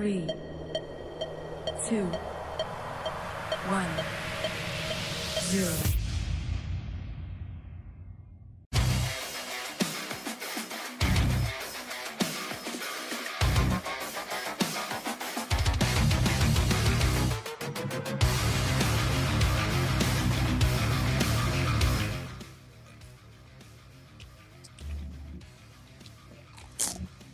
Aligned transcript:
three, 0.00 0.26
two, 1.86 2.06
one, 3.68 3.90
zero. 5.50 5.74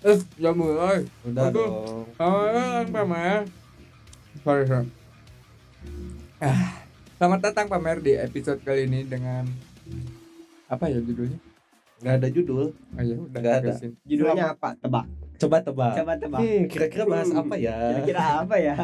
Ê, 0.03 0.19
ra 0.39 0.53
10 0.53 0.79
ơi 0.79 1.07
Mình 1.25 1.35
đã 1.35 1.51
được 1.51 2.06
Selamat 2.17 2.49
datang 2.49 2.87
Pamer. 2.91 3.41
Sorry, 4.41 4.65
sorry. 4.65 4.89
Ah, 6.39 6.81
selamat 7.17 7.41
datang 7.43 7.67
Pamer 7.67 7.99
di 8.01 8.13
episode 8.15 8.61
kali 8.61 8.85
ini 8.85 9.05
dengan 9.05 9.45
apa 10.67 10.89
ya 10.89 10.97
judulnya? 10.99 11.37
Nggak 11.99 12.15
ada 12.15 12.29
judul. 12.29 12.67
Oh 12.73 13.03
ya 13.03 13.17
udah 13.19 13.37
Nggak 13.37 13.55
ada. 13.55 13.69
terusin. 13.69 13.91
Judulnya 14.03 14.45
apa? 14.51 14.69
Tebak. 14.77 15.05
Coba 15.37 15.57
tebak. 15.61 15.93
Coba 15.95 16.13
tebak. 16.17 16.41
Hmm, 16.41 16.63
kira-kira 16.67 17.05
bahas 17.05 17.29
Hmm. 17.29 17.41
apa 17.43 17.55
ya? 17.57 17.77
Kira-kira 17.95 18.23
apa 18.41 18.57
ya? 18.57 18.75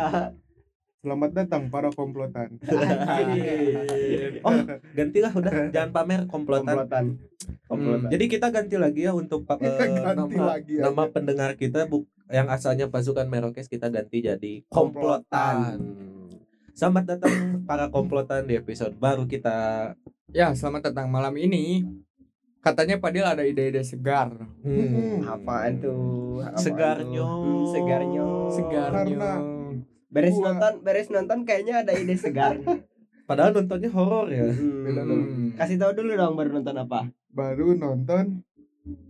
Selamat 1.03 1.31
datang 1.35 1.63
para 1.67 1.89
komplotan. 1.91 2.61
Oh, 4.41 4.55
gantilah 4.93 5.33
udah. 5.33 5.53
Jangan 5.75 5.91
pamer 5.91 6.21
komplotan. 6.27 6.69
Komplotan. 6.69 7.05
Komplotan. 7.67 8.09
Jadi 8.09 8.25
kita 8.29 8.47
ganti 8.49 8.77
lagi 8.77 9.01
ya 9.03 9.13
untuk 9.13 9.43
pa- 9.49 9.57
Kita 9.57 9.83
eh, 9.83 9.91
ganti 9.91 10.37
nama, 10.37 10.45
lagi 10.53 10.73
aja. 10.77 10.83
nama 10.85 11.03
pendengar 11.09 11.51
kita 11.55 11.85
bu 11.85 12.05
yang 12.33 12.49
asalnya 12.49 12.89
pasukan 12.89 13.29
Merokes 13.29 13.69
kita 13.69 13.93
ganti 13.93 14.25
jadi 14.25 14.65
komplotan. 14.73 15.77
Selamat 16.73 17.05
datang 17.15 17.61
para 17.69 17.93
komplotan 17.93 18.49
di 18.49 18.57
episode 18.57 18.97
baru 18.97 19.29
kita. 19.29 19.93
Ya, 20.33 20.57
selamat 20.57 20.91
datang 20.91 21.13
malam 21.13 21.37
ini. 21.37 21.85
Katanya 22.65 22.97
Padil 22.97 23.27
ada 23.27 23.45
ide-ide 23.45 23.85
segar. 23.85 24.33
Hmm. 24.65 25.21
Apaan 25.23 25.83
tuh? 25.83 26.41
Apaan 26.41 26.57
Segarnyo. 26.57 27.21
tuh? 27.21 27.43
Hmm, 27.45 27.65
segarnyo. 27.69 28.29
Segarnya. 28.49 29.05
Karena 29.05 29.33
Beres 30.13 30.37
Gua- 30.37 30.53
nonton, 30.53 30.73
beres 30.81 31.09
nonton 31.09 31.39
kayaknya 31.45 31.85
ada 31.85 31.93
ide 31.93 32.17
segar. 32.17 32.57
Padahal 33.29 33.53
nontonnya 33.53 33.89
horor 33.91 34.29
ya. 34.29 34.49
Hmm. 34.49 34.89
Hmm. 34.89 35.49
Kasih 35.57 35.77
tahu 35.77 35.93
dulu 35.95 36.17
dong 36.17 36.33
baru 36.33 36.57
nonton 36.57 36.77
apa. 36.81 37.09
baru 37.33 37.73
nonton 37.73 38.45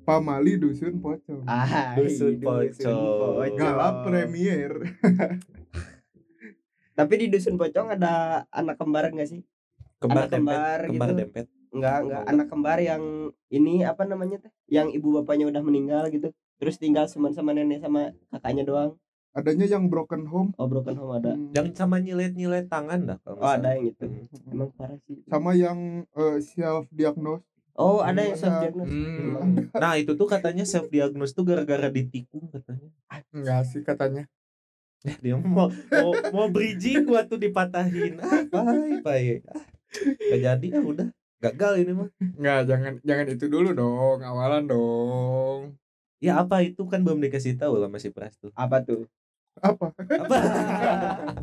Pamali 0.03 0.57
Dusun 0.57 1.01
Pocong. 1.01 1.43
Ah, 1.45 1.97
Dusun 1.97 2.37
Pocong. 2.39 3.57
Galap 3.57 4.05
premier. 4.05 4.73
Tapi 6.93 7.15
di 7.17 7.27
dusun 7.27 7.57
pocong 7.57 7.97
ada 7.97 8.45
anak 8.53 8.77
kembar 8.77 9.09
enggak 9.09 9.25
sih? 9.27 9.41
Kembar 9.97 10.29
Anak 10.29 10.31
dempet. 10.31 10.53
kembar 10.53 10.81
Kembar 10.85 11.09
gitu. 11.09 11.21
dempet. 11.25 11.47
Enggak, 11.73 11.97
enggak. 12.05 12.23
Anak 12.29 12.47
kembar 12.53 12.79
yang 12.79 13.03
ini 13.49 13.75
apa 13.81 14.05
namanya 14.05 14.37
teh? 14.39 14.53
Yang 14.69 15.01
ibu 15.01 15.09
bapaknya 15.17 15.49
udah 15.49 15.63
meninggal 15.65 16.13
gitu. 16.13 16.29
Terus 16.61 16.77
tinggal 16.77 17.09
cuma 17.09 17.33
sama 17.33 17.57
nenek 17.57 17.81
sama 17.81 18.13
kakaknya 18.29 18.63
doang. 18.63 18.91
Adanya 19.33 19.65
yang 19.65 19.89
broken 19.89 20.29
home. 20.29 20.53
Oh, 20.61 20.69
broken 20.69 20.93
home 20.95 21.17
ada. 21.17 21.33
Hmm. 21.33 21.49
Yang 21.57 21.73
sama 21.73 21.97
nyilet-nyilet 21.97 22.69
tangan 22.69 23.09
dah 23.09 23.19
kalau 23.25 23.41
Oh, 23.41 23.49
ada 23.49 23.73
yang 23.73 23.89
itu. 23.89 24.05
Hmm. 24.05 24.53
Emang 24.53 24.71
parah 24.77 25.01
sih. 25.09 25.17
sama 25.25 25.57
yang 25.57 26.05
self 26.45 26.85
diagnose. 26.93 27.41
Oh, 27.73 28.05
ada 28.05 28.21
yang 28.21 28.37
Ada. 28.37 28.43
self 28.45 28.57
diagnose. 28.61 28.93
Hmm. 28.93 29.73
Nah 29.73 29.93
itu 29.97 30.13
tuh 30.13 30.29
katanya 30.29 30.65
self 30.69 30.93
diagnose 30.93 31.33
tuh 31.33 31.45
gara-gara 31.49 31.89
ditikung 31.89 32.53
katanya. 32.53 32.89
Enggak 33.33 33.65
sih 33.69 33.81
katanya. 33.81 34.29
Eh, 35.03 35.17
dia 35.19 35.35
mau 35.35 35.67
mau, 35.73 36.11
mau 36.31 36.47
bridging 36.53 37.09
gua 37.09 37.25
tuh 37.25 37.41
dipatahin. 37.41 38.21
Ah, 38.23 38.45
baik 38.47 39.01
baik. 39.03 39.41
Ah, 39.51 39.65
gak 40.31 40.41
jadi 40.41 40.67
ah 40.79 40.85
udah 40.85 41.09
gagal 41.43 41.73
ini 41.83 41.93
mah. 41.97 42.09
Enggak, 42.39 42.61
jangan 42.71 42.93
jangan 43.03 43.27
itu 43.33 43.45
dulu 43.51 43.75
dong, 43.75 44.23
awalan 44.23 44.69
dong. 44.69 45.61
Ya 46.23 46.39
apa 46.39 46.63
itu 46.63 46.87
kan 46.87 47.03
belum 47.03 47.19
dikasih 47.19 47.59
tahu 47.59 47.83
lah 47.83 47.91
masih 47.91 48.15
pras 48.15 48.39
tuh. 48.39 48.55
Apa 48.55 48.85
tuh? 48.87 49.11
Apa? 49.61 49.93
Apa? 49.93 50.37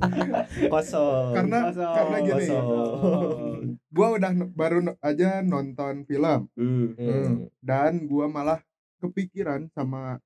Kosong. 0.73 1.27
Karena 1.37 1.59
Kosong. 1.69 1.93
karena 1.93 2.17
gini. 2.19 2.33
Kosong. 2.33 3.59
Gua 3.89 4.07
udah 4.17 4.31
baru 4.49 4.77
aja 4.99 5.41
nonton 5.41 6.03
film 6.03 6.49
Hmm. 6.57 6.97
Hmm. 6.97 7.33
dan 7.61 8.09
gua 8.09 8.25
malah 8.25 8.59
kepikiran 8.99 9.69
sama 9.71 10.17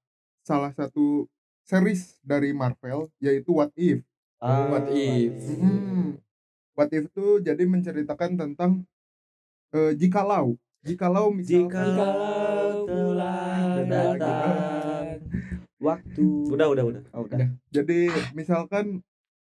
salah 0.41 0.71
satu 0.71 1.27
series 1.63 2.19
dari 2.21 2.51
Marvel 2.51 3.11
yaitu 3.19 3.51
What 3.51 3.71
If. 3.75 4.03
Ah, 4.39 4.67
What 4.67 4.91
if? 4.91 5.33
Hmm. 5.59 6.19
What 6.75 6.91
If 6.91 7.07
tuh 7.11 7.39
jadi 7.39 7.63
menceritakan 7.63 8.35
tentang 8.35 8.83
eh, 9.71 9.93
jikalau 9.93 10.55
jikalau 10.83 11.31
misalkan 11.31 11.95
Jikalau 11.95 12.83
telah 12.83 13.79
datang. 13.87 14.55
Waktu. 15.83 16.23
Udah 16.47 16.67
udah 16.69 16.83
udah. 16.87 17.01
Oh, 17.11 17.27
udah. 17.27 17.51
jadi 17.69 17.99
misalkan 18.31 19.03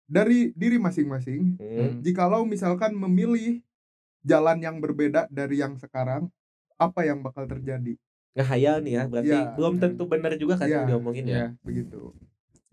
dari 0.05 0.51
diri 0.53 0.77
masing-masing 0.77 1.57
Hmm. 1.57 2.03
jikalau 2.03 2.45
misalkan 2.45 2.93
memilih 2.93 3.63
jalan 4.21 4.59
yang 4.59 4.77
berbeda 4.77 5.31
dari 5.31 5.59
yang 5.59 5.77
sekarang 5.77 6.29
apa 6.75 7.05
yang 7.05 7.23
bakal 7.23 7.47
terjadi 7.47 7.95
Ngehayal 8.35 8.83
nih 8.83 8.93
ya 8.93 9.03
berarti 9.07 9.31
Iya. 9.31 9.55
belum 9.55 9.75
tentu 9.79 10.05
benar 10.05 10.35
juga 10.35 10.59
kan 10.59 10.67
Iya. 10.67 10.75
yang 10.75 10.87
diomongin 10.91 11.25
ya. 11.25 11.37
Ya. 11.39 11.47
begitu 11.63 12.11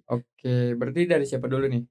Oke, 0.10 0.74
berarti 0.74 1.06
dari 1.06 1.24
siapa 1.24 1.48
dulu 1.48 1.70
nih? 1.70 1.88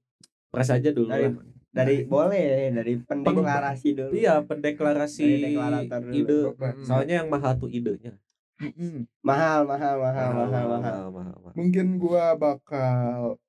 Pras 0.51 0.69
aja 0.69 0.91
dulu 0.91 1.07
Dari 1.07 1.25
lah. 1.25 1.41
dari 1.71 1.95
boleh 2.03 2.69
dari 2.69 2.99
pendeklarasi 2.99 3.95
dulu. 3.95 4.11
Iya 4.11 4.43
pendeklarasi 4.43 5.23
Dari 5.25 5.41
deklarator 5.47 6.01
dulu. 6.03 6.13
ide. 6.13 6.39
Hmm. 6.51 6.83
Soalnya 6.83 7.15
yang 7.23 7.29
mahal 7.31 7.55
tuh 7.55 7.65
idenya. 7.65 8.13
Mm-mm. 8.61 9.09
Mahal, 9.25 9.65
mahal, 9.65 9.95
mahal, 9.97 10.29
mahal, 10.31 10.49
mahal. 10.53 10.65
mahal, 10.69 11.05
mahal, 11.09 11.37
mahal. 11.41 11.53
mungkin 11.57 11.97
gua 11.97 12.37
bakal 12.37 13.41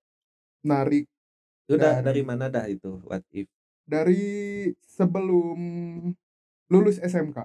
narik 0.63 1.05
Udah 1.69 2.01
dari 2.01 2.21
Dari- 2.21 2.27
mana 2.27 2.49
dah 2.49 2.65
itu 2.67 3.01
what 3.05 3.21
if? 3.31 3.49
dari 3.85 4.25
sebelum 4.83 5.59
lulus 6.69 6.97
SMK 6.99 7.45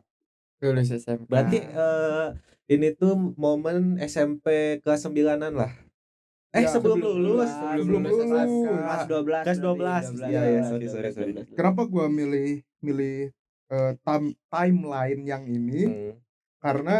Lulus 0.57 0.89
SMK. 0.89 1.29
Berarti 1.29 1.59
eh, 1.61 2.27
ini 2.67 2.89
tuh 2.91 3.13
momen 3.37 4.01
SMP 4.01 4.79
kelas 4.81 5.05
9-an 5.05 5.53
lah. 5.53 5.69
Eh 6.49 6.65
Ya, 6.65 6.73
sebelum, 6.73 6.97
sebelum 6.97 7.13
lulus, 7.13 7.51
lulus. 7.53 7.77
Sebelum 7.77 8.01
lulus. 8.01 8.49
Kelas 8.65 9.03
12. 9.05 9.43
Kelas 9.45 9.59
12. 9.61 10.03
Iya, 10.25 10.41
iya, 10.49 10.61
sorry, 10.65 10.87
sorry, 10.89 11.09
sorry. 11.13 11.31
kenapa 11.53 11.85
gua 11.85 12.09
milih 12.09 12.65
milih 12.81 13.29
eh, 13.69 13.93
time 14.01 14.27
timeline 14.49 15.21
yang 15.21 15.43
ini 15.45 15.81
Hmm. 15.85 16.13
karena 16.57 16.95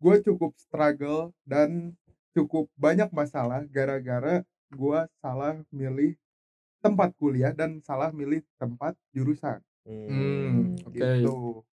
gue 0.00 0.16
cukup 0.26 0.52
struggle 0.56 1.32
dan 1.44 1.94
cukup 2.36 2.66
banyak 2.78 3.10
masalah 3.12 3.64
gara-gara 3.68 4.42
gue 4.70 5.00
salah 5.20 5.60
milih 5.70 6.16
tempat 6.80 7.12
kuliah 7.20 7.52
dan 7.52 7.82
salah 7.84 8.10
milih 8.14 8.40
tempat 8.56 8.96
jurusan 9.12 9.60
Hmm, 9.84 10.76
oke. 10.86 10.92
gitu 10.94 11.64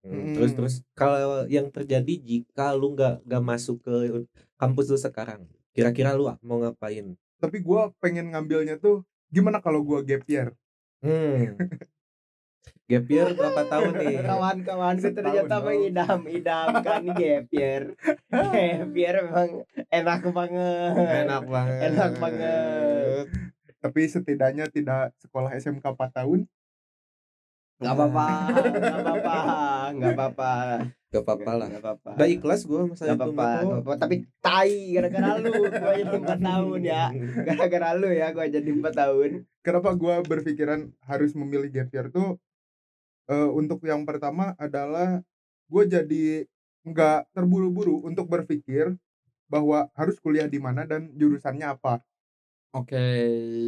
Hmm, 0.00 0.10
Hmm. 0.10 0.32
Terus 0.32 0.52
terus 0.56 0.74
kalau 0.96 1.44
yang 1.44 1.68
terjadi 1.68 2.14
jika 2.24 2.72
lu 2.72 2.96
nggak 2.96 3.20
nggak 3.28 3.42
masuk 3.44 3.84
ke 3.84 4.24
kampus 4.56 4.86
lu 4.88 4.96
sekarang, 4.96 5.44
kira-kira 5.76 6.16
lu 6.16 6.24
mau 6.40 6.56
ngapain? 6.64 7.12
tapi 7.40 7.56
gue 7.64 7.80
pengen 8.00 8.32
ngambilnya 8.32 8.76
tuh 8.76 9.04
gimana 9.32 9.60
kalau 9.64 9.80
gue 9.80 10.00
gap 10.04 10.24
year 10.28 10.48
Hmm. 11.00 11.56
Gap 12.90 13.06
year 13.06 13.28
berapa 13.30 13.62
tahun 13.70 13.92
nih? 13.94 14.16
Kawan-kawan 14.26 14.94
gue 14.98 15.02
Setahun 15.06 15.16
ternyata 15.22 15.54
dong. 15.54 15.64
mengidam-idamkan 15.70 17.02
gap 17.14 17.46
year. 17.54 17.82
Gap 18.26 18.92
year 18.98 19.14
memang 19.22 19.50
enak 19.86 20.20
banget. 20.34 20.94
Enak 21.22 21.44
banget. 21.46 21.80
Enak 21.86 22.12
banget. 22.18 23.26
tapi 23.80 24.04
setidaknya 24.04 24.68
tidak 24.68 25.16
sekolah 25.16 25.56
SMK 25.56 25.80
4 25.80 25.96
tahun 26.12 26.44
Gak 27.80 27.96
apa-apa, 27.96 28.28
gak 28.76 29.00
apa-apa, 29.00 29.36
gak 29.96 30.12
apa-apa. 30.12 30.52
Gak 31.08 31.22
apa-apa 31.24 31.52
lah. 31.56 31.66
Gak 31.72 31.80
apa-apa. 31.80 32.10
Udah 32.12 32.28
ikhlas 32.28 32.68
gua 32.68 32.84
masa 32.84 33.08
Gak 33.08 33.16
itu 33.16 33.24
apa-apa, 33.24 33.48
gak 33.48 33.72
apa-apa. 33.80 33.92
Tapi 33.96 34.14
tai 34.44 34.92
gara-gara 34.92 35.28
lu 35.40 35.48
gua 35.48 35.92
jadi 35.96 36.12
4 36.12 36.28
tahun 36.44 36.80
ya. 36.84 37.04
Gara-gara 37.40 37.88
lu 37.96 38.08
ya 38.12 38.26
gua 38.36 38.46
jadi 38.52 38.68
4 38.68 38.84
tahun. 38.92 39.30
kenapa 39.60 39.92
gue 39.92 40.14
berpikiran 40.24 40.88
harus 41.04 41.32
memilih 41.32 41.68
gap 41.68 41.88
year 41.88 42.08
tuh 42.08 42.40
eh, 43.30 43.50
untuk 43.50 43.80
yang 43.86 44.02
pertama 44.08 44.52
adalah 44.58 45.22
gue 45.70 45.84
jadi 45.86 46.24
nggak 46.86 47.30
terburu-buru 47.36 48.02
untuk 48.08 48.26
berpikir 48.26 48.96
bahwa 49.50 49.90
harus 49.98 50.16
kuliah 50.22 50.46
di 50.50 50.58
mana 50.62 50.86
dan 50.86 51.10
jurusannya 51.14 51.66
apa 51.66 52.00
Oke, 52.70 53.02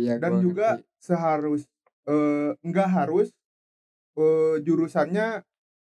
ya 0.06 0.14
dan 0.22 0.38
juga 0.38 0.78
ngerti. 0.78 0.86
seharus 1.02 1.62
eh, 2.06 2.50
nggak 2.62 2.88
harus 2.90 3.28
eh, 4.18 4.56
jurusannya 4.62 5.42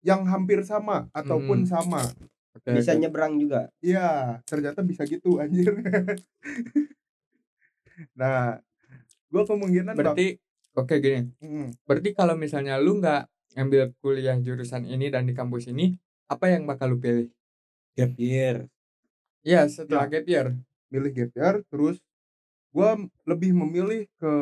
yang 0.03 0.23
hampir 0.27 0.65
sama 0.67 1.07
ataupun 1.15 1.65
Hmm. 1.65 1.71
sama 1.71 2.03
Oke, 2.53 2.77
Bisa 2.77 2.93
nyebrang 2.93 3.41
juga. 3.41 3.73
Iya 3.81 4.41
ternyata 4.45 4.81
bisa 4.85 5.03
gitu 5.09 5.41
anjir 5.41 5.73
nah 8.19 8.59
gue 9.33 9.43
kemungkinan 9.45 9.95
bak- 9.95 9.99
berarti 10.17 10.27
oke 10.77 10.95
gini 11.01 11.21
Mm, 11.43 11.69
berarti 11.85 12.11
kalau 12.17 12.35
misalnya 12.39 12.79
lu 12.81 12.99
nggak 13.01 13.23
ambil 13.59 13.93
kuliah 14.03 14.37
jurusan 14.41 14.85
ini 14.89 15.09
dan 15.13 15.29
di 15.29 15.35
kampus 15.37 15.69
ini 15.71 15.97
apa 16.31 16.49
yang 16.53 16.65
bakal 16.69 16.97
lu 16.97 16.99
pilih? 17.01 17.29
Gap 17.99 18.15
year. 18.21 18.69
Ya 19.45 19.67
setelah 19.69 20.07
Ya. 20.09 20.21
gap 20.21 20.27
year. 20.29 20.49
Milih 20.93 21.13
gap 21.15 21.33
year 21.37 21.55
terus 21.71 21.99
gue 22.75 22.91
lebih 23.29 23.53
memilih 23.57 24.09
ke 24.21 24.35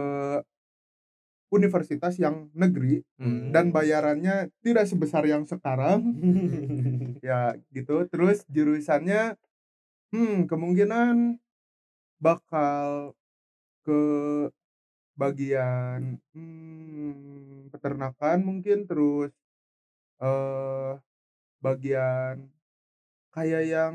universitas 1.51 2.15
yang 2.15 2.47
negeri 2.55 3.03
Hmm. 3.19 3.51
dan 3.51 3.75
bayarannya 3.75 4.55
tidak 4.63 4.87
sebesar 4.87 5.27
yang 5.27 5.43
sekarang. 5.45 6.01
Ya 7.21 7.53
gitu. 7.75 8.07
Terus 8.09 8.47
jurusannya 8.49 9.37
hmm 10.15 10.49
kemungkinan 10.51 11.39
bakal 12.21 13.15
ke 13.87 14.01
bagian 15.19 16.19
hmm, 16.35 17.30
peternakan 17.81 18.39
mungkin 18.45 18.85
terus 18.85 19.33
eh 20.21 20.93
bagian 21.65 22.49
kayak 23.35 23.63
yang 23.69 23.95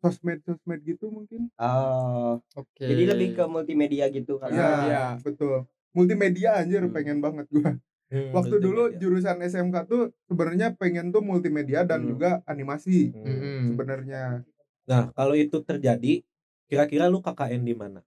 sosmed 0.00 0.40
sosmed 0.46 0.80
gitu 0.86 1.10
mungkin 1.10 1.50
Oh, 1.60 2.40
oke 2.56 2.86
jadi 2.86 3.02
lebih 3.12 3.28
ke 3.36 3.44
multimedia 3.50 4.06
gitu 4.14 4.38
kan. 4.40 4.50
Ya, 4.54 4.62
ya 4.62 4.70
iya. 4.86 5.00
betul 5.26 5.66
multimedia 5.92 6.56
anjir 6.62 6.82
Hmm. 6.86 6.94
pengen 6.94 7.18
banget 7.24 7.46
gua 7.50 7.74
Hmm, 8.10 8.34
waktu 8.34 8.56
dulu 8.62 8.82
jurusan 8.98 9.38
SMK 9.42 9.76
tuh 9.90 10.10
sebenarnya 10.30 10.74
pengen 10.78 11.10
tuh 11.14 11.22
multimedia 11.22 11.82
dan 11.86 12.06
Hmm. 12.06 12.10
juga 12.14 12.30
animasi 12.46 13.10
Hmm. 13.14 13.74
Sebenarnya 13.74 14.42
Nah, 14.90 15.02
kalau 15.14 15.34
itu 15.38 15.56
terjadi, 15.62 16.24
kira-kira 16.66 17.06
lu 17.12 17.18
KKN 17.22 17.62
di 17.62 17.74
mana? 17.76 18.00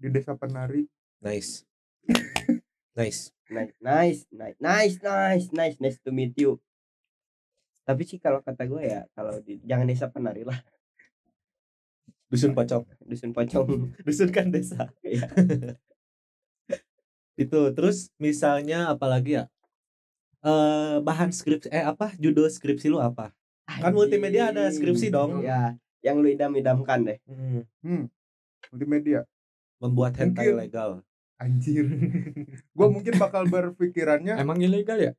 di 0.00 0.08
desa 0.12 0.32
penari 0.40 0.84
Nice. 1.20 1.64
nice. 2.96 3.32
Nice, 3.46 3.74
nice, 3.78 4.20
nice, 4.32 4.58
nice, 4.58 4.96
nice, 5.02 5.46
nice, 5.54 5.76
nice 5.78 5.98
to 6.02 6.10
meet 6.10 6.34
you. 6.34 6.58
Tapi 7.86 8.02
sih 8.02 8.18
kalau 8.18 8.42
kata 8.42 8.66
gue 8.66 8.82
ya, 8.82 9.06
kalau 9.14 9.38
di, 9.38 9.62
jangan 9.62 9.86
desa 9.86 10.10
penari 10.10 10.42
lah, 10.42 10.58
Dusun 12.26 12.58
pocong. 12.58 12.82
dusun 13.06 13.30
pocong. 13.30 13.66
Dusun 14.06 14.34
kan 14.34 14.50
desa. 14.50 14.90
Iya. 15.06 15.30
itu 17.38 17.60
terus 17.76 18.10
misalnya 18.18 18.90
apalagi 18.90 19.38
ya? 19.38 19.44
Eh 20.42 20.98
bahan 21.06 21.30
skripsi 21.30 21.70
eh 21.70 21.86
apa 21.86 22.18
judul 22.18 22.50
skripsi 22.50 22.90
lu 22.90 22.98
apa? 22.98 23.30
Kan 23.66 23.94
multimedia 23.94 24.50
ada 24.50 24.66
skripsi 24.74 25.14
dong. 25.14 25.46
Ya, 25.46 25.78
yang 26.02 26.18
lu 26.18 26.26
idam-idamkan 26.26 27.06
deh. 27.06 27.18
Hmm, 27.30 28.10
multimedia 28.74 29.22
membuat 29.78 30.18
hentai 30.18 30.50
Mungkin- 30.50 30.58
legal. 30.66 30.90
Anjir 31.36 31.84
gua 32.76 32.88
mungkin 32.88 33.14
bakal 33.16 33.44
berpikirannya 33.46 34.36
emang 34.40 34.60
ilegal 34.60 34.98
ya 34.98 35.12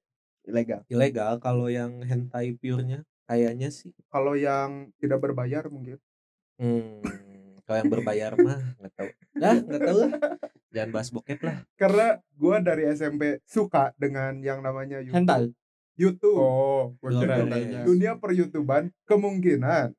Ilegal. 0.48 0.88
Ilegal 0.88 1.44
kalau 1.44 1.68
yang 1.68 2.00
hentai 2.08 2.56
pure-nya 2.56 3.04
kayaknya 3.28 3.68
sih. 3.68 3.92
kalau 4.08 4.32
yang 4.32 4.88
tidak 4.98 5.20
berbayar 5.20 5.68
mungkin 5.68 6.00
Hmm, 6.58 7.04
kalau 7.68 7.78
yang 7.78 7.92
berbayar 7.92 8.32
mah 8.34 8.58
nggak 8.82 8.94
tahu. 8.98 9.10
Dah, 9.38 9.56
nggak 9.62 9.82
tahu 9.86 9.98
lah. 10.02 10.12
Jangan 10.74 10.90
bahas 10.90 11.10
bokep 11.14 11.40
lah. 11.46 11.58
karena 11.78 12.08
gua 12.34 12.58
dari 12.64 12.88
SMP 12.90 13.44
suka 13.46 13.94
dengan 14.00 14.40
yang 14.42 14.64
namanya 14.66 15.04
YouTube 15.04 15.20
hentai 15.22 15.52
YouTube 15.94 16.34
oh 16.40 16.96
dunia 17.86 18.16
per 18.18 18.32
YouTubean 18.34 18.90
kemungkinan 19.04 19.94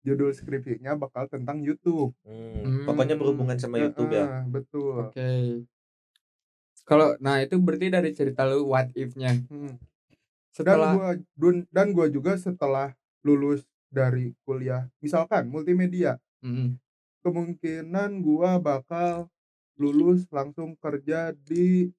judul 0.00 0.30
skripsinya 0.30 0.94
bakal 0.94 1.26
tentang 1.26 1.60
YouTube 1.60 2.14
Hmm, 2.22 2.62
Hmm. 2.64 2.84
Pokoknya 2.86 3.14
berhubungan 3.14 3.56
sama 3.56 3.78
YouTube 3.78 4.10
ya. 4.10 4.24
Ah, 4.24 4.44
betul 4.44 5.06
oke 5.06 5.28
kalau 6.84 7.12
nah 7.20 7.36
itu 7.38 7.58
berarti 7.58 7.88
dari 7.88 8.10
cerita 8.12 8.44
lu 8.44 8.64
what 8.64 8.88
if-nya 8.94 9.36
Hmm. 9.46 9.76
dan 9.76 9.78
setelah 10.56 10.90
gua 10.92 11.08
dun- 11.36 11.68
dan 11.68 11.92
gua 11.92 12.08
juga 12.08 12.34
setelah 12.34 12.96
lulus 13.20 13.62
dari 13.88 14.32
kuliah 14.42 14.88
misalkan 14.98 15.46
multimedia 15.46 16.16
Mm-mm. 16.40 16.76
kemungkinan 17.20 18.20
gua 18.20 18.56
bakal 18.56 19.28
lulus 19.76 20.24
langsung 20.28 20.74
kerja 20.76 21.30
di 21.36 21.92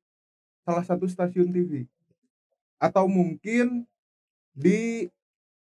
salah 0.61 0.83
satu 0.83 1.05
stasiun 1.05 1.49
TV 1.49 1.85
atau 2.77 3.05
mungkin 3.05 3.85
di 4.51 5.07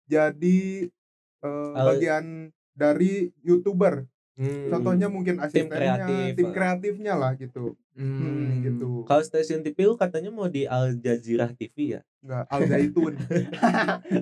jadi 0.06 0.90
eh, 1.40 1.72
Al- 1.74 1.88
bagian 1.90 2.26
dari 2.72 3.32
youtuber 3.42 4.08
Hmm. 4.34 4.72
contohnya 4.72 5.12
mungkin 5.12 5.36
asistennya 5.38 6.00
kreatif. 6.00 6.32
tim 6.34 6.48
kreatifnya 6.50 7.14
lah 7.14 7.36
gitu 7.36 7.76
Hmm. 7.92 8.08
hmm, 8.16 8.50
gitu 8.64 9.04
Kalau 9.04 9.20
stasiun 9.20 9.60
TV 9.60 9.84
lu 9.84 10.00
katanya 10.00 10.32
mau 10.32 10.48
di 10.48 10.64
Al 10.64 10.96
Jazeera 10.96 11.52
TV 11.52 12.00
ya? 12.00 12.02
nggak 12.22 12.48
Al 12.48 12.62
Zaitun 12.64 13.20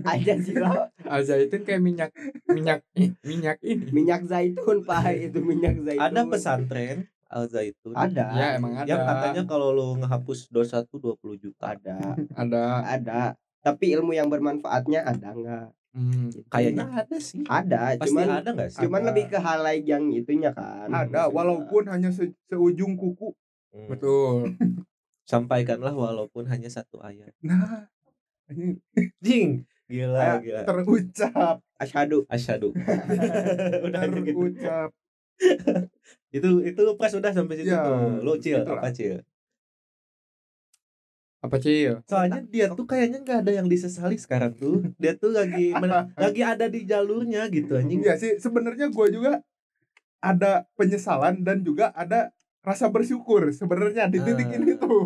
Aja 0.03 0.33
sih 0.37 0.55
lo. 0.55 0.89
Al 1.03 1.21
zaitun 1.21 1.61
kayak 1.61 1.77
minyak 1.79 2.09
minyak 2.47 2.81
minyak 3.21 3.57
ini 3.61 3.85
Minyak 3.91 4.25
zaitun, 4.25 4.81
Pak. 4.81 5.05
Itu 5.23 5.39
minyak 5.41 5.77
zaitun. 5.79 6.01
Ada 6.03 6.21
pesantren 6.25 6.97
Al 7.27 7.45
Zaitun. 7.45 7.93
Ada. 7.93 8.25
ya 8.33 8.47
emang 8.55 8.73
ada 8.73 8.87
Yang 8.87 9.01
katanya 9.03 9.43
kalau 9.45 9.69
lu 9.69 9.87
ngehapus 9.97 10.47
dosa 10.47 10.81
tuh 10.81 10.97
20 11.13 11.37
juta. 11.37 11.75
ada. 11.75 12.17
ada 12.33 12.63
Ada. 12.87 13.21
Tapi 13.59 13.93
ilmu 13.93 14.13
yang 14.13 14.25
bermanfaatnya 14.27 15.03
ada 15.03 15.29
nggak? 15.31 15.67
Hmm. 15.97 16.29
Kayaknya 16.53 16.85
ada 16.93 17.17
sih. 17.17 17.41
Ada, 17.41 17.97
Pasti 17.97 18.05
cuman 18.13 18.27
ada 18.29 18.49
nggak 18.53 18.69
sih? 18.69 18.79
cuman 18.85 19.01
Ada. 19.01 19.07
lebih 19.09 19.25
ke 19.27 19.37
highlight 19.41 19.83
yang 19.83 20.03
itunya 20.13 20.53
kan. 20.53 20.85
ada 20.87 21.25
walaupun 21.27 21.89
hanya 21.89 22.13
se- 22.13 22.37
seujung 22.45 22.93
kuku 22.93 23.33
Hmm. 23.73 23.89
betul 23.89 24.35
Sampaikanlah 25.27 25.91
walaupun 25.91 26.45
hanya 26.47 26.69
satu 26.69 27.01
ayat. 27.01 27.33
nah 27.41 27.89
ini 28.47 28.77
Jing. 29.25 29.65
Gila, 29.87 30.37
gila. 30.39 30.61
terucap 30.63 31.57
Asyhadu. 31.75 32.23
Asyhadu. 32.27 32.71
Udah 33.85 34.01
gitu. 34.05 34.21
terucap 34.23 34.89
Itu 36.29 36.61
itu 36.61 36.81
pas 36.95 37.11
udah 37.11 37.31
sampai 37.31 37.57
situ 37.57 37.71
Ya, 37.71 37.81
tuh. 37.81 38.21
Lu 38.21 38.37
cil, 38.37 38.61
apa 38.61 38.89
cil? 38.91 39.21
Apa 41.37 41.55
cil 41.57 42.01
Soalnya 42.03 42.41
dia 42.43 42.65
tuh 42.69 42.83
kayaknya 42.83 43.21
nggak 43.21 43.39
ada 43.41 43.51
yang 43.53 43.67
disesali 43.67 44.17
sekarang 44.17 44.53
tuh. 44.53 44.81
Dia 44.97 45.13
tuh 45.13 45.31
lagi 45.31 45.69
men- 45.81 46.09
lagi 46.13 46.41
ada 46.41 46.65
di 46.65 46.81
jalurnya 46.83 47.45
gitu 47.47 47.77
anjing. 47.77 48.01
Iya 48.01 48.17
sih 48.17 48.37
sebenarnya 48.37 48.89
gue 48.89 49.07
juga 49.09 49.41
ada 50.17 50.65
penyesalan 50.73 51.45
dan 51.45 51.61
juga 51.61 51.93
ada 51.93 52.33
rasa 52.59 52.89
bersyukur 52.89 53.47
sebenarnya 53.51 54.09
di 54.09 54.19
titik 54.19 54.49
ini 54.49 54.73
Ah. 54.73 54.77
tuh 54.77 55.03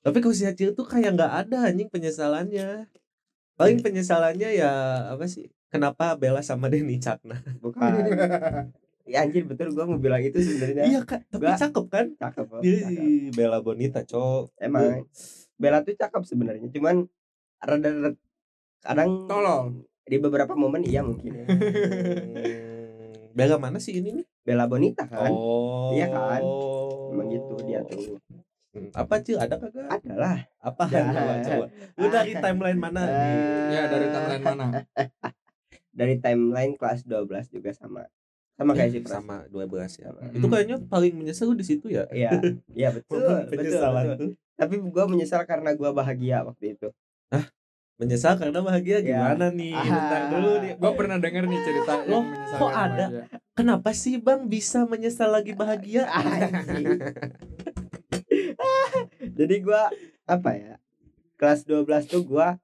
Tapi 0.00 0.18
kalau 0.20 0.30
si 0.32 0.44
Acil 0.44 0.70
tuh 0.70 0.84
kayak 0.84 1.14
nggak 1.14 1.32
ada 1.44 1.66
anjing 1.66 1.88
penyesalannya. 1.88 2.86
Paling 3.56 3.80
penyesalannya 3.80 4.54
ya 4.54 4.70
apa 5.10 5.24
sih? 5.24 5.48
Kenapa 5.66 6.14
Bella 6.14 6.40
sama 6.40 6.68
Denny 6.68 7.00
Cakna? 7.00 7.40
Bukan. 7.64 7.82
ya 9.10 9.22
anjir 9.22 9.42
betul 9.42 9.70
gua 9.70 9.86
mau 9.86 9.96
bilang 9.96 10.20
itu 10.20 10.36
sebenarnya. 10.36 10.82
Iya 10.84 11.00
kak, 11.02 11.26
tapi 11.26 11.42
Gua- 11.42 11.56
cakep 11.56 11.84
kan? 11.88 12.06
Cakep. 12.14 12.44
kok, 12.44 12.60
Dia. 12.60 12.86
Bella 13.32 13.58
Bonita, 13.58 14.02
cowok. 14.02 14.54
Emang 14.58 15.06
Bella 15.56 15.80
tuh 15.80 15.96
cakep 15.96 16.22
sebenarnya, 16.28 16.68
cuman 16.68 17.08
rada 17.58 18.12
kadang 18.84 19.24
Tolol. 19.24 19.88
di 20.04 20.16
beberapa 20.20 20.52
momen 20.52 20.84
iya 20.84 21.00
mungkin 21.00 21.32
ya. 21.32 21.46
Hmm, 21.48 23.32
Bella 23.36 23.56
mana 23.56 23.80
sih 23.80 23.96
ini 23.98 24.20
nih? 24.20 24.26
Bella 24.44 24.68
Bonita 24.68 25.08
kan. 25.08 25.32
Oh. 25.32 25.90
Iya 25.96 26.12
kan? 26.12 26.42
Emang 27.10 27.28
gitu 27.32 27.56
dia 27.64 27.80
tuh. 27.82 28.20
Hmm, 28.76 28.92
Apa 28.92 29.24
Cil? 29.24 29.40
Ada 29.40 29.56
kagak? 29.56 29.88
Adalah. 29.88 30.44
Apa? 30.60 30.84
Ya. 30.92 31.08
Coba, 31.08 31.32
coba. 31.40 31.66
Lu 31.96 32.06
dari 32.12 32.32
timeline 32.36 32.78
mana? 32.78 33.02
ya 33.72 33.82
dari 33.88 34.06
timeline 34.12 34.44
mana 34.44 34.66
Dari 35.96 36.14
timeline 36.20 36.72
kelas 36.76 37.08
12 37.08 37.48
juga 37.48 37.72
sama. 37.72 38.04
Sama 38.56 38.72
kayak 38.72 38.90
si 38.92 39.00
Pras. 39.00 39.20
sama 39.20 39.48
12 39.48 40.00
ya. 40.00 40.12
Sama. 40.12 40.20
Itu 40.32 40.46
kayaknya 40.48 40.76
paling 40.88 41.12
menyesal 41.16 41.56
di 41.56 41.64
situ 41.64 41.88
ya. 41.88 42.04
Iya, 42.12 42.40
iya 42.72 42.88
betul, 42.96 43.20
betul, 43.48 43.80
betul. 43.80 44.30
Tapi 44.56 44.74
gua 44.80 45.04
menyesal 45.06 45.44
karena 45.44 45.76
gua 45.76 45.92
bahagia 45.92 46.42
waktu 46.42 46.74
itu. 46.74 46.88
Menyesal 47.96 48.36
karena 48.36 48.60
bahagia 48.60 49.00
Ya. 49.00 49.16
gimana 49.32 49.48
nih? 49.48 49.72
Ah. 49.72 49.84
Bentar 49.88 50.22
dulu 50.28 50.50
nih. 50.60 50.72
gue 50.76 50.92
pernah 50.92 51.16
denger 51.16 51.44
nih 51.48 51.60
cerita 51.64 51.92
menyesalkan 52.04 52.60
kok 52.60 52.72
ada? 52.76 53.06
bahagia. 53.08 53.24
Kenapa 53.56 53.90
sih 53.96 54.14
Bang 54.20 54.52
bisa 54.52 54.84
menyesal 54.84 55.32
lagi 55.32 55.56
bahagia? 55.56 56.04
Jadi 59.38 59.54
gua 59.60 59.88
apa 60.24 60.50
ya? 60.52 60.74
Kelas 61.36 61.64
12 61.64 62.04
tuh 62.08 62.22
gua 62.24 62.60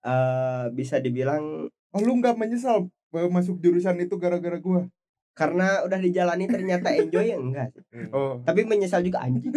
eh 0.00 0.66
bisa 0.72 0.96
dibilang 0.96 1.68
oh 1.68 2.00
lu 2.00 2.16
nggak 2.16 2.32
menyesal 2.34 2.88
eh, 3.12 3.28
masuk 3.28 3.60
jurusan 3.60 4.00
itu 4.00 4.16
gara-gara 4.16 4.56
gue 4.56 4.82
karena 5.32 5.82
udah 5.82 5.96
dijalani 5.96 6.44
ternyata 6.44 6.92
enjoy 6.92 7.24
ya 7.24 7.36
enggak 7.36 7.70
sih. 7.70 7.82
oh 8.10 8.42
Tapi 8.42 8.60
menyesal 8.62 9.00
juga 9.00 9.20
anjing. 9.20 9.46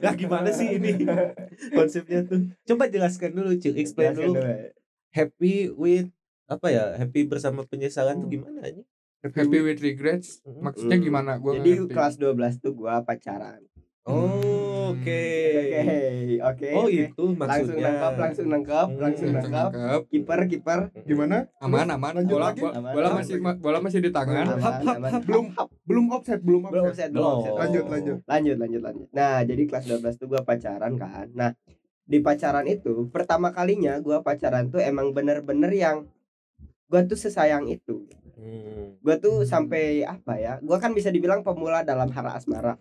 Nah 0.00 0.14
gimana 0.14 0.48
sih 0.48 0.76
ini 0.76 1.04
konsepnya 1.70 2.24
tuh? 2.24 2.48
Coba 2.64 2.86
jelaskan 2.86 3.32
dulu, 3.32 3.52
Cil. 3.54 3.76
Explain 3.76 4.12
Jelasin 4.12 4.26
dulu. 4.26 4.38
dulu. 4.38 4.54
Happy 5.10 5.54
with 5.70 6.08
apa 6.46 6.66
ya? 6.68 6.84
Happy 6.96 7.24
bersama 7.24 7.64
penyesalan 7.64 8.16
tuh 8.18 8.26
Hmm. 8.26 8.34
gimana 8.34 8.60
ini? 8.66 8.82
happy 9.20 9.60
with 9.60 9.84
regrets 9.84 10.40
Mm-mm. 10.40 10.64
maksudnya 10.64 10.96
Mm. 10.96 11.04
gimana 11.04 11.36
gua 11.36 11.52
Jadi 11.54 11.70
ngerti. 11.78 11.92
kelas 11.92 12.14
12 12.16 12.56
tuh 12.56 12.72
gua 12.72 13.04
pacaran. 13.04 13.60
Oh, 14.02 14.96
oke. 14.96 15.24
Oke, 15.60 15.86
oke. 16.40 16.68
Oh, 16.72 16.84
oke. 16.84 16.92
itu 17.04 17.24
Langsung 17.30 17.36
maksudnya. 17.38 17.84
nangkap, 17.86 18.12
langsung 18.16 18.46
nangkap, 18.48 18.86
Hmm. 18.86 18.98
langsung 18.98 19.28
Langsung 19.28 19.52
nangkap. 19.52 20.00
Kiper, 20.08 20.40
kiper. 20.46 20.80
Gimana? 21.04 21.36
aman 21.58 21.86
aman 21.86 22.12
Lanjut 22.16 22.32
bola 22.34 22.46
lagi. 22.48 22.64
Aman, 22.64 22.90
bola 22.90 23.06
aman. 23.06 23.18
masih 23.20 23.36
ma- 23.38 23.54
bola 23.54 23.78
masih 23.78 24.00
di 24.00 24.10
tangan 24.10 24.34
Aman, 24.42 24.56
hap, 24.56 24.74
hap, 24.80 24.96
aman. 24.96 25.10
hap. 25.10 25.22
Belum 25.22 25.44
belum 25.84 26.06
offset, 26.10 26.40
belum 26.40 26.60
belum 26.64 26.84
offset. 26.86 26.90
offset, 26.90 27.08
belum 27.12 27.22
Oh. 27.22 27.32
offset. 27.38 27.52
Lanjut, 27.54 27.84
lanjut. 27.86 28.16
lanjut 28.24 28.56
lanjut 28.56 28.82
lanjut 28.82 29.08
nah 29.10 29.36
jadi 29.40 29.62
kelas 29.64 29.84
12 29.86 30.14
tuh 30.16 30.26
gua 30.26 30.40
pacaran 30.40 30.92
kan 30.96 31.26
nah 31.32 31.50
di 32.02 32.18
pacaran 32.18 32.66
itu 32.66 33.06
pertama 33.08 33.50
kalinya 33.50 33.94
gua 33.98 34.20
pacaran 34.20 34.66
tuh 34.66 34.80
emang 34.80 35.12
bener-bener 35.12 35.70
yang 35.70 36.08
gua 36.86 37.04
tuh 37.04 37.16
sesayang 37.16 37.68
itu 37.68 38.08
Hmm, 38.32 38.96
gua 38.98 39.14
tuh 39.14 39.44
sampai 39.44 40.00
apa 40.02 40.34
ya 40.34 40.56
gua 40.58 40.78
kan 40.78 40.90
bisa 40.90 41.08
dibilang 41.08 41.40
pemula 41.40 41.84
dalam 41.84 42.08
hal 42.08 42.26
asmara 42.26 42.80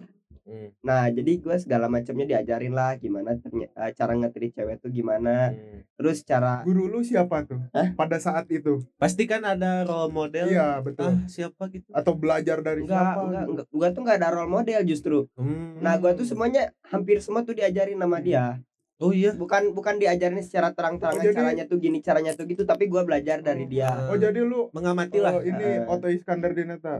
hmm, 0.49 0.81
nah 0.81 1.05
jadi 1.07 1.31
gua 1.37 1.55
segala 1.55 1.85
macamnya 1.85 2.25
diajarin 2.27 2.71
lah 2.71 2.95
gimana 2.95 3.37
terny- 3.37 3.69
eh, 3.69 3.91
cara 3.91 4.11
ngetrit 4.11 4.49
cewek 4.51 4.79
tuh 4.79 4.89
gimana 4.89 5.53
hmm. 5.53 5.93
terus 5.93 6.21
cara 6.21 6.61
Guru 6.61 6.89
lu 6.89 6.99
siapa 7.01 7.43
tuh? 7.43 7.61
Hah? 7.69 7.93
Pada 7.93 8.17
saat 8.17 8.49
itu. 8.49 8.81
Pasti 8.95 9.23
kan 9.23 9.43
ada 9.43 9.83
role 9.83 10.09
model. 10.09 10.47
Iya, 10.47 10.79
betul. 10.79 11.05
Ah, 11.07 11.23
siapa 11.25 11.69
gitu? 11.69 11.85
Atau 11.91 12.15
belajar 12.15 12.59
dari 12.59 12.81
enggak 12.81 12.97
siapa? 12.97 13.21
enggak, 13.21 13.41
gitu. 13.41 13.51
enggak 13.53 13.67
gua 13.69 13.87
tuh 13.89 14.01
enggak 14.01 14.17
ada 14.17 14.29
role 14.31 14.49
model 14.49 14.81
justru 14.83 15.17
Hmm. 15.35 15.77
nah 15.77 15.95
gua 15.95 16.11
tuh 16.11 16.23
semuanya 16.23 16.71
hampir 16.83 17.19
semua 17.19 17.41
tuh 17.41 17.53
diajarin 17.53 17.95
sama 17.95 18.17
dia 18.19 18.57
Oh 18.97 19.11
iya. 19.11 19.31
bukan 19.31 19.71
bukan 19.71 19.95
diajarin 19.95 20.39
secara 20.39 20.71
terang-terangan 20.71 21.17
Oh, 21.17 21.25
jadi- 21.25 21.37
caranya 21.37 21.63
tuh 21.65 21.77
gini 21.77 21.99
caranya 21.99 22.31
tuh 22.33 22.43
gitu 22.45 22.63
tapi 22.63 22.85
gua 22.85 23.03
belajar 23.03 23.39
dari 23.39 23.63
dia 23.63 23.91
Oh, 24.07 24.15
jadi 24.15 24.41
lu 24.41 24.67
mengamati 24.69 25.17
lah. 25.17 25.33
oh, 25.33 25.41
ini 25.41 25.63
Eh. 25.77 25.85
Oto 25.85 26.07
Iskandar 26.07 26.51
Dinata. 26.51 26.99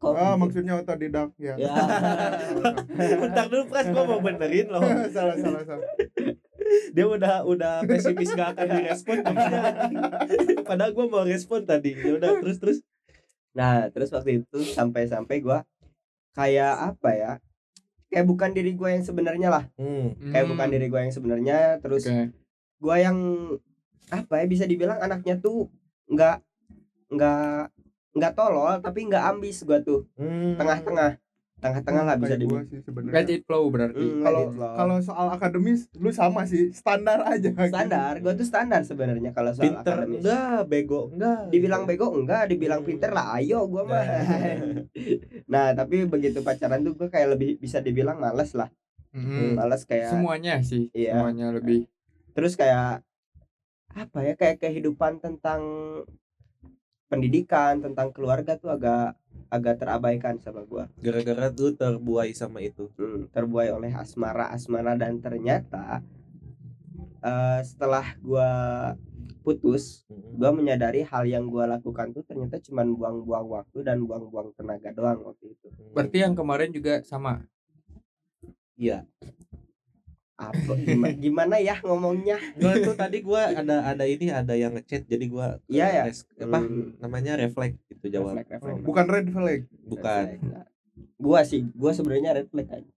Kok 0.00 0.12
Ah, 0.12 0.32
gitu? 0.32 0.40
maksudnya 0.40 0.72
otodidak 0.74 1.28
ya. 1.36 1.54
ya 1.54 1.74
Bentar 3.20 3.44
dulu 3.46 3.68
Pras 3.68 3.86
gua 3.86 4.04
mau 4.06 4.18
benerin 4.18 4.66
loh. 4.66 4.80
salah, 5.14 5.36
salah, 5.36 5.62
salah. 5.62 5.84
Dia 6.90 7.04
udah 7.04 7.44
udah 7.44 7.84
pesimis 7.84 8.32
gak 8.32 8.56
akan 8.56 8.66
direspon. 8.72 9.20
Padahal 10.68 10.92
gua 10.92 11.06
mau 11.06 11.22
respon 11.22 11.62
tadi. 11.62 11.92
Ya 11.94 12.16
udah 12.16 12.40
terus 12.40 12.56
terus. 12.58 12.78
nah 13.50 13.90
terus 13.90 14.08
waktu 14.08 14.40
itu 14.40 14.58
sampai-sampai 14.64 15.36
gua 15.40 15.66
kayak 16.32 16.94
apa 16.94 17.10
ya 17.10 17.32
kayak 18.06 18.22
bukan 18.24 18.50
diri 18.50 18.72
gua 18.72 18.94
yang 18.94 19.02
sebenarnya 19.02 19.50
lah 19.50 19.64
Hmm. 19.74 20.14
kayak 20.24 20.46
Hmm, 20.46 20.52
bukan 20.54 20.68
diri 20.70 20.86
gua 20.86 21.00
yang 21.02 21.10
sebenarnya 21.10 21.58
terus 21.76 22.06
oke. 22.06 22.30
gua 22.78 22.96
yang 22.96 23.18
apa 24.06 24.34
ya 24.38 24.46
bisa 24.46 24.64
dibilang 24.64 24.96
anaknya 24.96 25.34
tuh 25.36 25.66
nggak 26.06 26.38
nggak 27.10 27.74
nggak 28.12 28.32
tolol 28.32 28.74
tapi 28.78 29.06
nggak 29.06 29.24
ambis 29.28 29.62
gua 29.62 29.78
tuh 29.80 30.06
Hmm. 30.14 30.54
tengah-tengah 30.54 31.18
tengah-tengah 31.56 32.02
lah 32.02 32.16
bisa 32.16 32.34
dibilang 32.34 32.64
sih 32.64 32.80
sebenarnya. 32.80 33.20
it 33.28 33.44
flow 33.44 33.68
berarti 33.68 34.00
Hmm, 34.00 34.24
Kalau 34.24 34.42
flow. 34.50 34.74
kalau 34.74 34.96
soal 34.98 35.26
akademis 35.28 35.92
lu 35.94 36.08
sama 36.10 36.42
sih, 36.42 36.72
standar 36.72 37.20
aja. 37.22 37.52
standar 37.62 38.16
gua 38.18 38.32
tuh 38.32 38.42
standar 38.42 38.80
sebenarnya 38.80 39.30
kalau 39.30 39.52
soal 39.52 39.68
Pinter 39.68 39.96
akademis 40.00 40.20
enggak, 40.20 40.60
bego 40.66 41.00
enggak. 41.10 41.40
dibilang 41.48 41.82
bego 41.84 42.06
enggak 42.10 42.42
dibilang 42.46 42.80
Hmm. 42.80 42.88
pinter 42.88 43.10
lah 43.10 43.36
ayo 43.36 43.68
gua 43.68 43.84
mah 43.84 44.00
Nah. 44.00 44.24
nah 45.52 45.66
tapi 45.70 46.02
begitu 46.04 46.40
pacaran 46.40 46.80
tuh 46.80 46.96
gua 46.96 47.08
kayak 47.08 47.28
lebih 47.30 47.50
bisa 47.56 47.78
dibilang 47.78 48.16
males 48.16 48.50
lah 48.52 48.72
Mm-mm. 49.10 49.54
males 49.54 49.84
kayak 49.84 50.10
semuanya 50.10 50.62
sih 50.62 50.88
Iya. 50.90 51.12
semuanya 51.14 51.52
lebih 51.52 51.86
terus 52.32 52.54
kayak 52.54 53.04
apa 53.90 54.18
ya 54.22 54.32
kayak 54.32 54.56
kehidupan 54.60 55.18
tentang 55.18 55.60
pendidikan 57.10 57.82
tentang 57.82 58.14
keluarga 58.14 58.54
tuh 58.54 58.70
agak 58.70 59.18
agak 59.50 59.82
terabaikan 59.82 60.38
sama 60.38 60.62
gua 60.62 60.86
Gara-gara 61.02 61.50
tuh 61.50 61.74
terbuai 61.74 62.30
sama 62.38 62.62
itu. 62.62 62.86
Hmm, 62.94 63.26
terbuai 63.34 63.74
oleh 63.74 63.90
asmara 63.90 64.54
asmara 64.54 64.94
dan 64.94 65.18
ternyata 65.18 66.06
eh, 67.20 67.60
setelah 67.66 68.14
gua 68.22 68.48
putus 69.42 70.06
Hmm. 70.06 70.38
gua 70.38 70.50
menyadari 70.54 71.02
hal 71.02 71.26
yang 71.26 71.50
gua 71.50 71.66
lakukan 71.66 72.14
tuh 72.14 72.22
ternyata 72.22 72.62
cuman 72.62 72.94
buang-buang 72.94 73.46
waktu 73.50 73.78
dan 73.82 74.06
buang-buang 74.06 74.54
tenaga 74.54 74.94
doang 74.94 75.18
waktu 75.26 75.50
itu 75.50 75.66
berarti 75.90 76.22
yang 76.22 76.38
kemarin 76.38 76.70
juga 76.70 77.02
sama 77.02 77.42
Iya. 78.80 79.04
Apa 80.40 80.72
gimana, 80.74 81.12
gimana 81.22 81.56
ya 81.56 81.76
ngomongnya 81.80 82.40
Gua 82.56 82.72
tuh 82.74 82.96
tadi 83.02 83.20
gua 83.20 83.52
ada 83.52 83.84
ada 83.86 84.04
ini 84.04 84.26
ada 84.28 84.54
yang 84.54 84.72
ngechat 84.72 85.04
jadi 85.04 85.24
gua 85.26 85.60
Iya, 85.66 85.86
ya? 85.86 86.02
res- 86.06 86.24
apa 86.34 86.58
Hmm. 86.58 86.96
namanya 86.96 87.36
refleks 87.36 87.76
gitu 87.86 88.08
jawab. 88.10 88.34
Reflek, 88.34 88.56
reflek, 88.56 88.72
Oh, 88.72 88.80
Bukan 88.82 89.04
red 89.06 89.26
flag. 89.28 89.60
Bukan. 89.84 90.24
reflek. 90.32 90.40
Nah, 90.42 90.64
gua 91.16 91.40
sih 91.42 91.68
gua 91.72 91.92
sebenarnya 91.92 92.32
red 92.34 92.48
flag 92.48 92.68
aja 92.70 92.92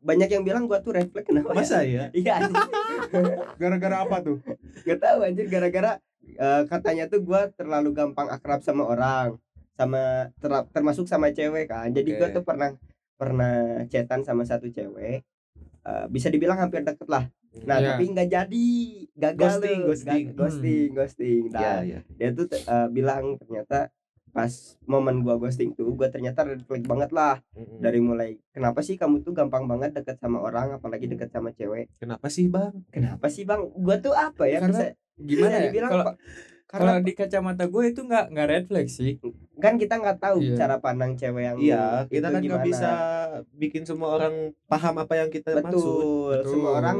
banyak 0.00 0.26
yang 0.28 0.42
bilang 0.42 0.66
gua 0.66 0.82
tuh 0.82 0.90
red 0.92 1.06
flag 1.06 1.22
kenapa 1.22 1.48
ya? 1.48 1.56
Masa 1.56 1.78
ya? 1.80 2.04
iya. 2.12 2.34
Gara-gara 3.60 4.02
apa 4.02 4.16
tuh? 4.20 4.42
gak 4.80 4.98
tahu 4.98 5.18
anjir 5.22 5.46
gara-gara 5.46 6.02
eh, 6.28 6.62
katanya 6.66 7.06
tuh 7.06 7.20
gua 7.20 7.46
terlalu 7.50 7.92
gampang 7.92 8.26
akrab 8.28 8.58
sama 8.58 8.84
orang 8.84 9.38
sama 9.72 10.34
ter- 10.34 10.68
termasuk 10.72 11.06
sama 11.06 11.30
cewek 11.30 11.66
kan 11.66 11.88
jadi 11.88 12.10
gua 12.12 12.28
Oke. 12.28 12.34
tuh 12.34 12.44
pernah 12.44 12.70
pernah 13.14 13.54
chatan 13.86 14.22
sama 14.22 14.42
satu 14.42 14.66
cewek 14.66 15.22
Eh, 15.88 16.04
bisa 16.10 16.28
dibilang 16.28 16.60
hampir 16.60 16.84
deket 16.84 17.08
lah 17.08 17.24
nah 17.64 17.80
Iya. 17.80 17.96
tapi 17.96 18.12
nggak 18.12 18.28
jadi 18.28 18.66
gagal 19.16 19.40
Ghosting, 19.56 19.78
loh. 19.80 19.88
ghosting. 19.88 20.24
Ga- 20.28 20.34
ghosting 20.36 20.88
ghosting 20.92 21.42
Iya, 21.48 21.54
nah 21.56 21.78
iya. 21.80 22.00
dia 22.12 22.28
tuh 22.30 22.44
eh, 22.46 22.88
bilang 22.88 23.24
ternyata 23.34 23.88
pas 24.28 24.52
momen 24.84 25.24
gua 25.24 25.34
ghosting 25.34 25.72
tuh 25.72 25.88
gua 25.90 26.06
ternyata 26.06 26.44
red 26.44 26.60
flag 26.62 26.84
banget 26.84 27.10
lah 27.10 27.40
Mm-mm. 27.56 27.80
dari 27.80 27.98
mulai 27.98 28.36
kenapa 28.52 28.84
sih 28.84 28.94
kamu 28.94 29.24
tuh 29.24 29.32
gampang 29.32 29.64
banget 29.64 29.96
deket 29.96 30.20
sama 30.20 30.38
orang 30.38 30.76
apalagi 30.76 31.08
deket 31.08 31.32
sama 31.32 31.50
cewek 31.50 31.88
Kenapa 31.96 32.28
sih, 32.28 32.46
Bang? 32.46 32.84
kenapa 32.88 33.26
sih 33.26 33.42
bang 33.42 33.64
gua 33.64 33.96
tuh 33.96 34.12
apa 34.12 34.44
ya 34.44 34.60
Karena 34.60 34.68
bisa 34.70 34.86
gimana 35.18 35.48
bisa 35.48 35.56
ya 35.56 35.64
dibilang 35.64 35.90
kalau 35.90 36.06
kalau 36.68 36.94
di 37.00 37.12
kacamata 37.12 37.64
gue 37.64 37.84
itu 37.88 38.04
nggak 38.04 38.24
nggak 38.28 38.46
red 38.46 38.64
flag 38.68 38.88
sih 38.88 39.16
kan 39.58 39.74
kita 39.74 39.94
nggak 39.94 40.18
tahu 40.18 40.38
Iya. 40.40 40.54
cara 40.56 40.76
pandang 40.78 41.12
cewek 41.12 41.42
yang 41.44 41.56
Iya, 41.58 42.06
kita 42.06 42.28
kan 42.28 42.40
nggak 42.40 42.62
bisa 42.64 42.90
bikin 43.52 43.82
semua 43.82 44.14
orang 44.14 44.34
paham 44.64 44.94
apa 44.96 45.14
yang 45.14 45.28
kita 45.28 45.50
maksud. 45.52 45.74
betul 45.74 46.30
Betul. 46.32 46.48
semua 46.48 46.70
orang 46.76 46.98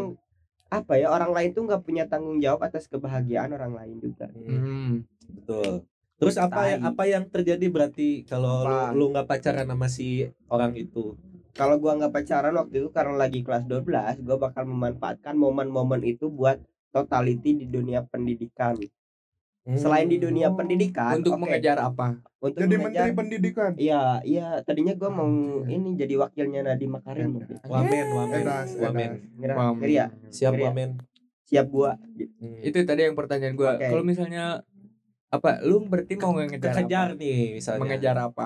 apa 0.69 0.93
ya 0.95 1.09
orang 1.09 1.33
lain 1.33 1.51
tuh 1.51 1.65
nggak 1.65 1.81
punya 1.81 2.05
tanggung 2.05 2.39
jawab 2.39 2.61
atas 2.61 2.85
kebahagiaan 2.87 3.49
orang 3.51 3.73
lain 3.73 3.97
juga 3.99 4.29
Hmm, 4.29 4.53
Hmm. 4.53 4.93
betul. 5.33 5.87
Terus 6.19 6.35
apa 6.35 6.67
ya, 6.67 6.77
Tai. 6.77 6.87
apa 6.91 7.03
yang 7.07 7.25
terjadi 7.25 7.67
berarti 7.69 8.09
kalau 8.25 8.67
Apa? 8.67 8.91
lu, 8.91 9.07
lu 9.07 9.15
nggak 9.15 9.27
pacaran 9.29 9.65
sama 9.65 9.87
si 9.87 10.27
orang 10.47 10.75
itu? 10.75 11.15
kalau 11.51 11.75
gua 11.75 11.95
nggak 11.95 12.11
pacaran 12.13 12.55
waktu 12.55 12.75
itu 12.77 12.89
karena 12.89 13.15
lagi 13.17 13.41
kelas 13.41 13.67
12 13.67 14.19
gua 14.21 14.37
bakal 14.37 14.63
memanfaatkan 14.65 15.35
momen-momen 15.35 15.99
itu 16.05 16.27
buat 16.29 16.59
totality 16.91 17.55
di 17.57 17.67
dunia 17.67 18.03
pendidikan 18.05 18.79
selain 19.75 20.07
di 20.07 20.17
dunia 20.17 20.49
Oh, 20.49 20.55
pendidikan 20.55 21.19
untuk 21.19 21.35
oke, 21.35 21.43
mengejar 21.43 21.77
apa 21.77 22.17
untuk 22.39 22.57
Jadi 22.59 22.75
mengejar 22.75 23.05
menteri 23.05 23.13
pendidikan. 23.13 23.71
iya 23.77 24.23
iya 24.23 24.63
tadinya 24.63 24.95
gua 24.95 25.11
mau 25.11 25.29
ini 25.63 25.93
jadi 25.93 26.15
wakilnya 26.17 26.65
Nadiem 26.65 26.89
Makarim 26.91 27.37
waktu 27.37 27.53
itu. 27.53 27.67
Wamen, 27.67 28.07
wamen, 28.09 28.41
Edas, 28.41 28.71
wamen. 28.75 29.11
Ngira, 29.35 29.55
ngeri 29.75 29.95
ya 29.95 30.07
Siap 30.31 30.55
wamen. 30.55 30.91
siap 31.45 31.67
gua 31.67 31.97
gitu. 32.13 32.33
Hmm. 32.39 32.61
itu 32.61 32.77
tadi 32.83 33.01
yang 33.03 33.13
pertanyaan 33.15 33.53
gue 33.55 33.69
Oke. 33.71 33.89
kalau 33.89 34.01
misalnya 34.03 34.61
apa 35.29 35.61
lu 35.61 35.81
berarti 35.83 36.17
mau 36.17 36.33
ngejar 36.33 36.73
Kekejar 36.73 37.09
apa? 37.11 37.19
nih 37.19 37.41
misalnya. 37.55 37.81
mengejar 37.83 38.17
apa 38.19 38.45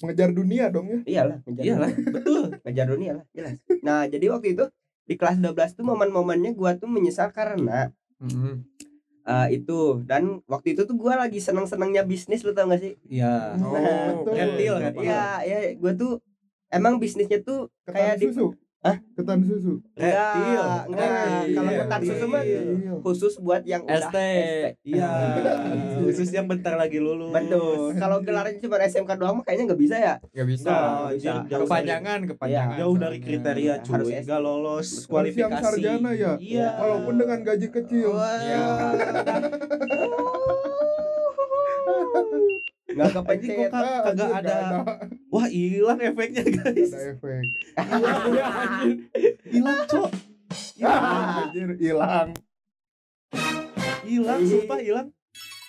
Mengejar 0.00 0.30
dunia 0.30 0.64
dong 0.68 0.86
ya. 0.88 0.98
iyalah 1.04 1.38
ngejar 1.44 1.62
Iyalah, 1.62 1.90
betul. 2.08 2.44
ngejar 2.60 2.86
dunia 2.88 3.12
lah 3.14 3.24
jelas 3.30 3.56
nah 3.80 4.02
jadi 4.04 4.26
waktu 4.28 4.54
itu 4.54 4.64
di 5.02 5.14
kelas 5.14 5.38
12 5.38 5.50
tuh 5.72 5.84
momen-momennya 5.84 6.50
gua 6.52 6.74
tuh 6.74 6.86
menyesal 6.86 7.30
karena 7.30 7.90
Hmm. 8.16 8.68
Eh, 9.30 9.46
itu 9.56 9.78
dan 10.04 10.42
waktu 10.50 10.74
itu 10.74 10.82
tuh 10.84 10.96
gua 10.98 11.14
lagi 11.22 11.38
seneng-senengnya 11.38 12.02
bisnis 12.02 12.42
lu 12.42 12.50
tau 12.50 12.66
gak 12.66 12.82
sih 12.82 12.94
Iya. 13.06 13.54
Oh, 13.62 13.74
betul. 14.26 14.34
Reptil, 14.34 14.74
reptil. 14.82 15.02
iya 15.06 15.22
iya 15.46 15.58
gua 15.78 15.92
tuh 15.94 16.12
emang 16.70 16.98
bisnisnya 16.98 17.38
tuh 17.42 17.70
Ketan 17.86 17.94
kayak 17.94 18.14
di 18.18 18.26
susu. 18.30 18.46
Hah? 18.80 18.96
Ketan 19.12 19.44
susu. 19.44 19.76
Reptil. 19.92 20.56
enggak, 20.56 20.80
enggak. 20.88 21.12
Reptil. 21.12 21.52
kalau 21.52 21.72
ketan 21.76 22.00
susu 22.00 22.24
mah 22.24 22.40
Reptil. 22.40 22.96
khusus 23.00 23.32
buat 23.36 23.62
yang 23.62 23.82
udah 23.84 24.02
ST. 24.02 24.16
Iya. 24.82 25.04
Ah. 25.04 25.36
Khusus 26.00 26.28
yang 26.30 26.46
bentar 26.48 26.74
lagi 26.74 26.96
lulus. 26.96 27.30
betul 27.30 27.92
kalau 27.94 28.18
gelarnya 28.20 28.56
cuma 28.56 28.80
SMK 28.80 29.10
doang 29.14 29.36
mah 29.36 29.44
kayaknya 29.44 29.64
nggak 29.68 29.78
bisa 29.78 29.94
ya 29.94 30.14
nggak 30.32 30.48
bisa 30.48 30.70
anjir, 31.06 31.30
jauh 31.46 31.62
kepanjangan 31.62 32.18
kepanjangan 32.26 32.74
Jauh 32.74 32.96
dari 32.96 33.18
kriteria 33.20 33.60
Iya, 33.60 33.74
cuy, 33.84 33.92
harus 33.92 34.08
S- 34.10 34.24
nggak 34.24 34.40
lolos 34.40 34.88
Harus 34.88 35.04
kualifikasi. 35.06 35.44
yang 35.44 35.52
sarjana 35.60 36.10
ya? 36.16 36.32
Iya. 36.40 36.68
Walaupun 36.74 37.14
dengan 37.16 37.38
gaji 37.44 37.68
kecil. 37.68 38.08
Wah. 38.10 38.40
Iya. 38.40 38.64
Anjing, 43.02 43.16
kepencet 43.16 43.56
kok 43.56 43.70
kag- 43.70 44.02
kagak 44.04 44.28
anjir, 44.30 44.50
ada. 44.50 44.56
Wah 45.28 45.46
hilang 45.46 45.98
efeknya 45.98 46.42
guys. 46.44 46.90
ada 46.90 47.00
efek. 47.10 47.44
Hilang 49.46 49.80
cok. 49.90 50.10
Ah, 50.80 51.46
anjir 51.46 51.68
hilang. 51.76 52.28
Hilang, 54.02 54.40
sumpah 54.42 54.80
hilang. 54.80 55.08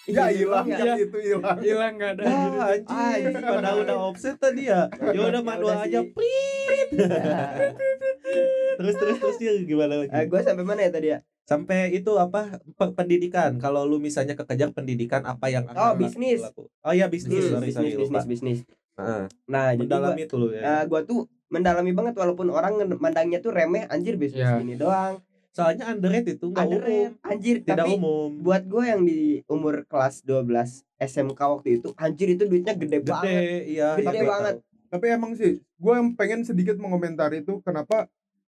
ya 0.03 0.27
hilang 0.27 0.65
Iya. 0.65 0.77
kan 0.81 0.97
itu 0.97 1.17
hilang 1.21 1.57
hilang 1.61 1.93
nggak 1.93 2.11
ada 2.17 2.23
Ah, 2.25 2.73
anjing, 2.73 3.37
padahal 3.37 3.77
udah 3.81 3.97
offset 4.03 4.35
tadi 4.35 4.65
ya. 4.65 4.89
Ya 4.89 5.21
udah 5.23 5.41
manual 5.41 5.77
aja, 5.77 6.01
prit. 6.01 6.89
terus 8.77 8.95
terus 8.97 9.17
terus 9.19 9.37
dia 9.37 9.53
gimana 9.61 10.01
lagi? 10.01 10.09
Eh, 10.09 10.25
gue 10.25 10.39
sampai 10.41 10.65
mana 10.65 10.81
ya 10.81 10.89
tadi 10.89 11.07
ya? 11.07 11.19
Sampai 11.43 11.91
itu 11.91 12.11
apa 12.15 12.41
pe- 12.71 12.93
pendidikan. 12.93 13.57
Kalau 13.57 13.83
lu 13.83 13.97
misalnya 13.97 14.33
kekejar 14.33 14.71
pendidikan 14.71 15.21
apa 15.23 15.47
yang 15.47 15.67
Oh, 15.67 15.75
akan 15.91 15.99
bisnis. 15.99 16.39
laku- 16.41 16.69
Oh 16.79 16.91
iya 16.91 17.07
bisnis, 17.07 17.43
Hmm, 17.43 17.51
sorry 17.57 17.67
bisnis, 17.67 17.91
sorry 17.91 17.99
bisnis, 17.99 18.25
bisnis. 18.25 18.59
Heeh. 18.93 19.23
Nah, 19.45 19.65
jadi 19.71 19.79
gua, 19.79 19.97
Mendalami 19.97 20.23
tuh 20.25 20.37
lu 20.37 20.47
ya. 20.49 20.61
eh, 20.61 20.83
gua 20.85 21.01
tuh 21.01 21.19
mendalami 21.47 21.91
banget 21.91 22.13
walaupun 22.15 22.47
orang 22.49 22.73
mandangnya 22.95 23.39
tuh 23.39 23.51
remeh 23.51 23.83
anjir 23.85 24.15
bisnis 24.15 24.41
Iya. 24.41 24.57
gini 24.57 24.75
doang. 24.75 25.19
Soalnya 25.51 25.91
underrated 25.91 26.39
itu 26.39 26.47
enggak 26.47 26.63
Underrated, 26.63 27.11
umum. 27.11 27.27
anjir 27.27 27.55
Tidak 27.59 27.75
tapi 27.75 27.91
umum. 27.93 28.29
buat 28.39 28.63
gue 28.63 28.83
yang 28.85 29.01
di 29.03 29.19
umur 29.45 29.83
kelas 29.83 30.23
12 30.23 30.71
SMK 30.95 31.35
waktu 31.35 31.69
itu 31.75 31.91
anjir 31.97 32.27
itu 32.29 32.47
duitnya 32.47 32.71
gede, 32.73 32.97
gede, 32.97 33.11
banget 33.11 33.43
iya. 33.67 33.89
Gede 33.93 34.07
tapi- 34.07 34.29
banget. 34.29 34.55
tapi 34.87 35.05
emang 35.09 35.31
sih 35.33 35.59
gue 35.59 35.93
yang 35.93 36.15
pengen 36.15 36.43
sedikit 36.43 36.75
mengomentari 36.77 37.41
itu 37.41 37.59
kenapa 37.59 38.07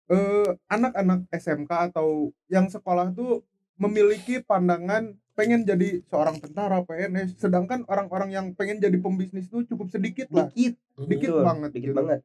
eh, 0.06 0.48
anak-anak 0.66 1.26
SMK 1.30 1.70
atau 1.90 2.08
yang 2.46 2.66
sekolah 2.66 3.10
tuh 3.10 3.40
memiliki 3.74 4.38
pandangan 4.40 5.10
pengen 5.34 5.62
jadi 5.62 5.98
seorang 6.04 6.38
tentara 6.38 6.78
PNS 6.80 7.34
sedangkan 7.36 7.82
orang-orang 7.84 8.30
yang 8.30 8.46
pengen 8.52 8.78
jadi 8.78 8.94
pembisnis 8.96 9.48
tuh 9.48 9.64
cukup 9.64 9.90
sedikit 9.90 10.30
lah 10.30 10.46
dikit 10.48 10.78
dikit 11.04 11.30
Betul, 11.32 11.42
banget 11.42 11.70
dikit 11.72 11.90
gitu. 11.90 11.96
banget 11.96 12.20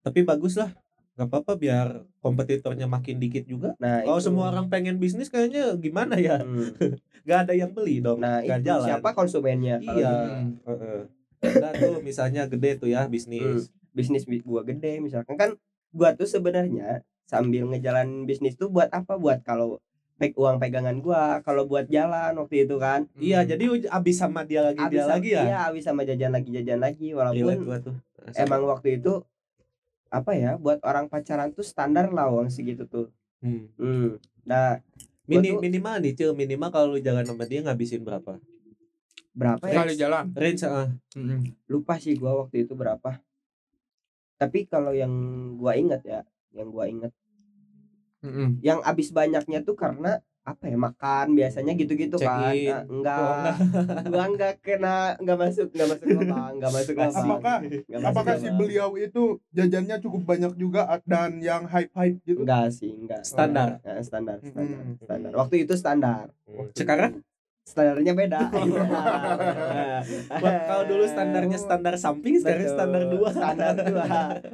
Tapi 0.00 0.20
bagus 0.22 0.54
lah. 0.56 0.70
Gak 1.12 1.28
apa-apa 1.28 1.52
biar 1.54 1.86
kompetitornya 2.18 2.86
makin 2.86 3.18
dikit 3.18 3.44
juga. 3.44 3.76
nah 3.76 4.00
Kalau 4.00 4.16
itu. 4.16 4.24
semua 4.24 4.48
orang 4.48 4.66
pengen 4.66 4.96
bisnis 4.96 5.28
kayaknya 5.28 5.76
gimana 5.76 6.16
ya? 6.16 6.40
Hmm. 6.40 6.72
Gak 7.28 7.38
ada 7.44 7.52
yang 7.52 7.70
beli 7.70 7.98
dong. 7.98 8.16
nah 8.16 8.40
Gak 8.40 8.62
itu 8.62 8.66
jalan. 8.66 8.86
siapa 8.88 9.10
konsumennya 9.12 9.76
Iya. 9.78 10.14
Heeh. 10.62 11.00
Ada 11.42 11.68
tuh 11.76 11.94
misalnya 12.00 12.46
gede 12.46 12.70
tuh 12.76 12.88
ya 12.88 13.04
bisnis. 13.06 13.68
bisnis 13.90 14.24
bi- 14.24 14.40
gua 14.40 14.62
gede 14.62 14.98
misalkan 14.98 15.34
kan 15.34 15.50
gua 15.90 16.14
tuh 16.14 16.24
sebenarnya 16.24 17.02
sambil 17.24 17.64
ngejalan 17.66 18.24
bisnis 18.24 18.54
tuh 18.54 18.68
buat 18.68 18.88
apa 18.88 19.14
buat 19.14 19.40
kalau 19.40 19.80
peg 20.14 20.34
uang 20.34 20.56
pegangan 20.56 20.98
gua 20.98 21.40
kalau 21.40 21.64
buat 21.64 21.86
jalan 21.86 22.36
waktu 22.36 22.62
itu 22.62 22.76
kan 22.76 23.08
Iya, 23.16 23.42
jadi 23.44 23.64
uj- 23.66 23.88
abis 23.88 24.16
sama 24.16 24.42
dia 24.42 24.62
lagi 24.62 24.78
dia 24.86 25.02
sama- 25.02 25.12
lagi 25.12 25.30
ya. 25.30 25.42
iya 25.42 25.58
abis 25.66 25.82
sama 25.82 26.02
jajan 26.02 26.30
lagi 26.30 26.50
jajan 26.50 26.78
lagi 26.78 27.10
walaupun 27.10 27.56
gua 27.60 27.78
tuh. 27.80 27.96
emang 28.34 28.62
waktu 28.64 28.96
itu 28.96 29.24
apa 30.08 30.30
ya 30.32 30.54
buat 30.54 30.78
orang 30.80 31.08
pacaran 31.08 31.50
tuh 31.50 31.64
standar 31.64 32.08
lah 32.08 32.28
uang 32.28 32.48
segitu 32.48 32.84
tuh 32.84 33.08
Hmm. 33.38 33.66
hmm. 33.74 34.22
nah 34.44 34.78
Mini, 35.24 35.50
tuh- 35.50 35.58
minimal 35.60 35.98
nih, 35.98 36.12
Cil, 36.12 36.30
minimal 36.32 36.68
kalau 36.68 36.86
lu 36.88 36.98
jalan 36.98 37.22
sama 37.22 37.42
dia 37.42 37.58
ngabisin 37.60 38.02
berapa? 38.02 38.38
berapa 39.32 39.64
ya 39.64 39.72
sekali 39.72 39.94
jalan 39.96 40.24
Range 40.32 40.62
ah. 40.64 40.92
Mm-mm. 41.16 41.40
lupa 41.66 41.96
sih 41.96 42.14
gua 42.14 42.36
waktu 42.36 42.62
itu 42.62 42.76
berapa 42.76 43.16
tapi 44.36 44.66
kalau 44.66 44.92
yang 44.92 45.10
gua 45.56 45.72
ingat 45.74 46.02
ya 46.04 46.20
yang 46.56 46.68
gua 46.70 46.84
ingat 46.88 47.12
Mm-mm. 48.22 48.62
yang 48.62 48.78
abis 48.86 49.10
banyaknya 49.10 49.66
tuh 49.66 49.74
karena 49.74 50.22
apa 50.42 50.66
ya 50.66 50.74
makan 50.74 51.38
biasanya 51.38 51.70
gitu-gitu 51.78 52.18
Check 52.18 52.26
kan. 52.26 52.50
Nah, 52.50 52.82
enggak 52.90 53.18
Oh, 53.18 53.34
enggak. 53.38 53.56
gua 54.10 54.24
enggak 54.26 54.54
kena 54.58 54.96
enggak 55.22 55.38
masuk 55.38 55.66
enggak 55.70 55.88
masuk 55.94 56.06
lubang 56.10 56.50
enggak 56.58 56.72
masuk 56.74 56.94
lubang 56.98 57.14
apakah 57.14 57.56
Nggak 57.62 58.00
masuk 58.02 58.10
apakah 58.10 58.34
si 58.38 58.48
beliau 58.50 58.90
itu 58.98 59.22
jajannya 59.54 59.96
cukup 60.02 60.22
banyak 60.26 60.52
juga 60.58 60.82
dan 61.06 61.38
yang 61.38 61.62
hype 61.70 61.94
hype 61.94 62.18
gitu 62.26 62.42
enggak 62.42 62.74
sih 62.74 62.90
enggak 62.90 63.22
Standar. 63.22 63.68
Nah, 63.82 64.02
standar 64.02 64.36
standar 64.42 64.82
Mm-mm. 64.82 64.98
standar 65.02 65.30
waktu 65.38 65.54
itu 65.62 65.74
standar 65.78 66.26
Sekarang 66.74 67.22
standarnya 67.62 68.12
beda 68.12 68.40
Wah, 70.34 70.56
kalau 70.66 70.84
dulu 70.84 71.04
standarnya 71.04 71.54
standar 71.56 71.94
samping, 71.96 72.36
sekarang 72.36 72.64
Betul. 72.64 72.74
standar 72.74 73.02
dua. 73.06 73.28
standar 73.30 73.74
dua 73.78 74.04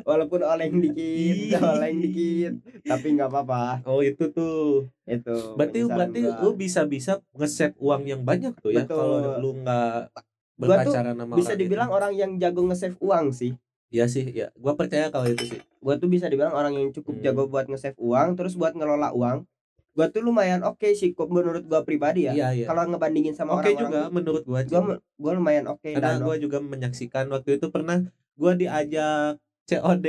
walaupun 0.02 0.40
oleng 0.42 0.74
dikit 0.78 1.56
oleng 1.58 1.96
dikit 1.98 2.52
tapi 2.84 3.06
nggak 3.12 3.28
apa-apa 3.28 3.82
Oh 3.84 4.00
itu 4.00 4.28
tuh. 4.28 4.86
itu 5.04 5.34
Berarti 5.54 5.78
berarti 5.84 6.18
gua. 6.22 6.36
lu 6.38 6.50
bisa-bisa 6.54 7.18
nge-save 7.32 7.74
uang 7.76 8.02
yang 8.04 8.20
banyak 8.22 8.52
tuh 8.54 8.70
ya 8.70 8.84
kalau 8.84 9.38
lu 9.38 9.56
nggak 9.58 10.12
berpacaran 10.54 11.14
sama 11.14 11.34
bisa 11.34 11.50
orang 11.50 11.60
dibilang 11.60 11.88
itu. 11.88 11.96
orang 11.96 12.12
yang 12.14 12.30
jago 12.36 12.60
nge-save 12.64 12.98
uang 12.98 13.32
sih 13.32 13.52
Iya 13.88 14.04
sih, 14.04 14.20
ya. 14.28 14.52
Gua 14.54 14.76
percaya 14.76 15.08
kalau 15.08 15.24
itu 15.26 15.48
sih. 15.48 15.60
gua 15.80 15.96
tuh 15.96 16.06
bisa 16.06 16.28
dibilang 16.28 16.52
orang 16.52 16.76
yang 16.76 16.92
cukup 16.92 17.14
Hmm. 17.14 17.24
jago 17.24 17.42
buat 17.46 17.64
nge-save 17.64 17.96
uang 17.96 18.36
terus 18.36 18.52
buat 18.52 18.72
ngelola 18.72 19.10
uang 19.10 19.48
gua 19.98 20.06
tuh 20.08 20.22
lumayan 20.22 20.62
oke 20.62 20.94
sih 20.94 21.10
kok 21.10 21.26
menurut 21.26 21.66
gua 21.66 21.82
pribadi 21.82 22.24
ya 22.24 22.32
Iya, 22.32 22.48
iya. 22.54 22.66
kalau 22.70 22.86
ngebandingin 22.86 23.34
sama 23.34 23.58
Oke 23.58 23.74
orang-orang 23.74 23.82
juga 23.82 24.00
menurut 24.14 24.44
gua. 24.46 24.62
gua 24.62 24.80
Cil. 24.86 25.02
gua 25.18 25.32
lumayan 25.34 25.66
oke 25.66 25.90
Karena 25.90 26.14
dan 26.14 26.22
gua 26.22 26.38
juga 26.38 26.62
menyaksikan 26.62 27.26
waktu 27.26 27.58
itu 27.58 27.66
pernah 27.68 28.06
gua 28.32 28.54
diajak 28.54 29.42
COD 29.68 30.06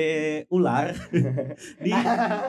ular 0.48 0.96
di 1.84 1.92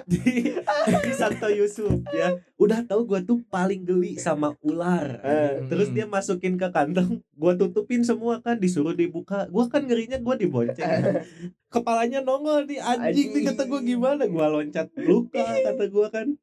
di, 0.07 0.55
di 0.79 1.11
Santo 1.11 1.51
Yusuf 1.51 2.07
ya. 2.09 2.39
Udah 2.55 2.87
tahu 2.87 3.03
gua 3.05 3.19
tuh 3.21 3.43
paling 3.49 3.83
geli 3.83 4.15
sama 4.15 4.55
ular. 4.63 5.19
Eh, 5.21 5.67
Terus 5.67 5.91
dia 5.91 6.07
masukin 6.07 6.55
ke 6.55 6.71
kantong, 6.71 7.19
gua 7.35 7.59
tutupin 7.59 8.07
semua 8.07 8.39
kan, 8.39 8.63
disuruh 8.63 8.95
dibuka. 8.95 9.51
Gua 9.51 9.67
kan 9.67 9.91
ngerinya 9.91 10.23
gua 10.23 10.39
dibonceng. 10.39 10.87
Kepalanya 11.75 12.23
nongol 12.23 12.67
di 12.67 12.79
anjing, 12.79 13.35
nih 13.35 13.43
kata 13.45 13.67
gua 13.67 13.83
gimana? 13.83 14.23
Gua 14.27 14.47
loncat 14.47 14.95
luka 14.95 15.43
kata 15.43 15.91
gua 15.91 16.15
kan. 16.15 16.39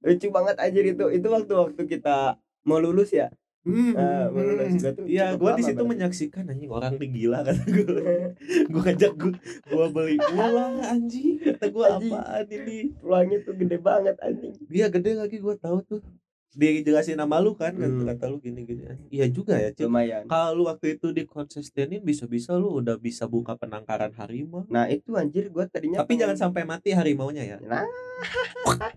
Lucu 0.00 0.26
banget 0.28 0.56
aja 0.56 0.80
itu 0.80 1.04
itu 1.08 1.26
waktu 1.28 1.52
waktu 1.52 1.82
kita 1.86 2.36
mau 2.62 2.78
lulus 2.78 3.12
ya 3.12 3.28
Hmm. 3.60 3.92
Mau 3.92 4.40
lulus 4.40 4.72
gua 4.80 4.92
tuh 4.96 5.04
Iya, 5.04 5.36
gua 5.36 5.52
di 5.52 5.60
situ 5.60 5.84
menyaksikan 5.84 6.48
anjing 6.48 6.72
orang 6.72 6.96
nih 6.96 7.12
gila 7.12 7.44
kata 7.44 7.60
gua. 7.68 8.00
gua 8.72 8.82
ngajak 8.88 9.12
gua, 9.20 9.32
gua 9.68 9.86
beli 9.92 10.16
ular 10.16 10.80
anjing. 10.80 11.36
Kata 11.44 11.68
gua 11.68 12.00
Anjing. 12.00 12.08
apaan 12.08 12.46
ini? 12.48 12.78
peluangnya 12.96 13.38
tuh 13.44 13.54
gede 13.60 13.76
banget 13.76 14.16
anjing 14.24 14.56
Dia 14.64 14.88
gede 14.88 15.12
lagi 15.12 15.36
gua 15.44 15.60
tahu 15.60 15.84
tuh. 15.84 16.00
Dia 16.50 16.70
jelasin 16.76 17.14
nama 17.14 17.38
lu 17.38 17.54
kan, 17.54 17.70
kata, 17.72 17.86
Hmm. 17.86 18.06
kata 18.08 18.24
lu 18.26 18.38
gini-gini. 18.38 18.82
Iya 19.08 19.26
juga 19.28 19.54
ya, 19.54 19.70
Cil. 19.70 19.86
lumayan 19.86 20.26
Kalau 20.26 20.50
lu 20.52 20.66
waktu 20.66 20.96
itu 20.96 21.10
dikonsistenin 21.10 22.00
bisa-bisa 22.00 22.54
lu 22.54 22.74
udah 22.76 22.96
bisa 22.96 23.24
buka 23.24 23.54
penangkaran 23.54 24.10
harimau. 24.12 24.66
nah 24.66 24.86
itu 24.86 25.14
anjir 25.14 25.46
gua 25.48 25.64
tadinya 25.64 25.98
Tapi 25.98 26.10
pengen- 26.10 26.26
jangan 26.26 26.38
sampai 26.40 26.62
mati 26.64 26.90
harimaunya 26.90 27.44
ya. 27.46 27.58
Nah. 27.60 27.86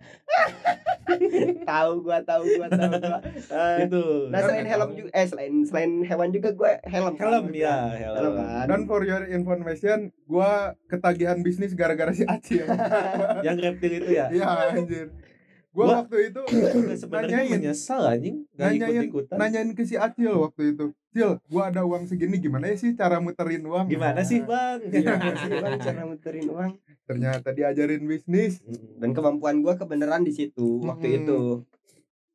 tahu 1.63 1.91
gua 2.01 2.19
tahu 2.21 2.43
gua 2.53 2.67
tahu 2.67 2.91
gua 2.91 3.19
Eh, 3.45 3.85
Itu. 3.85 4.03
nah 4.27 4.39
selain 4.41 4.65
helm 4.65 4.89
juga 4.93 5.09
eh 5.13 5.25
selain 5.25 5.53
selain 5.63 5.91
hewan 6.01 6.29
juga 6.29 6.49
gua 6.51 6.79
helm 6.83 7.13
kan. 7.13 7.29
helm 7.29 7.45
ya, 7.53 7.75
helm 7.93 8.17
helm. 8.17 8.35
kan 8.35 8.65
dan 8.65 8.81
for 8.83 9.03
your 9.03 9.23
information 9.27 9.97
gua 10.25 10.51
ketagihan 10.87 11.37
bisnis 11.39 11.71
gara-gara 11.73 12.11
si 12.11 12.25
Acil 12.25 12.65
Yang 13.45 13.57
reptil 13.61 13.91
itu 13.95 14.11
ya. 14.11 14.25
iya 14.29 14.45
anjir 14.71 15.07
gua 15.73 16.05
waktu 16.05 16.29
itu 16.29 16.41
sebenarnya 17.01 17.49
menyesal 17.49 18.05
anjing. 18.05 18.45
Gak 18.53 18.77
nanyain 18.77 19.09
nanyain 19.33 19.69
ke 19.73 19.83
si 19.83 19.97
Acil 19.97 20.31
waktu 20.37 20.77
itu. 20.77 20.93
Cil 21.13 21.41
gua 21.49 21.73
ada 21.73 21.81
uang 21.81 22.05
segini 22.05 22.37
gimana 22.37 22.69
ya 22.69 22.77
sih 22.77 22.93
cara 22.93 23.17
muterin 23.17 23.65
uang? 23.65 23.89
Gimana 23.89 24.21
sih, 24.21 24.45
Bang? 24.45 24.81
Gimana 24.93 25.33
sih 25.37 25.49
bang 25.49 25.77
cara 25.81 26.01
muterin 26.05 26.45
uang? 26.49 26.71
Ternyata 27.05 27.49
diajarin 27.53 28.05
bisnis. 28.05 28.61
Dan 28.97 29.13
kemampuan 29.13 29.61
gua 29.61 29.77
kebenaran 29.77 30.21
di 30.21 30.33
situ 30.33 30.81
waktu 30.85 31.05
Hmm. 31.09 31.17
itu 31.21 31.39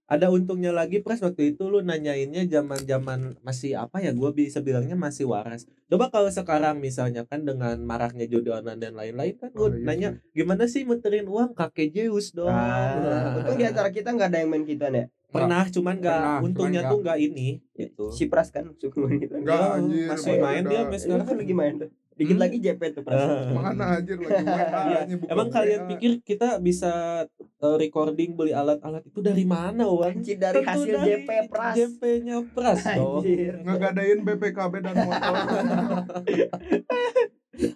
ada 0.08 0.32
untungnya 0.32 0.72
lagi 0.72 1.04
pres 1.04 1.20
waktu 1.20 1.52
itu 1.52 1.68
lu 1.68 1.84
nanyainnya 1.84 2.48
zaman 2.48 2.80
zaman 2.88 3.20
masih 3.44 3.76
apa 3.76 4.00
ya 4.00 4.16
gua 4.16 4.32
bisa 4.32 4.64
bilangnya 4.64 4.96
masih 4.96 5.28
waras. 5.28 5.68
Coba 5.84 6.08
kalau 6.08 6.32
sekarang 6.32 6.80
misalnya 6.80 7.28
kan 7.28 7.44
dengan 7.44 7.76
maraknya 7.84 8.24
judi 8.24 8.48
online 8.48 8.80
dan 8.80 8.96
lain-lain 8.96 9.36
kan 9.36 9.52
Oh, 9.52 9.68
lu 9.68 9.76
iya 9.78 9.84
nanya 9.84 10.08
gimana 10.32 10.64
sih 10.64 10.88
muterin 10.88 11.28
uang? 11.28 11.52
Kakek 11.52 11.92
Zeus 11.92 12.32
dong. 12.32 12.48
Ah, 12.48 13.36
untung 13.36 13.60
di 13.60 13.68
antara 13.68 13.92
kita 13.92 14.16
nggak 14.16 14.28
ada 14.32 14.38
yang 14.40 14.48
main 14.48 14.64
kita 14.64 14.88
nih 14.88 15.12
pernah 15.28 15.68
cuman 15.68 15.94
nggak 16.00 16.20
Pernah, 16.24 16.40
untungnya 16.40 16.80
cuman 16.88 16.90
tuh 16.90 16.98
nggak 17.04 17.18
ini 17.20 17.48
gitu. 17.76 18.04
Si 18.16 18.24
Pras 18.32 18.48
kan 18.48 18.64
suka 18.80 18.96
main 19.04 19.20
kita. 19.20 19.36
Enggak, 19.36 19.60
Ya, 19.60 19.76
anjir, 19.76 20.06
masih 20.08 20.34
main 20.40 20.62
dia 20.64 20.80
Ini 20.88 20.96
sekarang. 20.96 21.26
Kan 21.28 21.36
lagi 21.36 21.54
main 21.54 21.74
tuh 21.76 21.90
dikit 22.18 22.34
Hmm. 22.34 22.42
lagi 22.42 22.56
JP 22.58 22.82
tuh 22.90 23.02
Pras 23.02 23.16
Ah. 23.16 23.46
mana 23.48 23.84
anjir 23.94 24.18
lagi 24.18 24.42
Iya, 24.90 24.98
Emang 25.24 25.48
kalian 25.48 25.86
pikir 25.86 26.18
kita 26.20 26.58
bisa 26.58 27.24
uh, 27.56 27.76
recording 27.76 28.34
beli 28.34 28.50
alat-alat 28.50 29.00
itu 29.02 29.18
dari 29.20 29.44
mana 29.44 29.86
uang? 29.86 30.18
Anjir 30.18 30.34
dari 30.36 30.58
Tentu 30.58 30.68
hasil 30.68 30.92
dari 30.92 31.08
JP 31.16 31.30
Pras 31.46 31.74
JP-nya 31.74 32.36
Pras 32.48 32.80
dong. 32.90 33.22
Ngegadain 33.62 34.18
BPKB 34.20 34.74
dan 34.80 34.94
motor 34.98 35.34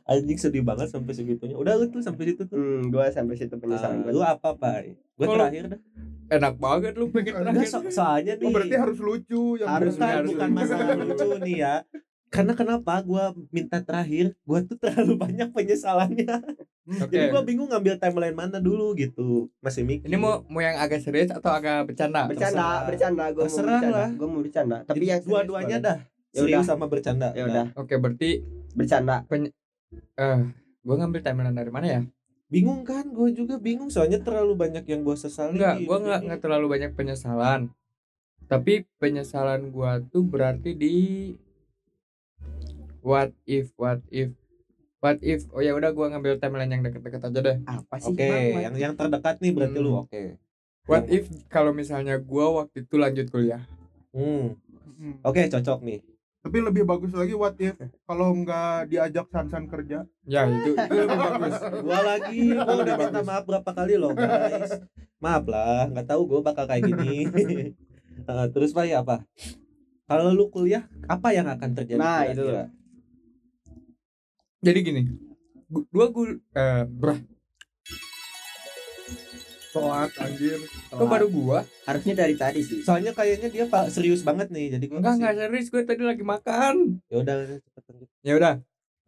Anjing 0.04 0.38
sedih 0.38 0.62
banget 0.62 0.86
sampai 0.88 1.10
segitunya. 1.12 1.54
Udah 1.54 1.74
lu 1.74 1.86
tuh 1.88 1.98
sampai 1.98 2.22
situ 2.28 2.42
tuh. 2.44 2.54
Hmm, 2.54 2.86
gua 2.86 3.10
sampai 3.10 3.34
situ 3.34 3.50
penyesalan 3.52 3.98
Ah, 3.98 4.02
gua. 4.04 4.12
lu 4.12 4.20
apa, 4.22 4.48
Pak? 4.52 4.74
Gue 5.12 5.26
Kalau- 5.26 5.34
terakhir 5.40 5.64
dah. 5.68 5.80
enak 6.30 6.54
banget 6.56 6.92
lu 6.94 7.10
pengen 7.10 7.34
terakhir 7.36 7.68
so- 7.68 7.92
soalnya 7.92 8.32
nih 8.34 8.46
oh 8.46 8.50
berarti 8.50 8.72
harus 8.74 8.98
lucu 8.98 9.42
yang 9.54 9.68
Harus, 9.68 9.94
bukan, 9.94 10.08
harus. 10.08 10.28
bukan 10.30 10.50
masalah 10.50 10.86
lucu 10.96 11.26
nih 11.40 11.56
ya. 11.58 11.74
Karena 12.32 12.56
kenapa 12.56 13.04
gua 13.04 13.36
minta 13.52 13.76
terakhir? 13.84 14.32
Gua 14.48 14.64
tuh 14.64 14.80
terlalu 14.80 15.20
banyak 15.28 15.52
penyesalannya. 15.52 16.40
Oke. 17.04 17.12
Jadi 17.12 17.28
gua 17.28 17.44
bingung 17.44 17.68
ngambil 17.68 18.00
timeline 18.00 18.32
mana 18.32 18.56
dulu 18.56 18.96
gitu. 18.96 19.52
Masih 19.60 19.84
mikir. 19.84 20.08
Ini 20.08 20.16
mau 20.16 20.40
mau 20.48 20.64
yang 20.64 20.80
agak 20.80 21.04
serius 21.04 21.28
atau 21.28 21.52
agak 21.52 21.84
bercanda? 21.92 22.24
bercanda 22.24 22.88
terserah. 22.88 22.88
bercanda 22.88 23.24
gue 23.30 23.44
mau 23.44 23.52
bercanda 23.52 23.88
lah. 23.92 24.08
gue 24.10 24.28
mau 24.28 24.40
bercanda 24.40 24.76
tapi 24.82 24.96
Jadi 24.96 25.06
yang 25.12 25.20
dua-duanya 25.28 25.76
dah. 25.78 25.98
Ya 26.32 26.40
Serius 26.40 26.64
udah. 26.64 26.68
sama 26.72 26.84
bercanda. 26.88 27.28
ya 27.36 27.44
udah 27.44 27.66
Oke, 27.76 28.00
berarti 28.00 28.40
bercanda 28.72 29.28
eh 30.16 30.38
gua 30.80 30.94
ngambil 31.04 31.20
timeline 31.20 31.52
dari 31.54 31.68
mana 31.68 31.86
ya? 31.86 32.00
Bingung 32.48 32.84
kan? 32.84 33.12
Gue 33.12 33.32
juga 33.36 33.60
bingung 33.60 33.92
soalnya 33.92 34.20
terlalu 34.20 34.56
banyak 34.56 34.84
yang 34.88 35.04
gue 35.04 35.16
sesali. 35.16 35.60
Enggak, 35.60 35.84
gua 35.84 35.96
nggak 36.00 36.20
nggak 36.24 36.40
terlalu 36.40 36.66
banyak 36.72 36.92
penyesalan. 36.96 37.68
Tapi 38.48 38.88
penyesalan 38.96 39.68
gua 39.72 40.00
tuh 40.00 40.24
berarti 40.24 40.72
di 40.76 40.96
what 43.02 43.30
if 43.44 43.70
what 43.74 44.00
if 44.08 44.30
what 44.98 45.18
if 45.20 45.44
oh 45.50 45.58
ya 45.58 45.72
udah 45.72 45.90
gua 45.90 46.08
ngambil 46.08 46.38
timeline 46.38 46.70
yang 46.70 46.82
deket-deket 46.82 47.20
aja 47.20 47.40
deh. 47.42 47.56
apa 47.64 47.94
sih 47.98 48.10
Oke, 48.10 48.22
Bang? 48.24 48.62
yang 48.62 48.74
yang 48.80 48.94
terdekat 48.94 49.36
nih 49.38 49.50
berarti 49.50 49.76
Hmm. 49.76 49.84
lu 49.84 49.92
oke. 49.98 50.22
What 50.84 51.04
Yang- 51.04 51.12
if 51.12 51.24
kalau 51.46 51.70
misalnya 51.70 52.16
gua 52.16 52.50
waktu 52.56 52.82
itu 52.82 52.94
lanjut 52.96 53.26
kuliah? 53.28 53.62
Hmm. 54.10 54.54
Hmm. 54.94 55.18
Oke, 55.20 55.46
cocok 55.48 55.82
nih. 55.82 56.00
Tapi 56.40 56.58
lebih 56.58 56.82
bagus 56.82 57.10
lagi 57.12 57.34
what 57.34 57.54
if 57.56 57.74
kalau 58.02 58.30
nggak 58.32 58.86
diajak 58.88 59.26
Sansan 59.28 59.66
kerja. 59.66 60.02
Ya 60.24 60.42
itu 60.44 60.74
itu 60.74 60.94
lebih 60.96 61.14
bagus. 61.16 61.54
Gua 61.86 62.00
lagi, 62.04 62.38
gua 62.52 62.74
udah 62.78 62.94
minta 62.96 63.20
maaf 63.22 63.44
berapa 63.44 63.70
kali 63.72 63.94
loh, 63.94 64.10
guys. 64.12 64.78
Maaf 65.18 65.46
lah, 65.46 65.86
nggak 65.86 66.06
tahu 66.08 66.22
gua 66.26 66.40
bakal 66.44 66.66
kayak 66.66 66.82
gini. 66.84 67.26
Eh, 68.22 68.46
terus 68.50 68.70
Pak 68.70 68.86
ya 68.86 69.02
apa? 69.02 69.24
Kalau 70.04 70.30
lu 70.30 70.46
kuliah, 70.46 70.86
apa 71.08 71.32
yang 71.32 71.48
akan 71.48 71.74
terjadi? 71.74 71.98
Nah, 71.98 72.22
itu 72.28 72.38
kira-kira? 72.38 72.64
Jadi 74.62 74.78
gini, 74.78 75.02
dua 75.90 76.06
gul 76.14 76.38
eh 76.54 76.86
brah, 76.86 77.18
Telat 79.72 80.12
anjir. 80.20 80.60
kok 80.86 81.08
baru 81.08 81.26
gua? 81.32 81.64
harusnya 81.88 82.12
dari 82.12 82.36
tadi 82.36 82.60
sih 82.60 82.84
Soalnya 82.84 83.16
kayaknya 83.16 83.48
dia 83.48 83.64
pak 83.66 83.88
serius 83.90 84.22
banget 84.22 84.52
nih, 84.54 84.78
jadi 84.78 84.84
gua 84.86 84.98
Enggak 85.02 85.14
enggak 85.18 85.34
serius, 85.40 85.66
gue 85.66 85.82
tadi 85.82 86.02
lagi 86.04 86.22
makan. 86.22 87.02
Ya 87.10 87.16
udah 87.24 87.36
cepetan 87.58 87.94
gitu. 87.98 88.12
Ya 88.22 88.32
udah, 88.38 88.54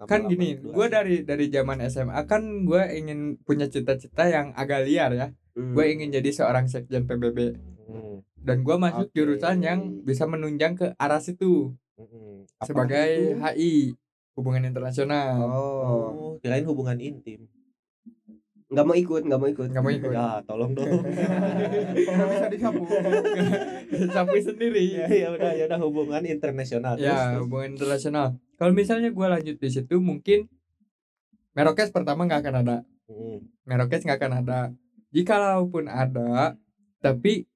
kan 0.08 0.20
gini, 0.26 0.58
gue 0.58 0.86
dari 0.90 1.22
dari 1.22 1.46
zaman 1.52 1.78
SMA 1.86 2.18
kan 2.26 2.42
gue 2.66 2.82
ingin 2.96 3.38
punya 3.44 3.70
cita-cita 3.70 4.26
yang 4.26 4.50
agak 4.56 4.88
liar 4.88 5.12
ya. 5.14 5.26
Hmm. 5.54 5.70
Gue 5.70 5.94
ingin 5.94 6.10
jadi 6.10 6.30
seorang 6.34 6.66
sekjen 6.66 7.06
PBB 7.06 7.54
Hmm, 7.84 8.24
dan 8.40 8.64
gue 8.64 8.76
masuk 8.80 9.12
Oke. 9.12 9.14
jurusan 9.14 9.60
yang 9.60 9.80
bisa 10.02 10.24
menunjang 10.24 10.72
ke 10.72 10.96
arah 10.96 11.20
situ 11.20 11.76
hmm. 12.00 12.48
Apa 12.56 12.64
sebagai 12.64 13.10
itu? 13.12 13.36
HI 13.38 13.74
hubungan 14.34 14.66
internasional. 14.66 15.38
oh 15.40 16.10
Oh, 16.14 16.32
kirain 16.42 16.66
hubungan 16.66 16.98
intim. 16.98 17.46
nggak 18.64 18.86
mau 18.90 18.96
ikut 18.98 19.22
nggak 19.22 19.38
mau 19.38 19.46
ikut 19.46 19.68
Nggak 19.70 19.84
mau 19.86 19.92
ikut. 19.94 20.10
Ya, 20.10 20.42
tolong 20.50 20.74
dong. 20.74 20.90
Nggak 21.94 22.28
bisa 22.32 22.46
disapu. 22.50 22.82
Sapu 24.14 24.34
sendiri. 24.42 24.98
ya, 24.98 25.06
ya 25.22 25.28
udah, 25.30 25.52
ya 25.54 25.64
udah 25.70 25.78
hubungan 25.78 26.26
internasional. 26.26 26.98
Ya, 26.98 27.38
terus. 27.38 27.46
hubungan 27.46 27.78
internasional. 27.78 28.34
Kalau 28.58 28.74
misalnya 28.74 29.14
gue 29.14 29.26
lanjut 29.30 29.56
di 29.62 29.68
situ 29.70 30.02
mungkin 30.02 30.50
Merokes 31.54 31.94
pertama 31.94 32.26
nggak 32.26 32.42
akan 32.42 32.56
ada. 32.66 32.76
Hmm. 33.06 33.38
Merokes 33.62 34.02
nggak 34.02 34.18
akan 34.18 34.32
ada. 34.42 34.60
Jikalaupun 35.14 35.86
ada, 35.86 36.58
tapi 36.98 37.46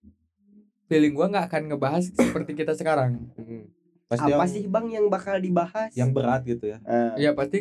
feeling 0.86 1.18
gua 1.18 1.26
nggak 1.26 1.50
akan 1.50 1.62
ngebahas 1.74 2.14
seperti 2.14 2.54
kita 2.54 2.78
sekarang. 2.78 3.26
Hmm. 3.34 3.66
Pasti 4.08 4.32
apa 4.32 4.40
yang, 4.40 4.48
sih 4.48 4.64
bang 4.64 4.86
yang 4.88 5.06
bakal 5.12 5.36
dibahas 5.36 5.92
yang 5.92 6.16
berat 6.16 6.40
gitu 6.42 6.64
ya. 6.64 6.80
Ah, 6.82 7.12
Ya 7.20 7.36
pasti 7.36 7.60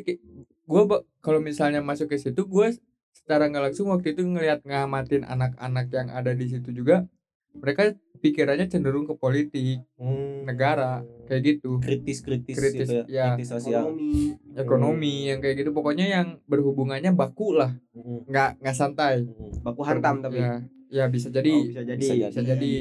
ba- 0.66 1.04
kalau 1.20 1.40
misalnya 1.40 1.84
masuk 1.84 2.08
ke 2.08 2.18
situ 2.18 2.48
gua 2.48 2.72
secara 3.12 3.52
nggak 3.52 3.72
langsung 3.72 3.92
waktu 3.92 4.16
itu 4.16 4.24
ngelihat 4.24 4.64
ngamatin 4.64 5.28
anak-anak 5.28 5.92
yang 5.92 6.08
ada 6.08 6.32
di 6.32 6.48
situ 6.48 6.72
juga 6.72 7.04
mereka 7.52 7.92
pikirannya 8.18 8.66
cenderung 8.66 9.04
ke 9.04 9.14
politik, 9.14 9.84
Hmm. 9.98 10.46
negara, 10.46 11.04
kayak 11.28 11.42
gitu. 11.58 11.78
kritis-kritis 11.78 12.56
Kritis, 12.56 12.88
gitu 12.88 13.06
ya. 13.06 13.36
kritis 13.36 13.50
sosial. 13.52 13.92
ekonomi 13.92 14.34
Ekonomi 14.56 15.14
yang 15.28 15.40
kayak 15.40 15.56
gitu 15.60 15.70
pokoknya 15.70 16.06
yang 16.08 16.28
berhubungannya 16.46 17.14
baku 17.14 17.54
lah, 17.54 17.76
Hmm. 17.92 18.26
nggak 18.26 18.62
nggak 18.62 18.74
santai. 18.74 19.26
Hmm. 19.26 19.52
baku 19.62 19.82
hantam 19.84 20.22
tapi 20.22 20.40
Ya, 20.40 20.54
ya 20.88 21.06
bisa 21.10 21.28
jadi. 21.28 21.50
Oh, 21.52 21.66
bisa 21.66 21.82
jadi 21.84 22.00
Bisa 22.00 22.14
jadi. 22.16 22.30
Bisa 22.32 22.42
jadi. 22.42 22.74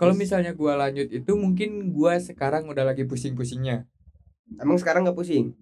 Kalau 0.00 0.16
misalnya 0.16 0.56
gua 0.56 0.80
lanjut 0.80 1.12
itu 1.12 1.32
mungkin 1.36 1.92
gua 1.92 2.16
sekarang 2.16 2.64
udah 2.72 2.88
lagi 2.88 3.04
pusing-pusingnya. 3.04 3.84
emang 4.56 4.80
sekarang 4.80 5.04
nggak 5.04 5.14
pusing 5.14 5.52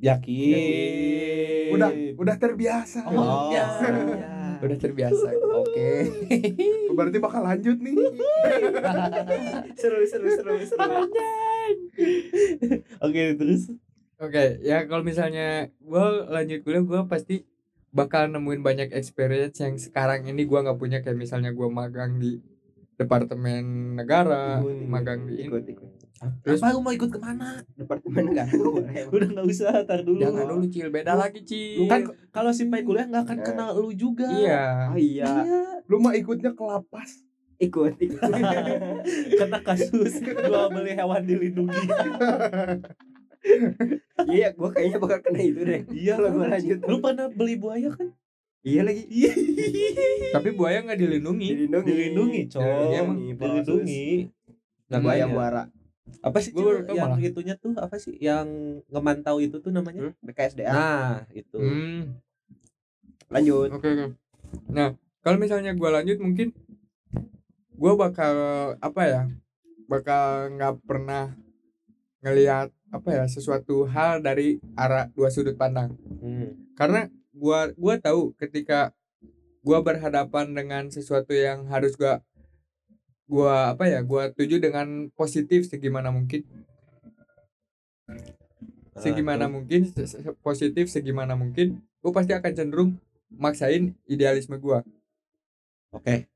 Yakin. 0.00 1.72
Udah, 1.76 1.92
udah 2.16 2.36
terbiasa. 2.40 3.04
Oh, 3.08 3.52
biasa 3.52 3.84
Udah 4.64 4.78
terbiasa. 4.80 5.28
Oke. 5.36 5.88
Berarti 6.96 7.18
bakal 7.20 7.44
lanjut 7.44 7.76
nih. 7.76 7.92
seru 9.80 10.00
seru 10.08 10.28
seru 10.32 10.56
seru 10.64 10.92
Oke, 13.04 13.22
terus 13.36 13.68
Oke, 14.16 14.64
ya 14.64 14.88
kalau 14.88 15.04
misalnya 15.04 15.68
gua 15.84 16.24
lanjut 16.32 16.64
kuliah 16.64 16.80
gua 16.80 17.04
pasti 17.04 17.44
bakal 17.92 18.32
nemuin 18.32 18.64
banyak 18.64 18.88
experience 18.96 19.60
yang 19.60 19.76
sekarang 19.76 20.24
ini 20.24 20.48
gua 20.48 20.64
nggak 20.64 20.80
punya 20.80 21.04
kayak 21.04 21.20
misalnya 21.20 21.52
gua 21.52 21.68
magang 21.68 22.16
di 22.16 22.40
departemen 22.96 23.62
negara, 23.94 24.58
Ikut, 24.58 24.88
magang 24.88 25.24
di 25.24 25.44
ikut 25.44 25.64
ikut 25.64 25.90
Terus- 26.40 26.58
apa 26.58 26.72
lu 26.72 26.80
mau 26.80 26.90
ikut 26.90 27.06
ke 27.06 27.18
mana? 27.18 27.60
departemen 27.70 28.32
negara 28.32 28.48
Udah 29.12 29.28
nggak 29.30 29.46
usah, 29.46 29.84
tar 29.84 30.00
dulu. 30.00 30.16
Jangan 30.18 30.48
dulu 30.48 30.64
cil, 30.66 30.88
beda 30.88 31.12
lagi 31.12 31.40
cil. 31.42 31.84
Kan 31.84 32.02
kalau 32.32 32.50
si 32.50 32.64
Pai 32.66 32.82
kuliah 32.82 33.04
nggak 33.04 33.24
akan 33.26 33.38
Eh. 33.38 33.44
kenal 33.44 33.70
lu 33.74 33.92
juga. 33.92 34.24
Iya. 34.26 34.90
oh 34.90 34.98
iya 34.98 35.28
Lu 35.84 35.96
mah 35.98 36.12
ikutnya 36.12 36.50
ke 36.50 36.62
lapas. 36.62 37.20
ikut 37.58 37.96
ikut 37.96 38.20
Kena 39.38 39.60
kasus 39.60 40.20
jual 40.20 40.66
beli 40.70 40.92
hewan 40.92 41.20
dilindungi. 41.22 41.72
iya 44.28 44.50
gua 44.52 44.68
kayaknya 44.70 44.98
bakal 44.98 45.18
kena 45.22 45.40
itu 45.40 45.60
deh 45.62 45.80
Iya, 45.88 46.12
Kalau 46.16 46.30
gua 46.32 46.46
lanjut. 46.50 46.78
Lu 46.82 46.96
pernah 46.98 47.26
beli 47.28 47.54
buaya 47.56 47.88
kan? 47.90 48.08
Iya 48.66 48.82
lagi 48.82 49.06
Iya. 49.06 49.32
Tapi 50.34 50.48
buaya 50.52 50.82
nggak 50.82 50.98
dilindungi. 50.98 51.48
dilindungi 51.54 51.86
Dilindungi, 51.86 52.40
coy. 52.50 52.60
Dilindungi 52.66 52.96
emang. 52.98 53.16
Dilindungi. 53.38 54.04
Namanya. 54.86 55.02
buaya 55.02 55.26
muara 55.26 55.64
Apa 56.22 56.38
sih 56.38 56.50
Gua 56.54 56.82
yang 56.86 57.14
malah. 57.14 57.18
itunya 57.18 57.54
tuh 57.58 57.74
apa 57.78 57.98
sih? 57.98 58.14
Yang 58.18 58.46
ngemantau 58.90 59.38
itu 59.42 59.58
tuh 59.58 59.70
namanya? 59.70 60.10
hmm? 60.10 60.22
BKSDA 60.22 60.70
Nah, 60.70 61.14
itu. 61.30 61.58
Hmm. 61.58 62.18
lanjut 63.26 63.70
Oke 63.74 63.86
oke. 63.90 64.06
Nah 64.70 64.94
kalau 65.22 65.38
misalnya 65.38 65.74
gue 65.74 65.90
lanjut 65.90 66.18
mungkin 66.22 66.54
gue 67.74 67.92
bakal 67.94 68.34
apa 68.78 69.02
ya? 69.06 69.22
Bakal 69.86 70.54
nggak 70.54 70.74
pernah 70.86 71.34
ngelihat 72.22 72.70
apa 72.90 73.08
ya 73.12 73.24
sesuatu 73.26 73.82
hal 73.86 74.22
dari 74.22 74.62
arah 74.78 75.10
dua 75.10 75.30
sudut 75.30 75.58
pandang. 75.58 75.94
Hmm. 76.22 76.54
Karena 76.78 77.10
gua 77.42 77.60
gua 77.76 77.94
tahu 78.06 78.22
ketika 78.40 78.80
gua 79.66 79.78
berhadapan 79.88 80.46
dengan 80.58 80.84
sesuatu 80.96 81.32
yang 81.46 81.68
harus 81.72 81.92
gua 82.00 82.14
gua 83.26 83.54
apa 83.74 83.84
ya 83.92 84.00
gua 84.10 84.30
tuju 84.36 84.56
dengan 84.62 85.10
positif 85.18 85.60
segimana 85.72 86.08
mungkin. 86.16 86.42
Segimana 88.96 89.44
Ah, 89.46 89.52
mungkin 89.52 89.80
se- 89.92 90.08
se- 90.08 90.36
positif 90.40 90.88
segimana 90.88 91.36
mungkin 91.36 91.84
gua 92.00 92.12
pasti 92.16 92.32
akan 92.32 92.52
cenderung 92.56 92.90
maksain 93.44 93.92
idealisme 94.08 94.56
gua. 94.56 94.80
Oke, 95.92 96.28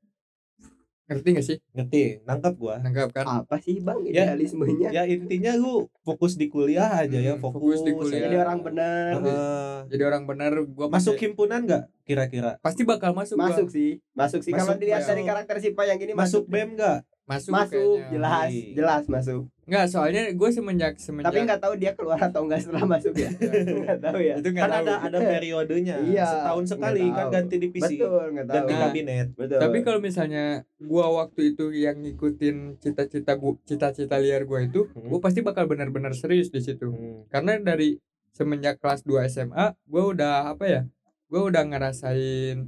ngerti 1.11 1.29
gak 1.33 1.43
sih 1.45 1.57
ngerti. 1.73 2.03
Nangkap 2.23 2.55
gua. 2.55 2.79
nangkap 2.79 3.11
kan 3.11 3.27
apa 3.43 3.59
sih 3.59 3.77
bang 3.79 3.99
Ya, 4.07 4.31
idealismenya 4.31 4.89
Ya 4.91 5.03
intinya 5.05 5.53
lu 5.53 5.75
fokus 6.01 6.35
di 6.35 6.47
kuliah 6.47 6.87
aja 6.97 7.19
ya, 7.19 7.35
Hmm, 7.35 7.43
fokus, 7.43 7.59
fokus 7.59 7.81
di 7.83 7.93
kuliah. 7.93 8.23
jadi 8.25 8.37
orang 8.41 8.59
bener 8.63 9.13
Eh, 9.19 9.79
jadi 9.91 10.03
orang 10.07 10.23
benar 10.25 10.53
gua 10.65 10.87
masuk 10.87 11.15
pasti, 11.15 11.25
himpunan 11.27 11.61
nggak 11.61 11.85
kira-kira? 12.03 12.51
pasti 12.61 12.83
bakal 12.83 13.11
masuk 13.11 13.35
gua. 13.35 13.51
masuk 13.51 13.69
sih 13.69 13.99
masuk 14.13 14.41
sih 14.41 14.53
kalau 14.53 14.75
dilihat 14.77 15.03
dari 15.03 15.23
karakter 15.23 15.59
Sipa 15.59 15.83
yang 15.83 15.99
gini 15.99 16.15
Masuk 16.15 16.47
masuk 16.47 16.49
BEM 16.49 16.69
nggak? 16.75 16.99
Masuk 17.31 17.53
masuk 17.53 17.79
kayaknya. 17.95 18.11
jelas 18.11 18.51
jelas 18.75 19.05
masuk 19.07 19.43
nggak 19.65 19.87
soalnya 19.87 20.23
gue 20.29 20.49
semenjak 20.51 20.99
semenjak 20.99 21.31
tapi 21.31 21.47
nggak 21.47 21.63
tahu 21.63 21.75
dia 21.77 21.95
keluar 21.95 22.19
atau 22.19 22.43
enggak 22.43 22.59
setelah 22.59 22.91
masuk 22.91 23.15
ya 23.15 23.31
nggak 23.31 23.99
tahu 24.03 24.19
ya 24.19 24.35
itu 24.35 24.49
Kan 24.51 24.67
tahu 24.67 24.83
ada 24.83 24.95
ada 25.01 25.19
periodenya. 25.31 25.95
Iya, 26.03 26.27
Setahun 26.27 26.65
sekali 26.67 27.03
kan 27.09 27.27
ganti 27.31 27.57
divisi, 27.57 27.95
betul 27.97 28.35
nggak 28.35 28.45
tahu 28.45 28.57
ganti 28.57 28.73
Nah, 28.73 28.81
kabinet. 28.83 29.29
betul 29.33 29.59
Tapi 29.59 29.79
kalau 29.81 30.01
misalnya 30.01 30.45
gua 30.77 31.07
waktu 31.17 31.55
itu 31.55 31.71
yang 31.71 32.03
ngikutin 32.03 32.57
cita-cita 32.77 33.33
gua, 33.33 33.55
cita-cita 33.63 34.19
liar 34.19 34.43
gua 34.43 34.59
itu, 34.61 34.91
Hmm. 34.91 35.07
gua 35.07 35.21
pasti 35.21 35.39
bakal 35.41 35.65
benar-benar 35.65 36.13
serius 36.13 36.51
di 36.51 36.59
situ. 36.59 36.91
Hmm. 36.91 37.31
Karena 37.31 37.55
dari 37.57 37.95
semenjak 38.33 38.77
kelas 38.77 39.03
2 39.03 39.23
SMA, 39.25 39.79
gua 39.85 40.03
udah 40.09 40.35
apa 40.51 40.65
ya? 40.67 40.83
Gua 41.27 41.47
udah 41.47 41.63
ngerasain 41.65 42.67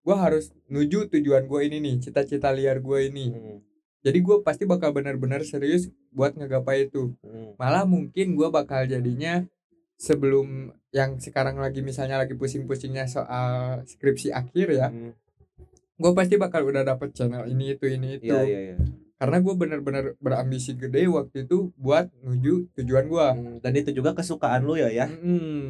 gua 0.00 0.16
harus 0.20 0.54
nuju 0.66 1.08
tujuan 1.08 1.44
gua 1.44 1.62
ini 1.62 1.80
nih, 1.80 1.98
cita-cita 1.98 2.52
liar 2.52 2.78
gua 2.78 3.02
ini. 3.02 3.26
Hmm. 3.28 3.58
Jadi 4.04 4.18
gua 4.20 4.44
pasti 4.44 4.62
bakal 4.64 4.92
benar-benar 4.92 5.40
serius 5.42 5.88
buat 6.12 6.36
ngegapai 6.36 6.86
itu. 6.86 7.16
Hmm. 7.24 7.56
Malah 7.56 7.82
mungkin 7.84 8.36
gua 8.36 8.52
bakal 8.52 8.84
jadinya 8.84 9.48
sebelum 9.96 10.70
yang 10.90 11.16
sekarang 11.16 11.56
lagi 11.56 11.80
misalnya 11.80 12.18
lagi 12.18 12.34
pusing-pusingnya 12.34 13.06
soal 13.06 13.80
skripsi 13.84 14.30
akhir 14.30 14.66
ya 14.70 14.90
Hmm, 14.90 15.14
gue 15.94 16.10
pasti 16.12 16.34
bakal 16.34 16.66
udah 16.66 16.82
dapet 16.84 17.14
channel 17.14 17.46
ini 17.46 17.72
itu 17.72 17.86
ini 17.86 18.18
itu 18.18 18.26
Iya 18.26 18.42
iya 18.42 18.60
iya. 18.60 18.76
karena 19.14 19.38
gue 19.38 19.54
bener-bener 19.54 20.04
berambisi 20.18 20.74
gede 20.74 21.06
waktu 21.06 21.46
itu 21.46 21.70
buat 21.78 22.10
nuju 22.20 22.74
tujuan 22.74 23.06
gue 23.06 23.26
Hmm, 23.32 23.56
Dan 23.58 23.72
itu 23.74 23.94
juga 23.94 24.12
kesukaan 24.12 24.62
lu 24.62 24.74
ya 24.74 24.90
ya. 24.90 25.06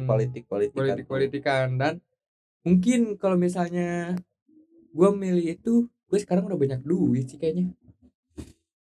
Politik 0.03 0.49
politik. 0.49 0.73
politik 0.73 1.05
politikan 1.05 1.77
dan 1.77 2.01
mungkin 2.61 3.15
kalau 3.15 3.37
misalnya 3.37 4.17
gue 4.89 5.09
milih 5.13 5.53
itu 5.53 5.73
gue 5.85 6.19
sekarang 6.19 6.49
udah 6.49 6.57
banyak 6.57 6.81
duit 6.81 7.29
sih 7.29 7.37
kayaknya 7.37 7.69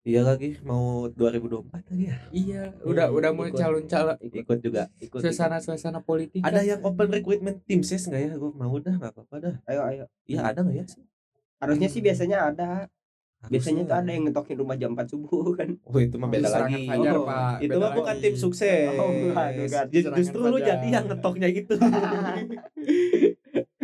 Iya 0.01 0.25
lagi 0.25 0.57
mau 0.63 1.13
2024 1.13 1.77
lagi 1.77 2.09
ya. 2.09 2.17
iya 2.33 2.63
udah 2.81 3.07
Hmm, 3.07 3.19
udah 3.21 3.31
mau 3.31 3.45
calon-calon 3.47 4.17
Ikut 4.23 4.59
juga. 4.59 4.89
Ikut. 4.97 5.21
suasana 5.21 5.61
suasana 5.61 6.01
politik 6.01 6.41
Ada 6.41 6.65
yang 6.65 6.81
open 6.81 7.09
recruitment 7.11 7.61
tim 7.63 7.85
ses 7.85 8.09
nggak 8.09 8.23
ya? 8.23 8.33
Gue 8.35 8.49
mau 8.51 8.73
dah 8.77 8.97
nggak 8.97 9.13
apa-apa 9.13 9.37
dah. 9.39 9.55
ayo 9.67 9.81
ayo 9.85 10.05
Iya 10.25 10.41
ada 10.47 10.65
nggak 10.65 10.73
ya? 10.75 10.87
harusnya 11.61 11.89
sih 11.89 12.01
biasanya 12.01 12.49
ada 12.49 12.89
biasanya 13.43 13.85
tuh 13.85 13.93
Harusnya. 13.93 14.01
ada 14.03 14.11
yang 14.11 14.25
ngetokin 14.25 14.57
rumah 14.57 14.77
jam 14.77 14.91
4 14.91 15.05
subuh 15.07 15.45
kan 15.59 15.69
Oh 15.85 15.99
itu 15.99 16.17
mah 16.17 16.29
beda 16.29 16.49
lagi. 16.49 16.89
fajar, 16.89 17.13
Oh, 17.15 17.25
Pak. 17.27 17.53
Itu 17.61 17.77
mah 17.77 17.93
bukan 17.93 18.17
tim 18.19 18.35
sukses. 18.35 18.89
Oh, 18.91 19.13
Serangan 19.13 20.17
Justru 20.17 20.41
lu 20.43 20.59
jadi 20.59 20.87
yang 20.91 21.05
ngetoknya 21.07 21.49
itu. 21.51 21.77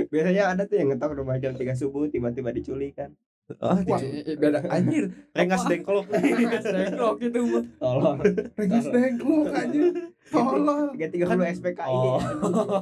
biasanya 0.07 0.43
ada 0.49 0.63
tuh 0.65 0.77
yang 0.77 0.89
ngetok 0.89 1.13
rumah 1.15 1.37
jam 1.37 1.53
3 1.53 1.77
subuh 1.77 2.09
tiba-tiba 2.09 2.49
diculik 2.51 2.97
kan 2.97 3.13
Oh, 3.57 3.79
Wah. 3.79 4.03
di- 4.03 4.11
Eh, 4.11 4.23
eh, 4.25 4.35
beda 4.35 4.59
anjir 4.67 5.07
rengas 5.31 5.63
dengklok. 5.65 6.11
Senglok 6.67 7.17
itu 7.21 7.41
mah 7.47 7.63
tolong 7.79 8.19
Rengas 8.53 8.87
dengklok 8.87 9.47
aja. 9.49 9.83
Tolong. 10.27 10.89
330 10.99 11.55
SPKI 11.55 11.87
Oh. 11.89 12.19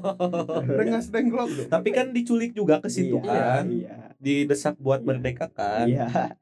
Rengas 0.81 1.07
dengklok. 1.09 1.69
Tapi 1.69 1.89
kan 1.91 2.07
diculik 2.11 2.53
juga 2.53 2.81
ke 2.81 2.89
situ 2.89 3.21
iya, 3.21 3.61
kan. 3.61 3.65
iya 3.69 3.97
Didesak 4.17 4.81
buat 4.81 5.01
merdeka 5.01 5.53
kan. 5.53 5.85
iya 5.85 6.33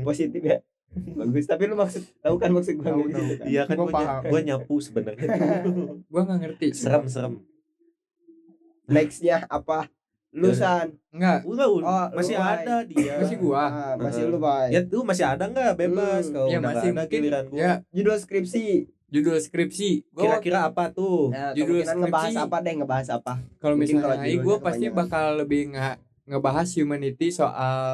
positif 0.00 0.40
ya 0.40 0.64
bagus 0.88 1.44
tapi 1.44 1.68
lu 1.68 1.76
maksud 1.76 2.00
tahu 2.18 2.40
kan 2.40 2.48
maksud 2.48 2.74
gua 2.74 2.88
Tahu, 2.88 3.00
gitu 3.04 3.12
tahu. 3.12 3.28
kan? 3.34 3.46
Iya 3.46 3.62
kan 3.68 3.76
Gua 3.76 4.02
gua 4.24 4.40
nyapu 4.40 4.74
sebenarnya. 4.78 5.28
gua 6.10 6.20
nggak 6.24 6.38
ngerti 6.40 6.66
serem 6.72 7.04
serem. 7.04 7.44
nextnya 8.86 9.44
apa 9.46 9.92
lusan 10.30 10.86
nggak 11.10 11.38
Udah, 11.42 11.66
udah. 11.66 11.88
Oh, 11.88 12.06
masih 12.12 12.34
lu, 12.34 12.44
ada 12.44 12.76
dia. 12.84 13.14
masih 13.16 13.36
gua 13.38 13.64
ah, 13.64 13.94
masih 13.96 14.22
lu 14.24 14.36
bay 14.36 14.68
Ya 14.68 14.80
tuh 14.82 15.00
masih 15.00 15.24
ada 15.24 15.44
nggak 15.44 15.72
bebas 15.74 16.24
Hmm. 16.24 16.34
kalau 16.34 16.48
ya 16.48 16.58
masih 16.58 16.88
ada 16.90 17.02
mungkin 17.02 17.12
giliran 17.14 17.44
gua. 17.46 17.58
ya 17.58 17.72
judul 17.90 18.16
skripsi 18.16 18.66
judul 19.08 19.36
skripsi 19.38 19.90
gua 20.10 20.22
Kira-kira 20.36 20.58
apa 20.66 20.90
tuh? 20.90 21.30
nah, 21.30 21.50
Judul 21.50 21.80
kemungkinan 21.80 21.96
ngebahas 22.02 22.28
skripsi. 22.28 22.44
apa 22.44 22.56
deh 22.60 22.74
ngebahas 22.76 23.08
apa 23.10 23.32
kalau 23.56 23.74
Mungkin 23.74 23.94
misalnya 23.94 24.08
AI 24.14 24.28
judulnya 24.30 24.44
gue 24.44 24.56
pasti 24.58 24.84
kepanjangan. 24.84 24.98
bakal 25.00 25.26
lebih 25.38 25.60
nggak 25.70 25.96
ngebahas 26.28 26.68
humanity 26.74 27.28
soal 27.30 27.88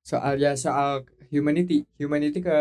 soal 0.00 0.34
ya 0.36 0.54
soal 0.54 1.02
humanity 1.26 1.82
humanity 1.96 2.38
ke 2.38 2.54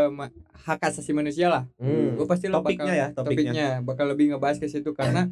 hak 0.59 0.81
asasi 0.83 1.13
manusia 1.13 1.45
lah 1.45 1.63
Hmm. 1.77 2.17
gue 2.17 2.25
pasti 2.25 2.49
lo 2.49 2.59
Topiknya 2.59 2.81
bakal, 2.83 2.97
ya, 2.97 3.07
topiknya. 3.11 3.21
topiknya 3.45 3.67
bakal 3.85 4.05
lebih 4.09 4.25
ngebahas 4.33 4.57
ke 4.57 4.65
situ 4.65 4.89
karena 4.91 5.29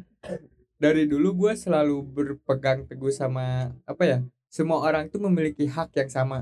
dari 0.78 1.06
dulu 1.06 1.46
gue 1.46 1.52
selalu 1.54 2.02
berpegang 2.02 2.84
teguh 2.84 3.12
sama 3.14 3.72
apa 3.86 4.02
ya 4.04 4.18
semua 4.50 4.82
orang 4.82 5.10
tuh 5.10 5.22
memiliki 5.22 5.66
hak 5.66 5.94
yang 5.96 6.10
sama 6.10 6.40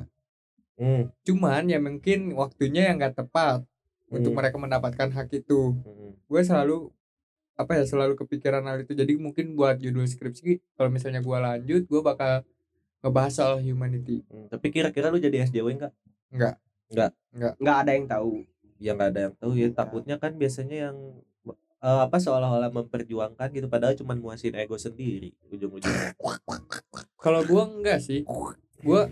Hmm. 0.73 1.13
cuman 1.23 1.69
ya 1.69 1.77
mungkin 1.79 2.33
waktunya 2.33 2.89
yang 2.91 2.97
nggak 2.97 3.15
tepat 3.23 3.61
untuk 4.09 4.33
Hmm. 4.33 4.39
mereka 4.41 4.57
mendapatkan 4.57 5.09
hak 5.13 5.29
itu 5.37 5.77
Hmm. 5.77 6.17
gue 6.17 6.43
selalu 6.43 6.91
apa 7.55 7.77
ya 7.77 7.85
selalu 7.85 8.17
kepikiran 8.17 8.65
hal 8.65 8.81
itu 8.81 8.97
jadi 8.97 9.13
mungkin 9.21 9.53
buat 9.53 9.77
judul 9.79 10.09
skripsi 10.09 10.65
kalau 10.75 10.89
misalnya 10.89 11.21
gue 11.21 11.39
lanjut 11.39 11.83
gue 11.85 12.01
bakal 12.01 12.43
ngebahas 13.05 13.33
soal 13.37 13.57
humanity 13.61 14.25
Hmm. 14.33 14.49
Tapi 14.49 14.73
kira-kira 14.73 15.13
lu 15.13 15.21
jadi 15.21 15.45
SJW 15.45 15.77
enggak? 15.77 15.93
enggak 16.33 16.57
nggak 17.61 17.77
ada 17.85 17.93
yang 17.93 18.09
tahu 18.09 18.33
Ya 18.83 18.99
nggak 18.99 19.11
ada 19.15 19.21
yang 19.31 19.35
tahu 19.39 19.53
ya. 19.55 19.69
Takutnya 19.71 20.17
kan 20.19 20.35
biasanya 20.35 20.91
yang 20.91 20.97
eh, 21.83 22.01
apa 22.07 22.17
seolah-olah 22.17 22.71
memperjuangkan 22.71 23.49
gitu 23.51 23.67
padahal 23.67 23.99
cuma 23.99 24.15
muasin 24.15 24.55
ego 24.55 24.79
sendiri 24.79 25.35
ujung-ujungnya. 25.51 26.15
kalau 27.19 27.43
gue 27.43 27.63
enggak 27.63 27.99
sih 27.99 28.23
gue 28.83 29.03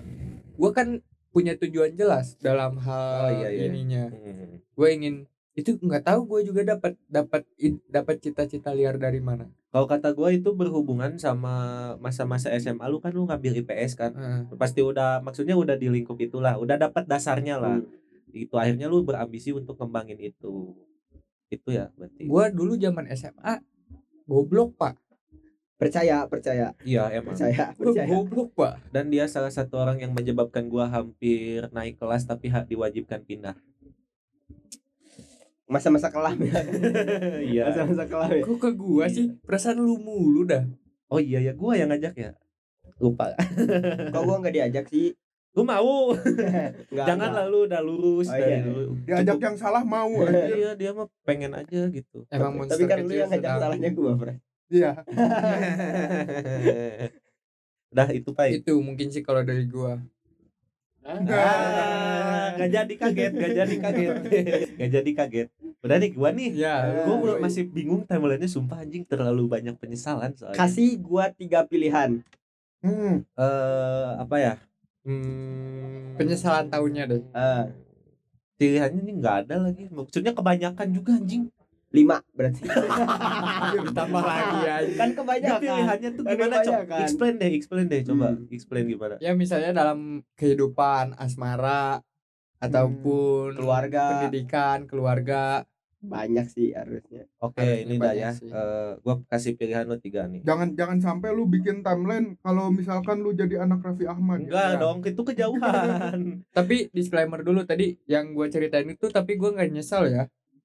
gue 0.56 0.70
kan 0.70 1.02
punya 1.30 1.54
tujuan 1.54 1.94
jelas 1.94 2.34
dalam 2.42 2.78
hal 2.82 3.22
Oh, 3.26 3.30
iya, 3.30 3.48
iya. 3.50 3.64
ininya 3.70 4.10
Hmm. 4.10 4.58
gue 4.62 4.88
ingin 4.90 5.14
itu 5.54 5.74
nggak 5.76 6.06
tahu 6.06 6.26
gue 6.26 6.40
juga 6.50 6.62
dapat 6.64 6.94
dapat 7.06 7.42
dapat 7.86 8.16
cita-cita 8.18 8.70
liar 8.70 8.98
dari 8.98 9.18
mana 9.20 9.46
Kalau 9.70 9.86
kata 9.86 10.10
gua 10.18 10.34
itu 10.34 10.50
berhubungan 10.50 11.14
sama 11.14 11.54
masa-masa 12.02 12.50
SMA 12.58 12.82
lu 12.90 12.98
kan 12.98 13.14
lu 13.14 13.22
ngambil 13.22 13.62
IPS 13.62 13.94
kan. 13.94 14.10
Heeh. 14.18 14.58
Pasti 14.58 14.82
udah 14.82 15.22
maksudnya 15.22 15.54
udah 15.54 15.78
di 15.78 15.86
lingkup 15.86 16.18
itulah, 16.18 16.58
udah 16.58 16.74
dapat 16.74 17.06
dasarnya 17.06 17.54
lah. 17.54 17.78
Hmm. 17.78 18.34
Itu 18.34 18.58
akhirnya 18.58 18.90
lu 18.90 19.06
berambisi 19.06 19.54
untuk 19.54 19.78
kembangin 19.78 20.18
itu. 20.18 20.74
Itu 21.50 21.68
ya 21.68 21.90
berarti. 21.92 22.24
gue 22.24 22.44
dulu 22.52 22.72
zaman 22.74 23.04
SMA 23.10 23.58
goblok 24.24 24.72
pak 24.74 24.94
percaya 25.74 26.22
percaya 26.24 26.70
Iya 26.80 27.08
emang. 27.10 27.32
percaya 27.32 27.72
Gua 27.72 27.78
percaya 27.90 28.06
goblok 28.06 28.48
pak 28.54 28.74
Dan 28.88 29.08
dia 29.08 29.26
salah 29.26 29.48
satu 29.48 29.76
orang 29.76 29.98
yang 29.98 30.12
menyebabkan 30.12 30.66
gua 30.66 30.86
hampir 30.86 31.66
naik 31.68 31.96
kelas 31.96 32.24
tapi 32.24 32.46
diwajibkan 32.64 33.20
pindah. 33.20 33.56
masa-masa 35.66 36.10
kelam 36.10 36.34
ya 36.40 36.60
Iya. 37.54 37.62
masa-masa 37.66 38.04
kelam 38.04 38.30
ya 38.32 38.42
kok 38.42 38.58
ke 38.58 38.70
gue 38.72 39.04
sih 39.08 39.26
perasaan 39.40 39.78
lu 39.78 39.96
mulu 39.96 40.42
dah 40.44 40.66
Oh 41.06 41.18
iya 41.18 41.38
ya 41.40 41.50
gua 41.52 41.74
yang 41.74 41.90
ngajak 41.90 42.14
ya. 42.16 42.30
Lupa. 42.98 43.34
kok 44.10 44.20
gua 44.20 44.36
nggak 44.38 44.50
diajak 44.52 44.86
sih 44.86 45.10
Gua 45.50 45.64
mau. 45.66 46.14
nggak 46.88 47.04
Jangan 47.04 47.26
nggak. 47.26 47.38
lalu 47.42 47.56
udah 47.66 47.80
lurus 47.80 48.26
Oh, 48.26 48.32
dari 48.32 48.48
iya. 48.48 48.58
dulu. 48.62 48.96
Diajak 49.02 49.28
Cukup- 49.28 49.42
yang 49.42 49.56
salah 49.56 49.84
mau 49.84 50.08
Iya, 50.08 50.24
anjir. 50.24 50.56
Iya, 50.56 50.74
dia 50.74 50.90
mah 50.92 51.06
pengen 51.22 51.52
aja 51.52 51.80
gitu. 51.88 52.24
emang 52.28 52.52
tapi 52.54 52.60
monster 52.60 52.86
kan 52.86 52.98
lu 53.00 53.12
yang 53.12 53.28
ngajak 53.28 53.58
salahnya 53.58 53.90
gua 53.90 54.12
Fred 54.14 54.38
Iya. 54.70 54.90
Udah 57.90 58.06
itu 58.08 58.30
Pak. 58.30 58.46
itu 58.52 58.72
mungkin 58.78 59.06
sih 59.08 59.20
kalau 59.20 59.42
dari 59.42 59.66
gua 59.66 59.98
Ah, 61.00 62.54
gak 62.54 62.70
jadi 62.70 62.92
kaget, 62.94 63.32
gak 63.32 63.52
jadi 63.56 63.74
kaget, 63.80 64.12
gak 64.78 64.90
jadi 64.92 65.10
kaget. 65.16 65.48
Udah 65.80 65.96
nih 65.96 66.12
gua 66.12 66.28
nih, 66.30 66.54
ya 66.54 67.02
gua 67.02 67.14
belum 67.18 67.34
yoi. 67.34 67.42
masih 67.42 67.66
bingung 67.66 68.04
timelinenya 68.04 68.46
sumpah 68.46 68.78
anjing 68.78 69.02
terlalu 69.02 69.48
banyak 69.48 69.74
penyesalan 69.74 70.30
soalnya. 70.30 70.54
kasih 70.54 70.94
gua 70.96 71.28
tiga 71.30 71.64
pilihan 71.64 72.20
Hmm. 72.78 73.26
Eh, 73.26 74.10
apa 74.16 74.36
ya? 74.36 74.52
Hmm, 75.02 76.16
penyesalan 76.16 76.66
tahunnya 76.66 77.04
deh 77.06 77.22
Eh, 77.26 77.64
Pilihannya 78.54 79.00
ini 79.00 79.12
nggak 79.16 79.36
ada 79.46 79.56
lagi. 79.58 79.88
Maksudnya 79.88 80.32
kebanyakan 80.32 80.88
juga 80.90 81.16
anjing. 81.16 81.48
lima 81.90 82.22
berarti 82.30 82.62
ditambah 83.82 84.22
lagi 84.22 84.58
kan 84.62 84.82
Ya, 84.86 85.06
kebanyakan 85.10 85.58
pilihannya 85.58 86.10
tuh 86.12 86.22
Kan 86.22 86.32
gimana, 86.32 86.54
kebanyakan. 86.60 86.98
Explain 87.02 87.34
deh, 87.34 87.50
explain 87.50 87.86
deh, 87.88 88.00
coba. 88.04 88.26
Hmm. 88.30 88.46
Explain 88.48 88.84
gimana? 88.86 89.14
ya 89.18 89.32
misalnya 89.34 89.74
dalam 89.74 89.98
kehidupan 90.36 91.18
asmara 91.18 91.98
ataupun 92.60 93.58
Keluarga. 93.58 94.04
pendidikan 94.22 94.86
keluarga 94.86 95.66
banyak 96.02 96.46
sih 96.46 96.72
harusnya 96.72 97.28
Oke, 97.38 97.60
Harusnya 97.60 97.80
ini 97.82 97.94
dah 97.96 98.14
ya. 98.14 98.30
sih. 98.32 98.48
Eh, 98.48 98.92
gua 98.98 99.20
kasih 99.26 99.52
pilihan 99.54 99.84
lo 99.84 99.96
tiga 99.96 100.24
nih. 100.24 100.40
Jangan 100.40 100.72
jangan 100.72 100.98
sampai 100.98 101.28
lu 101.30 101.44
bikin 101.44 101.80
timeline 101.80 102.34
kalau 102.38 102.68
misalkan 102.68 103.20
lu 103.20 103.30
jadi 103.30 103.60
anak 103.60 103.80
Raffi 103.82 104.04
Ahmad. 104.04 104.40
Enggak 104.42 104.68
Ya. 104.70 104.78
dong, 104.78 104.98
itu 105.02 105.22
kejauhan. 105.22 106.18
tapi 106.56 106.88
disclaimer 106.90 107.40
dulu 107.40 107.62
tadi 107.62 108.00
yang 108.04 108.32
gue 108.32 108.46
ceritain 108.46 108.86
itu 108.86 109.06
tapi 109.06 109.34
gue 109.34 109.50
nggak 109.50 109.70
nyesel 109.70 110.08
ya 110.08 110.24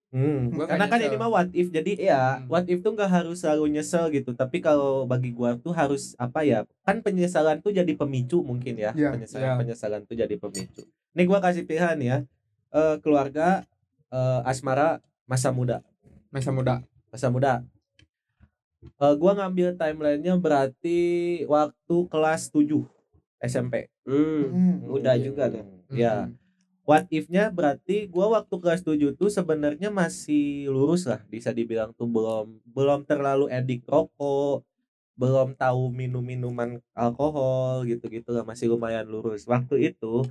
Hmm, 0.10 0.48
Gua 0.50 0.64
karena 0.64 0.88
kan 0.88 0.96
nyesel. 0.96 1.12
ini 1.12 1.18
mah 1.18 1.28
what 1.30 1.50
if 1.52 1.68
jadi 1.70 1.92
iya 2.00 2.22
what 2.48 2.64
if 2.66 2.80
tuh 2.80 2.96
nggak 2.96 3.12
harus 3.12 3.36
selalu 3.38 3.68
nyesel 3.70 4.08
gitu 4.10 4.32
tapi 4.32 4.58
kalau 4.58 5.04
bagi 5.04 5.30
gua 5.30 5.60
tuh 5.60 5.76
harus 5.76 6.16
apa 6.16 6.40
ya 6.42 6.64
kan 6.82 7.04
penyesalan 7.04 7.60
tuh 7.60 7.76
jadi 7.76 7.92
pemicu 7.92 8.40
mungkin 8.40 8.80
ya 8.80 8.96
Iya, 8.96 9.12
penyesalan 9.12 9.44
iya. 9.44 9.54
penyesalan 9.60 10.02
tuh 10.08 10.16
jadi 10.16 10.32
pemicu 10.34 10.88
nih 11.12 11.26
gua 11.26 11.44
kasih 11.44 11.68
pilihan 11.68 12.00
ya 12.00 12.18
Eh, 12.72 12.96
keluarga 13.00 13.68
eh, 14.08 14.40
asmara 14.46 15.04
masa 15.26 15.50
muda 15.52 15.82
masa 16.34 16.50
muda 16.54 16.82
masa 17.12 17.28
muda 17.30 17.54
Eh, 18.96 19.14
gua 19.18 19.34
ngambil 19.36 19.76
timelinenya 19.76 20.38
berarti 20.38 21.00
waktu 21.50 21.96
kelas 22.08 22.54
7 22.54 22.86
SMP 23.42 23.90
hmm. 24.08 24.44
Hmm. 24.54 24.76
Udah 24.88 25.16
juga 25.20 25.50
tuh. 25.52 25.66
ya 25.92 26.30
Hmm. 26.30 26.38
what 26.86 27.04
if-nya 27.10 27.50
berarti 27.50 28.06
gua 28.08 28.40
waktu 28.40 28.56
kelas 28.62 28.86
7 28.86 29.18
tuh 29.18 29.28
sebenarnya 29.34 29.90
masih 29.90 30.70
lurus 30.70 31.10
lah 31.10 31.20
bisa 31.28 31.50
dibilang 31.50 31.92
tuh 31.98 32.08
belum 32.08 32.62
belum 32.72 33.04
terlalu 33.10 33.50
edik 33.50 33.84
rokok 33.90 34.62
belum 35.18 35.56
tahu 35.58 35.90
minum 35.90 36.22
minuman 36.22 36.78
alkohol 36.94 37.88
gitu-gitu 37.88 38.36
lah 38.36 38.44
masih 38.46 38.70
lumayan 38.70 39.08
lurus 39.08 39.48
waktu 39.48 39.92
itu 39.96 40.28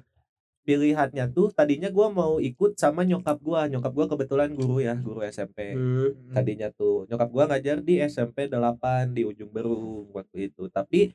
pilihannya 0.64 1.31
tuh 1.37 1.53
tadinya 1.53 1.92
gua 1.92 2.09
mau 2.09 2.40
ikut 2.40 2.74
sama 2.81 3.05
nyokap 3.05 3.38
gua. 3.44 3.68
Nyokap 3.68 3.92
gua 3.92 4.07
kebetulan 4.11 4.50
guru 4.57 4.81
ya 4.81 4.96
guru 4.96 5.20
SMP 5.22 5.77
Hmm. 5.77 6.33
tadinya 6.33 6.68
tuh 6.72 7.05
nyokap 7.09 7.29
gua 7.31 7.44
ngajar 7.53 7.85
di 7.85 8.00
SMP 8.00 8.48
8 8.48 9.12
di 9.12 9.22
ujung 9.29 9.53
Berung 9.53 10.09
waktu 10.16 10.50
itu. 10.50 10.66
Tapi 10.72 11.12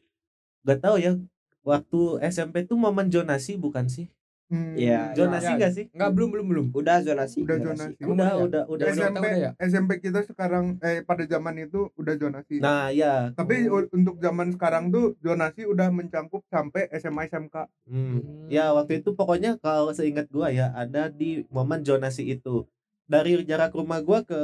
gak 0.64 0.80
tahu 0.86 0.96
ya 1.02 1.18
waktu 1.66 2.02
SMP 2.30 2.64
tuh 2.70 2.78
momen 2.80 3.10
zonasi 3.10 3.58
bukan 3.60 3.90
sih 3.90 4.08
Hmm, 4.50 4.74
Iya, 4.74 5.14
zonasi 5.14 5.46
iya. 5.48 5.60
gak 5.60 5.72
sih 5.72 5.86
Enggak, 5.90 6.10
belum 6.12 6.30
belum 6.32 6.48
belum. 6.48 6.66
Udah 6.74 6.98
zonasi. 7.00 7.38
Udah 7.40 7.58
zonasi. 7.60 7.94
Emang 7.96 8.18
udah 8.18 8.26
udah 8.26 8.30
ya? 8.32 8.42
udah 8.42 8.64
udah 8.66 8.66
Udah 8.82 8.88
SMP 8.92 9.18
udah 9.22 9.34
ya? 9.38 9.50
SMP 9.62 9.92
kita 10.00 10.20
sekarang 10.24 10.66
eh 10.80 11.00
pada 11.02 11.24
zaman 11.24 11.54
itu 11.60 11.94
udah 11.94 12.14
zonasi. 12.16 12.58
nah 12.58 12.90
ya 12.90 13.30
Tapi 13.32 13.70
u- 13.70 13.86
untuk 13.88 14.18
zaman 14.18 14.50
sekarang 14.50 14.90
tuh 14.90 15.14
zonasi 15.20 15.64
udah 15.64 15.88
mencangkup 15.90 16.42
sampai 16.48 16.90
SMA 16.92 17.26
SMK. 17.26 17.56
Hmm. 17.86 18.50
Ya 18.50 18.70
waktu 18.72 19.00
itu 19.00 19.14
pokoknya 19.14 19.56
kalau 19.58 19.90
seingat 19.92 20.26
gua 20.28 20.50
ya 20.50 20.74
ada 20.74 21.08
di 21.08 21.46
momen 21.48 21.82
zonasi 21.82 22.26
itu 22.28 22.66
dari 23.06 23.38
jarak 23.44 23.70
rumah 23.72 24.02
gua 24.02 24.22
ke 24.22 24.38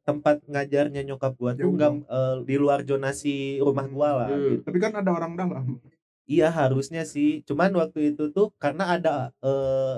tempat 0.00 0.42
ngajarnya 0.44 1.02
nyokap 1.04 1.34
gua 1.34 1.54
tuh 1.54 1.62
Jauh 1.64 1.72
nggak 1.72 1.90
dong. 1.92 1.98
eh, 2.04 2.36
di 2.44 2.54
luar 2.56 2.82
zonasi 2.82 3.34
rumah 3.58 3.86
gua 3.86 4.08
lah. 4.16 4.28
Hmm. 4.28 4.42
gitu. 4.52 4.62
Tapi 4.64 4.78
kan 4.80 4.92
ada 4.92 5.10
orang 5.10 5.34
dalam. 5.34 5.78
Iya 6.24 6.48
harusnya 6.48 7.02
sih. 7.02 7.42
Cuman 7.42 7.74
waktu 7.74 8.14
itu 8.14 8.30
tuh 8.30 8.54
karena 8.56 8.94
ada 8.94 9.34
eh, 9.40 9.96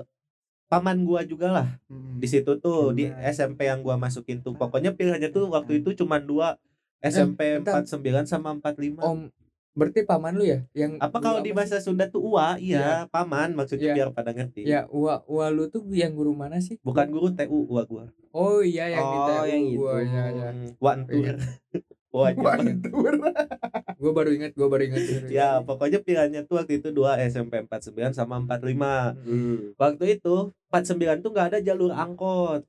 paman 0.67 1.05
gua 1.05 1.23
juga 1.23 1.53
lah 1.53 1.69
Hmm. 1.87 2.19
di 2.19 2.27
situ 2.27 2.57
tuh 2.59 2.91
di 2.91 3.07
Nah. 3.07 3.29
SMP 3.29 3.69
yang 3.69 3.81
gua 3.81 3.95
masukin 3.95 4.41
tuh. 4.41 4.57
Pokoknya 4.57 4.91
pilihannya 4.93 5.31
tuh 5.31 5.47
waktu 5.47 5.85
itu 5.85 5.93
cuman 6.03 6.25
dua 6.25 6.57
SMP 6.99 7.61
bentar. 7.61 7.85
49 7.85 8.25
sama 8.25 8.57
45. 8.57 9.05
Om, 9.05 9.29
berarti 9.77 10.01
paman 10.03 10.33
lu 10.33 10.45
ya 10.45 10.65
yang 10.73 10.97
apa 10.97 11.21
kalau 11.21 11.39
di 11.39 11.53
sih? 11.53 11.55
bahasa 11.55 11.77
Sunda 11.79 12.09
tuh 12.09 12.25
ua, 12.25 12.57
iya, 12.57 13.05
paman 13.11 13.53
maksudnya 13.53 13.93
Iya. 13.93 13.95
biar 13.95 14.09
pada 14.17 14.33
ngerti. 14.33 14.65
Ya, 14.65 14.89
ua 14.89 15.21
ua 15.29 15.53
lu 15.53 15.69
tuh 15.69 15.85
yang 15.93 16.17
guru 16.17 16.33
mana 16.33 16.57
sih? 16.59 16.81
Bukan 16.81 17.13
guru 17.13 17.29
TU 17.31 17.69
ua 17.69 17.85
gua. 17.85 18.09
Oh 18.33 18.65
iya 18.65 18.89
yang 18.89 19.05
di 19.05 19.19
Oh, 19.21 19.27
TU 19.29 19.45
yang 19.47 19.65
gua, 19.77 19.93
itu. 20.01 20.09
ya 20.09 20.25
ya. 20.33 20.49
Hmm, 20.51 20.71
Wantur. 20.81 21.35
Wah, 22.15 22.31
Wantur. 22.31 23.15
Gua 24.01 24.13
baru 24.13 24.31
ingat, 24.31 24.53
gua 24.55 24.69
baru 24.69 24.87
ingat. 24.87 25.27
ya 25.27 25.59
pokoknya 25.59 25.99
pilihannya 25.99 26.45
tuh 26.45 26.61
waktu 26.61 26.79
itu 26.79 26.93
dua 26.93 27.17
SMP 27.19 27.59
49 27.59 28.13
sama 28.13 28.39
45. 28.39 29.19
Hmm. 29.19 29.75
Waktu 29.75 30.05
itu 30.15 30.35
49 30.69 31.25
tuh 31.25 31.31
nggak 31.33 31.47
ada 31.51 31.59
jalur 31.59 31.91
angkot. 31.91 32.63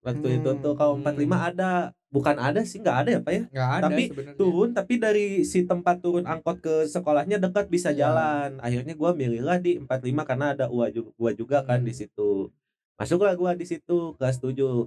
Waktu 0.00 0.40
itu 0.40 0.50
tuh 0.62 0.72
kalau 0.72 0.96
45 0.96 1.26
ada, 1.34 1.90
bukan 2.08 2.36
ada 2.38 2.62
sih 2.62 2.78
nggak 2.78 2.96
ada 3.02 3.10
ya 3.10 3.20
pak 3.20 3.32
ya. 3.34 3.42
Enggak 3.50 3.70
ada 3.72 3.84
Tapi 3.84 4.02
sebenarnya. 4.06 4.36
Turun 4.38 4.68
tapi 4.72 4.94
dari 4.96 5.26
si 5.42 5.66
tempat 5.66 5.96
turun 5.98 6.24
angkot 6.24 6.62
ke 6.62 6.74
sekolahnya 6.86 7.36
dekat 7.36 7.66
bisa 7.66 7.90
Iya. 7.90 8.06
jalan. 8.06 8.50
Akhirnya 8.62 8.94
gua 8.94 9.10
milihlah 9.12 9.58
di 9.58 9.76
45 9.76 10.22
karena 10.22 10.54
ada 10.54 10.70
gua 10.70 10.86
juga, 10.88 11.10
gua 11.18 11.32
juga 11.34 11.58
kan 11.60 11.82
Hmm. 11.82 11.88
di 11.90 11.92
situ. 11.92 12.48
Masuklah 12.96 13.34
gua 13.34 13.52
di 13.52 13.66
situ 13.66 14.14
kelas 14.14 14.38
7. 14.38 14.86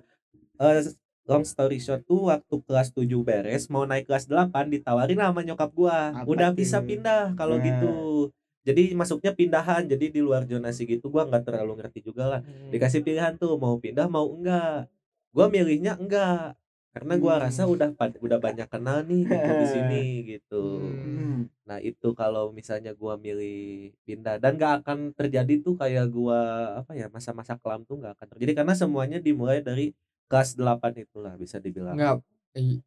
Eh 0.57 0.81
long 1.29 1.45
story 1.45 1.77
short 1.77 2.01
tuh 2.03 2.27
waktu 2.27 2.55
kelas 2.65 2.89
7 2.89 3.05
beres 3.21 3.69
mau 3.69 3.85
naik 3.85 4.09
kelas 4.09 4.25
8 4.25 4.49
ditawarin 4.67 5.21
sama 5.21 5.45
nyokap 5.45 5.69
gua 5.71 6.09
Apa 6.11 6.25
udah 6.25 6.49
bisa 6.51 6.81
pindah 6.81 7.37
kalau 7.37 7.55
Nah. 7.55 7.63
gitu 7.63 7.93
jadi 8.59 8.91
masuknya 8.91 9.31
pindahan 9.31 9.85
jadi 9.85 10.09
di 10.09 10.19
luar 10.19 10.43
zonasi 10.43 10.83
gitu 10.83 11.07
gua 11.07 11.23
nggak 11.23 11.45
terlalu 11.45 11.77
ngerti 11.77 12.01
juga 12.01 12.23
lah 12.27 12.41
Hmm. 12.41 12.73
dikasih 12.73 13.01
pilihan 13.01 13.37
tuh 13.37 13.55
mau 13.55 13.77
pindah 13.77 14.09
mau 14.09 14.25
enggak 14.27 14.89
gua 15.29 15.45
milihnya 15.47 15.93
enggak 15.95 16.57
karena 16.89 17.13
gua 17.15 17.37
Hmm. 17.37 17.43
rasa 17.45 17.61
udah 17.65 17.93
udah 18.19 18.39
banyak 18.41 18.65
kenal 18.65 19.05
nih 19.05 19.21
gitu 19.23 19.51
di 19.53 19.67
sini 19.69 20.03
gitu 20.33 20.63
Hmm. 20.81 21.45
nah 21.63 21.77
itu 21.79 22.09
kalau 22.13 22.49
misalnya 22.49 22.97
gua 22.97 23.13
milih 23.15 23.93
pindah 24.01 24.41
dan 24.41 24.57
gak 24.57 24.81
akan 24.81 25.13
terjadi 25.13 25.61
tuh 25.61 25.77
kayak 25.77 26.09
gua 26.09 26.39
apa 26.81 26.97
ya 26.97 27.05
masa-masa 27.07 27.53
kelam 27.55 27.85
tuh 27.85 28.01
nggak 28.01 28.17
akan 28.17 28.27
terjadi 28.33 28.51
karena 28.57 28.73
semuanya 28.73 29.21
dimulai 29.21 29.61
dari 29.61 29.93
kelas 30.29 30.53
8 30.53 30.77
itulah 30.95 31.33
bisa 31.33 31.57
dibilang 31.57 31.93
Enggak. 31.93 32.21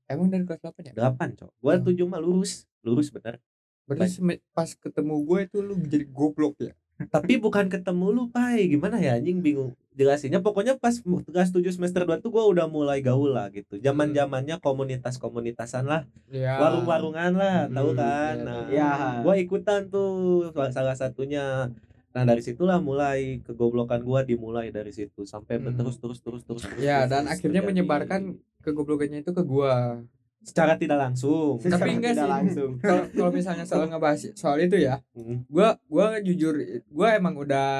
Emang 0.07 0.29
dari 0.29 0.43
kelas 0.43 0.63
8 0.63 0.89
ya? 0.89 0.93
8 0.95 1.35
cok 1.35 1.51
gua 1.59 1.75
Hmm. 1.75 1.85
7 1.85 2.07
mah 2.07 2.19
lurus 2.19 2.53
lurus 2.81 3.11
bener 3.11 3.43
Berarti 3.83 4.15
pas 4.49 4.71
ketemu 4.73 5.15
gue 5.21 5.39
itu 5.43 5.59
lu 5.59 5.75
jadi 5.83 6.07
goblok 6.07 6.55
ya? 6.61 6.73
tapi 7.03 7.35
bukan 7.35 7.67
ketemu 7.67 8.07
lu 8.09 8.23
pai 8.29 8.71
gimana 8.71 8.95
ya 8.97 9.19
anjing 9.19 9.43
bingung 9.43 9.75
jelasinnya 9.93 10.39
pokoknya 10.39 10.79
pas 10.79 10.95
kelas 11.03 11.51
7 11.51 11.67
semester 11.69 12.07
2 12.07 12.23
tuh 12.23 12.31
gua 12.31 12.47
udah 12.47 12.71
mulai 12.71 13.03
gaul 13.03 13.27
lah 13.29 13.51
gitu 13.51 13.75
zaman 13.77 14.15
zamannya 14.15 14.63
komunitas 14.63 15.19
komunitasan 15.19 15.83
lah 15.83 16.07
Ya. 16.31 16.57
warung-warungan 16.57 17.35
lah 17.35 17.67
tahu 17.67 17.91
Hmm, 17.91 17.99
kan 17.99 18.35
iya, 18.39 18.47
nah. 18.47 18.65
Ya. 18.71 18.93
gua 19.21 19.35
ikutan 19.35 19.91
tuh 19.91 20.47
salah 20.71 20.95
satunya 20.95 21.75
nah 22.13 22.23
dari 22.23 22.41
situlah 22.41 22.77
mulai 22.79 23.41
kegoblokan 23.41 24.01
gua 24.01 24.21
dimulai 24.21 24.69
dari 24.69 24.91
situ 24.91 25.25
sampai 25.25 25.57
Hmm. 25.59 25.73
terus 25.73 25.97
terus 25.97 26.19
terus 26.19 26.43
terus 26.43 26.63
terus, 26.63 26.77
Ya, 26.77 27.03
terus, 27.03 27.11
dan 27.11 27.23
terus 27.23 27.33
akhirnya 27.35 27.61
terjadi. 27.61 27.71
menyebarkan 27.73 28.21
kegoblokannya 28.61 29.19
itu 29.21 29.31
ke 29.31 29.43
gua. 29.43 30.01
secara 30.43 30.75
tidak 30.75 30.99
langsung 30.99 31.55
Tapi 31.57 31.91
enggak 31.93 32.13
Tidak 32.13 32.27
sih. 32.27 32.35
langsung. 32.35 32.71
Kalau 32.83 33.05
kalau 33.09 33.31
misalnya 33.31 33.63
soal 33.63 33.87
ngebahas 33.87 34.27
soal 34.35 34.59
itu 34.59 34.75
ya, 34.77 34.99
Hmm, 35.13 35.47
gua 35.47 35.79
gua 35.87 36.19
jujur 36.19 36.59
gua 36.89 37.15
emang 37.15 37.35
udah 37.37 37.71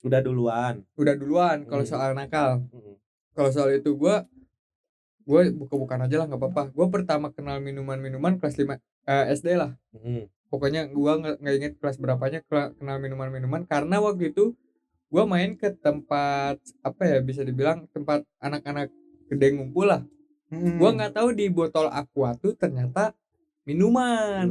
udah 0.00 0.20
duluan 0.20 0.86
udah 0.94 1.14
duluan 1.14 1.58
kalau 1.64 1.82
Hmm. 1.82 1.90
soal 1.90 2.10
nakal. 2.12 2.62
Hmm. 2.70 2.94
Kalau 3.32 3.50
soal 3.50 3.74
itu 3.74 3.90
gua 3.92 4.22
gua 5.20 5.42
buka-bukaan 5.50 6.00
aja 6.00 6.16
lah 6.16 6.26
nggak 6.26 6.38
apa-apa. 6.38 6.62
Gua 6.70 6.86
pertama 6.86 7.28
kenal 7.28 7.58
minuman-minuman 7.58 8.38
kelas 8.38 8.54
5 8.54 8.78
eh, 9.04 9.24
SD 9.28 9.58
lah. 9.58 9.74
Hmm. 9.92 10.30
Pokoknya 10.46 10.86
gua 10.88 11.18
nggak 11.18 11.54
inget 11.54 11.74
kelas 11.76 11.96
berapanya 11.96 12.40
kenal 12.46 12.96
minuman-minuman 12.96 13.64
karena 13.64 13.98
waktu 13.98 14.30
itu 14.30 14.54
gua 15.06 15.24
main 15.24 15.54
ke 15.54 15.70
tempat 15.72 16.56
apa 16.80 17.02
ya 17.02 17.18
bisa 17.20 17.42
dibilang 17.42 17.86
tempat 17.90 18.22
anak-anak 18.38 18.90
gede 19.26 19.48
ngumpul 19.54 19.86
lah. 19.86 20.02
Hmm. 20.48 20.78
Gua 20.78 20.94
nggak 20.94 21.14
tahu 21.14 21.34
di 21.34 21.50
botol 21.50 21.90
aqua 21.90 22.34
tuh 22.34 22.54
ternyata 22.54 23.10
minuman. 23.64 24.46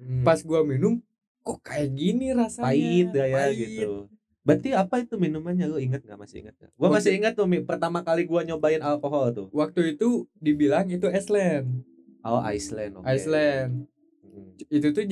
Hmm. 0.00 0.24
Pas 0.24 0.40
gua 0.40 0.64
minum 0.64 1.00
kok 1.40 1.60
kayak 1.60 1.92
gini 1.92 2.32
rasanya. 2.32 2.68
pahit 2.68 3.08
ya, 3.10 3.24
ya 3.24 3.36
Pahit. 3.48 3.56
gitu 3.58 3.92
berarti 4.40 4.72
apa 4.72 5.04
itu 5.04 5.14
minumannya 5.16 5.68
lu 5.68 5.76
inget 5.76 6.00
nggak 6.00 6.16
masih 6.16 6.40
inget 6.40 6.56
gua 6.56 6.88
Waktu- 6.88 6.94
masih 6.96 7.10
ingat 7.12 7.32
tuh 7.36 7.44
Mi, 7.44 7.60
pertama 7.60 8.00
kali 8.00 8.24
gua 8.24 8.40
nyobain 8.40 8.80
alkohol 8.80 9.32
tuh 9.32 9.46
Waktu 9.52 9.94
itu 9.94 10.24
dibilang 10.36 10.88
itu 10.88 11.04
Iceland. 11.06 11.84
oh 12.20 12.40
Iceland 12.42 12.92
oke 12.96 13.04
Iceland. 13.04 13.84
Hmm. 14.30 14.54
Itu 14.70 14.88
tuh 14.94 15.04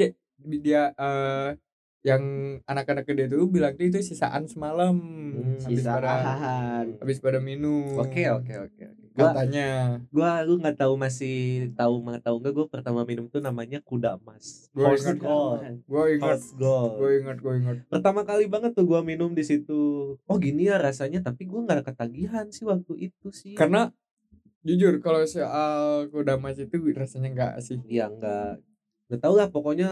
dia 0.62 0.94
eh, 0.94 1.50
yang 2.06 2.22
anak-anak 2.62 3.04
gede 3.04 3.26
tuh 3.26 3.50
bilang 3.50 3.74
tuh 3.74 3.90
itu 3.90 3.98
sisaan 4.00 4.46
semalam 4.46 4.94
Hmm, 5.28 5.58
habis 5.60 5.82
pada 5.82 6.08
Sisaan. 6.14 6.84
habis 7.02 7.18
pada 7.18 7.38
minum. 7.42 7.98
oke 7.98 8.22
oke 8.32 8.54
oke 8.70 8.82
oke. 8.86 9.04
gua 9.18 9.34
Katanya. 9.34 9.68
gua 10.14 10.30
lu 10.46 10.62
nggak 10.62 10.78
tahu 10.78 10.94
masih 10.94 11.68
tahu 11.74 12.06
nggak 12.06 12.22
tahu 12.22 12.36
nggak 12.38 12.54
gua 12.54 12.66
pertama 12.70 13.02
minum 13.02 13.26
tuh 13.26 13.42
namanya 13.42 13.82
kuda 13.82 14.14
emas 14.16 14.70
Gua 14.70 14.94
ingat. 14.94 15.18
gold 15.18 15.60
Gue 15.90 16.04
ingat, 16.16 16.38
gold 16.54 16.92
gue 17.02 17.10
ingat, 17.18 17.36
gue 17.42 17.54
ingat. 17.58 17.76
pertama 17.90 18.22
kali 18.22 18.46
banget 18.46 18.78
tuh 18.78 18.86
gua 18.86 19.02
minum 19.02 19.34
di 19.34 19.42
situ 19.42 20.14
oh 20.16 20.36
gini 20.38 20.70
ya 20.70 20.78
rasanya 20.78 21.18
tapi 21.20 21.50
gua 21.50 21.66
nggak 21.66 21.82
ketagihan 21.92 22.46
sih 22.54 22.62
waktu 22.62 23.10
itu 23.10 23.28
sih 23.34 23.58
Karena 23.58 23.90
jujur 24.62 25.02
kalau 25.02 25.26
soal 25.26 26.06
kuda 26.14 26.38
mas 26.38 26.58
itu 26.62 26.78
rasanya 26.94 27.28
enggak 27.34 27.52
sih. 27.58 27.78
ya 27.90 28.06
nggak 28.06 28.62
nggak 29.08 29.20
tahu 29.20 29.34
lah 29.34 29.48
pokoknya 29.48 29.88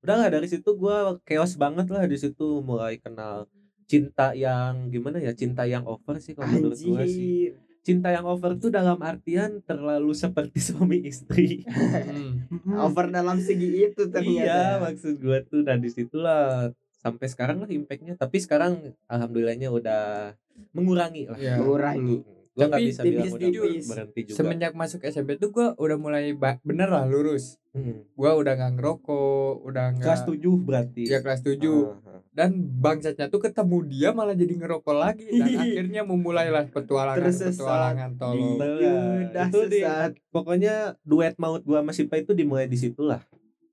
udah 0.00 0.16
lah 0.16 0.28
dari 0.28 0.48
situ 0.48 0.72
gua 0.74 1.20
chaos 1.22 1.54
banget 1.54 1.86
lah 1.86 2.04
di 2.04 2.16
situ 2.16 2.60
mulai 2.60 2.96
kenal 2.96 3.44
cinta 3.84 4.32
yang 4.32 4.88
gimana 4.88 5.18
ya 5.18 5.32
cinta 5.32 5.64
yang 5.64 5.84
over 5.84 6.16
sih 6.16 6.32
kalau 6.32 6.48
menurut 6.48 6.78
gua 6.78 7.04
sih 7.04 7.52
cinta 7.80 8.08
yang 8.08 8.24
over 8.24 8.56
tuh 8.56 8.68
dalam 8.68 8.96
artian 9.00 9.60
terlalu 9.62 10.12
seperti 10.12 10.56
suami 10.72 11.00
istri 11.02 11.64
Hmm. 11.64 12.44
Over 12.84 13.08
dalam 13.08 13.40
segi 13.40 13.88
itu 13.88 14.04
iya 14.04 14.12
ternyata. 14.12 14.58
maksud 14.84 15.14
gua 15.18 15.40
tuh 15.42 15.60
dan 15.60 15.80
di 15.80 15.88
situlah 15.88 16.70
sampai 17.00 17.26
sekarang 17.26 17.60
lah 17.60 17.68
impactnya 17.68 18.14
tapi 18.14 18.36
sekarang 18.36 18.92
alhamdulillahnya 19.04 19.68
udah 19.68 20.32
mengurangi 20.72 21.28
lah 21.28 21.36
Ya. 21.36 21.56
Mengurangi. 21.56 22.20
Gua 22.60 22.68
nggak 22.68 22.76
Tapi 22.76 22.86
bisa 22.86 23.00
bilang 23.02 23.16
udah 23.16 23.40
tipis-tipis. 23.40 23.84
berhenti 23.86 24.20
juga 24.22 24.36
Semenjak 24.36 24.72
masuk 24.74 25.00
SMP 25.02 25.30
tuh 25.34 25.48
gue 25.48 25.66
udah 25.74 25.96
mulai 25.96 26.36
bener 26.60 26.86
lah 26.86 27.04
lurus. 27.04 27.56
Hmm. 27.70 28.02
Gua 28.12 28.34
udah 28.34 28.52
nggak 28.52 28.72
ngerokok, 28.76 29.52
udah 29.62 29.84
nggak 29.92 30.04
kelas 30.04 30.22
7 30.24 30.42
berarti 30.60 31.02
ya 31.04 31.18
kelas 31.18 31.40
7 31.40 31.56
Ah, 31.56 31.94
ah. 32.10 32.20
dan 32.30 32.50
bangsatnya 32.76 33.26
tuh 33.26 33.38
ketemu 33.38 33.76
dia 33.86 34.08
malah 34.10 34.34
jadi 34.34 34.52
ngerokok 34.52 34.92
lagi 34.92 35.24
dan 35.30 35.48
akhirnya 35.64 36.02
memulailah 36.02 36.68
petualangan 36.68 37.22
Tersesat 37.22 37.56
petualangan 37.56 38.10
tolong. 38.16 38.58
Yudah 38.58 39.46
Itu 39.46 39.60
di- 39.64 39.80
sesat. 39.80 40.12
pokoknya 40.28 40.74
duet 41.00 41.34
maut 41.36 41.62
gua 41.62 41.80
sama 41.80 41.90
Sipa 41.90 42.16
itu 42.16 42.32
dimulai 42.32 42.66
di 42.66 42.76
situlah 42.76 43.22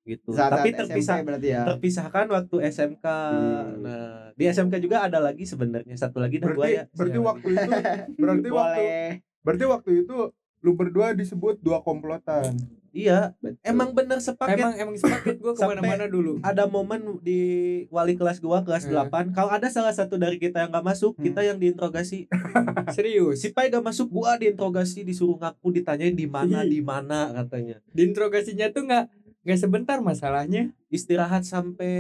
gitu. 0.08 0.32
Saat 0.32 0.52
tapi 0.56 0.70
SMP 0.70 0.80
terpisah 0.80 1.18
berarti 1.22 1.48
ya. 1.52 1.62
terpisahkan 1.66 2.26
waktu 2.28 2.56
SMK 2.66 3.06
Hmm. 3.06 3.84
nah 3.84 4.32
di 4.34 4.44
SMK 4.46 4.74
juga 4.80 5.04
ada 5.04 5.20
lagi 5.20 5.44
sebenarnya. 5.44 5.94
Satu 5.94 6.18
lagi 6.18 6.40
gua 6.40 6.56
berarti 6.56 6.72
ya. 6.72 6.84
berarti 6.90 7.20
waktu 7.20 7.48
itu 7.52 7.72
berarti 8.24 8.50
waktu 8.50 8.80
Boleh. 8.80 9.10
berarti 9.44 9.66
waktu 9.66 9.92
itu 10.02 10.18
lu 10.58 10.74
berdua 10.74 11.12
disebut 11.12 11.60
dua 11.60 11.80
komplotan. 11.80 12.56
Iya 12.90 13.38
Betul. 13.38 13.62
emang 13.62 13.94
bener 13.94 14.18
sepaket. 14.18 14.58
Emang 14.58 14.74
emang 14.74 14.96
sepaket. 14.98 15.38
Gue 15.38 15.54
ke 15.54 15.62
mana-mana 15.62 16.10
dulu. 16.10 16.42
ada 16.42 16.66
momen 16.66 17.22
di 17.22 17.40
wali 17.88 18.18
kelas 18.18 18.42
gua 18.42 18.66
kelas 18.66 18.90
Hmm. 18.90 19.06
8 19.06 19.38
kalau 19.38 19.54
ada 19.54 19.70
salah 19.70 19.94
satu 19.94 20.18
dari 20.18 20.42
kita 20.42 20.58
yang 20.60 20.74
gak 20.74 20.82
masuk 20.84 21.14
kita 21.16 21.46
yang 21.46 21.56
diinterogasi. 21.56 22.26
Serius 22.90 23.38
si 23.40 23.54
Pai 23.54 23.70
gak 23.70 23.86
masuk 23.86 24.10
gua 24.10 24.34
diinterogasi 24.36 25.04
disuruh 25.04 25.38
ngaku 25.38 25.78
ditanyain 25.78 26.16
di 26.16 26.26
mana 26.26 26.66
di 26.66 26.82
mana 26.82 27.30
katanya. 27.36 27.78
Diinterogasinya 27.92 28.72
tuh 28.72 28.84
nggak 28.84 29.06
nggak 29.48 29.58
sebentar 29.58 29.98
masalahnya 29.98 30.76
istirahat 30.88 31.42
sampai 31.42 31.96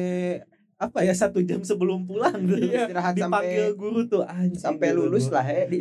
apa 0.78 1.02
ya 1.02 1.10
satu 1.10 1.39
jam 1.41 1.64
sebelum 1.64 2.04
pulang 2.04 2.38
tuh 2.43 2.60
Iya, 2.60 2.86
istirahat 2.86 3.16
dipanggil 3.16 3.66
sampai 3.66 3.74
guru 3.74 4.02
tuh 4.06 4.22
anjing 4.22 4.60
sampai 4.60 4.88
gitu. 4.91 4.98
lulus 5.00 5.26
lah 5.28 5.41
ya 5.41 5.64
di 5.66 5.80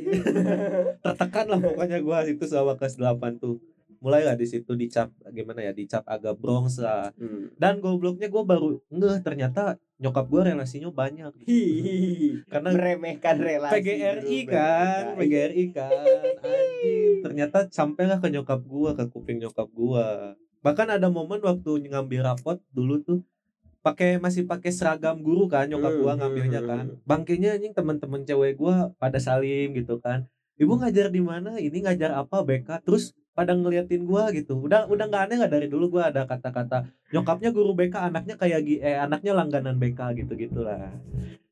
tertekan 1.05 1.47
lah 1.47 1.59
pokoknya 1.59 1.99
gua 2.01 2.23
itu 2.23 2.45
sama 2.45 2.75
kelas 2.75 2.97
8 2.97 3.19
tuh 3.37 3.59
mulai 3.99 4.23
lah 4.23 4.33
di 4.33 4.45
situ 4.45 4.73
dicap 4.73 5.11
gimana 5.27 5.61
ya 5.61 5.73
dicap 5.73 6.07
agak 6.07 6.37
brongs 6.37 6.79
lah 6.79 7.11
Hmm. 7.13 7.51
dan 7.57 7.77
gobloknya 7.77 8.29
gua 8.29 8.45
baru 8.45 8.79
ngeh 8.87 9.19
ternyata 9.21 9.75
nyokap 9.97 10.29
gua 10.29 10.47
relasinya 10.47 10.89
banyak 10.89 11.33
Hihihi. 11.43 12.45
karena 12.47 12.69
meremehkan 12.71 13.37
relasi 13.37 13.73
PGRI 13.75 14.39
kan. 14.47 15.03
PGRI 15.17 15.65
kan, 15.73 15.93
anjing. 16.39 17.21
Ternyata 17.21 17.59
sampailah 17.67 18.17
ke 18.17 18.29
nyokap 18.29 18.61
gua, 18.63 18.93
ke 18.93 19.09
kuping 19.09 19.41
nyokap 19.41 19.65
gua. 19.71 20.37
Bahkan 20.67 20.99
ada 20.99 21.07
momen 21.07 21.39
waktu 21.47 21.87
ngambil 21.87 22.27
rapot 22.27 22.59
dulu 22.75 22.99
tuh 22.99 23.23
pakai 23.87 24.19
masih 24.19 24.43
pakai 24.51 24.75
seragam 24.75 25.23
guru 25.23 25.47
kan 25.47 25.71
nyokap 25.71 25.95
gua 26.03 26.13
Hmm, 26.19 26.27
ngambilnya 26.27 26.59
hmm, 26.59 26.71
kan. 26.71 26.85
hmm. 26.91 27.07
Bangkainya 27.07 27.55
anjing 27.55 27.71
teman-teman 27.71 28.27
cewek 28.27 28.59
gua 28.59 28.91
pada 28.99 29.23
salim 29.23 29.71
gitu 29.79 30.03
kan. 30.03 30.27
Ibu 30.59 30.75
ngajar 30.83 31.15
di 31.15 31.23
mana? 31.23 31.55
Ini 31.63 31.87
ngajar 31.87 32.19
apa 32.19 32.43
BK? 32.43 32.83
Terus 32.83 33.15
pada 33.31 33.55
ngeliatin 33.55 34.03
gua 34.03 34.35
gitu. 34.35 34.59
Udah 34.59 34.91
udah 34.91 35.07
nggak 35.07 35.23
aneh 35.31 35.37
nggak 35.39 35.53
dari 35.55 35.69
dulu 35.71 35.87
gua 36.01 36.11
ada 36.11 36.27
kata-kata 36.27 36.91
nyokapnya 37.15 37.55
guru 37.55 37.71
BK, 37.79 37.95
anaknya 38.11 38.35
kayak 38.35 38.67
eh 38.67 38.99
anaknya 38.99 39.39
langganan 39.39 39.79
BK 39.79 40.19
gitu-gitulah. 40.19 40.91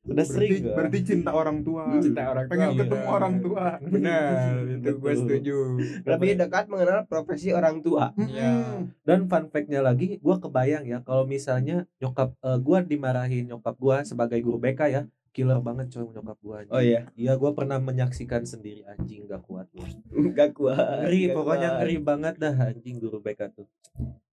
Udah 0.05 0.21
sering 0.21 0.49
berarti, 0.53 0.61
gua. 0.61 0.75
berarti 0.77 0.99
cinta 1.01 1.31
orang 1.33 1.57
tua 1.65 1.83
cinta 1.97 2.21
orang 2.29 2.45
tua 2.45 2.51
pengen 2.53 2.69
iya. 2.69 2.79
ketemu 2.85 3.05
orang 3.09 3.35
tua 3.41 3.65
benar 3.81 4.53
itu 4.69 4.91
gue 5.01 5.13
setuju 5.17 5.57
lebih 6.05 6.31
dekat 6.37 6.65
mengenal 6.69 6.99
profesi 7.09 7.49
orang 7.49 7.81
tua 7.81 8.13
Iya. 8.15 8.85
Dan 9.01 9.25
fun 9.25 9.49
fact-nya 9.49 9.81
lagi, 9.81 10.17
gua 10.21 10.37
kebayang 10.37 10.85
ya 10.85 11.01
kalau 11.01 11.25
misalnya 11.25 11.89
nyokap 11.97 12.37
eh, 12.37 12.57
gua 12.61 12.79
dimarahin 12.81 13.49
nyokap 13.49 13.75
gua 13.77 14.01
sebagai 14.01 14.37
guru 14.41 14.61
BK 14.61 14.81
ya, 14.87 15.01
killer 15.31 15.59
banget 15.59 15.89
coy 15.89 16.05
nyokap 16.05 16.37
gua. 16.39 16.55
anjing. 16.63 16.73
oh 16.73 16.81
iya 16.81 17.01
Iya, 17.13 17.33
gua 17.35 17.51
pernah 17.51 17.77
menyaksikan 17.77 18.45
sendiri 18.45 18.85
anjing 18.85 19.25
gak 19.25 19.41
kuat 19.43 19.67
nggak 20.09 20.49
kuat 20.53 21.01
Ngeri, 21.05 21.21
nggak 21.27 21.35
pokoknya 21.35 21.69
kuat. 21.69 21.77
ngeri 21.81 21.95
banget 21.99 22.33
dah 22.37 22.55
anjing 22.55 22.95
guru 22.97 23.17
BK 23.19 23.41
tuh. 23.51 23.67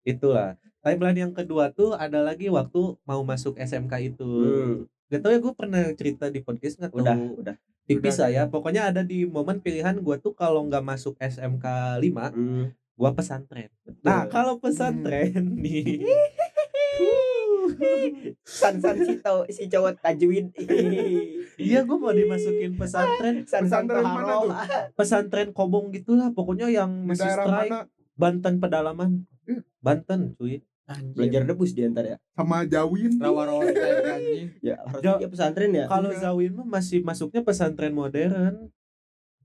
Itulah. 0.03 0.59
Timeline 0.83 1.31
yang 1.31 1.33
kedua 1.33 1.71
tuh 1.71 1.95
ada 1.95 2.19
lagi 2.21 2.51
waktu 2.51 2.99
mau 3.07 3.23
masuk 3.23 3.55
SMK 3.55 4.15
itu. 4.15 4.27
Hmm. 4.27 4.77
Gak 5.13 5.21
tau 5.21 5.29
ya 5.29 5.39
gue 5.39 5.53
pernah 5.53 5.83
cerita 5.93 6.25
di 6.27 6.41
podcast 6.41 6.81
nggak 6.81 6.89
tahu 6.91 7.05
udah 7.05 7.17
udah 7.37 7.57
tipis 7.85 8.17
Udah. 8.17 8.23
lah 8.23 8.31
ya. 8.33 8.43
Pokoknya 8.49 8.83
ada 8.89 9.03
di 9.03 9.23
momen 9.23 9.61
pilihan 9.61 10.01
gua 10.01 10.17
tuh 10.17 10.33
kalau 10.33 10.65
nggak 10.65 10.81
masuk 10.81 11.21
SMK 11.21 11.67
5 12.01 12.33
Hmm. 12.33 12.73
gua 12.95 13.11
pesantren. 13.13 13.69
Nah, 14.01 14.25
kalau 14.27 14.57
pesantren 14.57 15.53
nih 15.55 16.01
san 18.43 18.79
san 18.79 18.97
si 18.99 19.19
tau 19.19 19.45
si 19.49 19.67
cowok 19.67 19.99
tajwid 19.99 20.51
Iya, 21.61 21.85
gua 21.85 21.97
mau 22.01 22.13
dimasukin 22.13 22.75
pesantren, 22.75 23.45
san 23.51 23.69
san 23.69 23.85
Pesantren 23.85 24.03
mana 24.03 24.35
tuh? 24.41 24.53
pesantren 24.95 25.49
kobong 25.51 25.91
gitulah. 25.91 26.33
Pokoknya 26.33 26.67
yang 26.69 27.05
di 27.05 27.09
masih 27.09 27.29
daerah 27.29 27.45
strike 27.45 27.69
mana 27.69 27.81
Banten 28.13 28.55
pedalaman. 28.59 29.11
Banten, 29.79 30.33
cuy. 30.37 30.63
Belajar 31.13 31.43
debus 31.45 31.71
di 31.71 31.83
antar 31.83 32.05
ya 32.05 32.17
sama 32.31 32.65
Jawin 32.65 33.11
tuh. 33.13 33.23
rawa 33.23 33.43
rawa 33.47 33.63
anjing 33.65 34.51
ya 34.61 34.77
harusnya 34.83 35.03
Ja- 35.05 35.19
dia 35.19 35.29
pesantren 35.29 35.71
ya 35.73 35.85
Kalau 35.87 36.11
Iya. 36.11 36.21
Zawin 36.21 36.53
mah 36.53 36.69
masih 36.71 36.99
masuknya 37.01 37.41
pesantren 37.41 37.93
modern. 37.93 38.69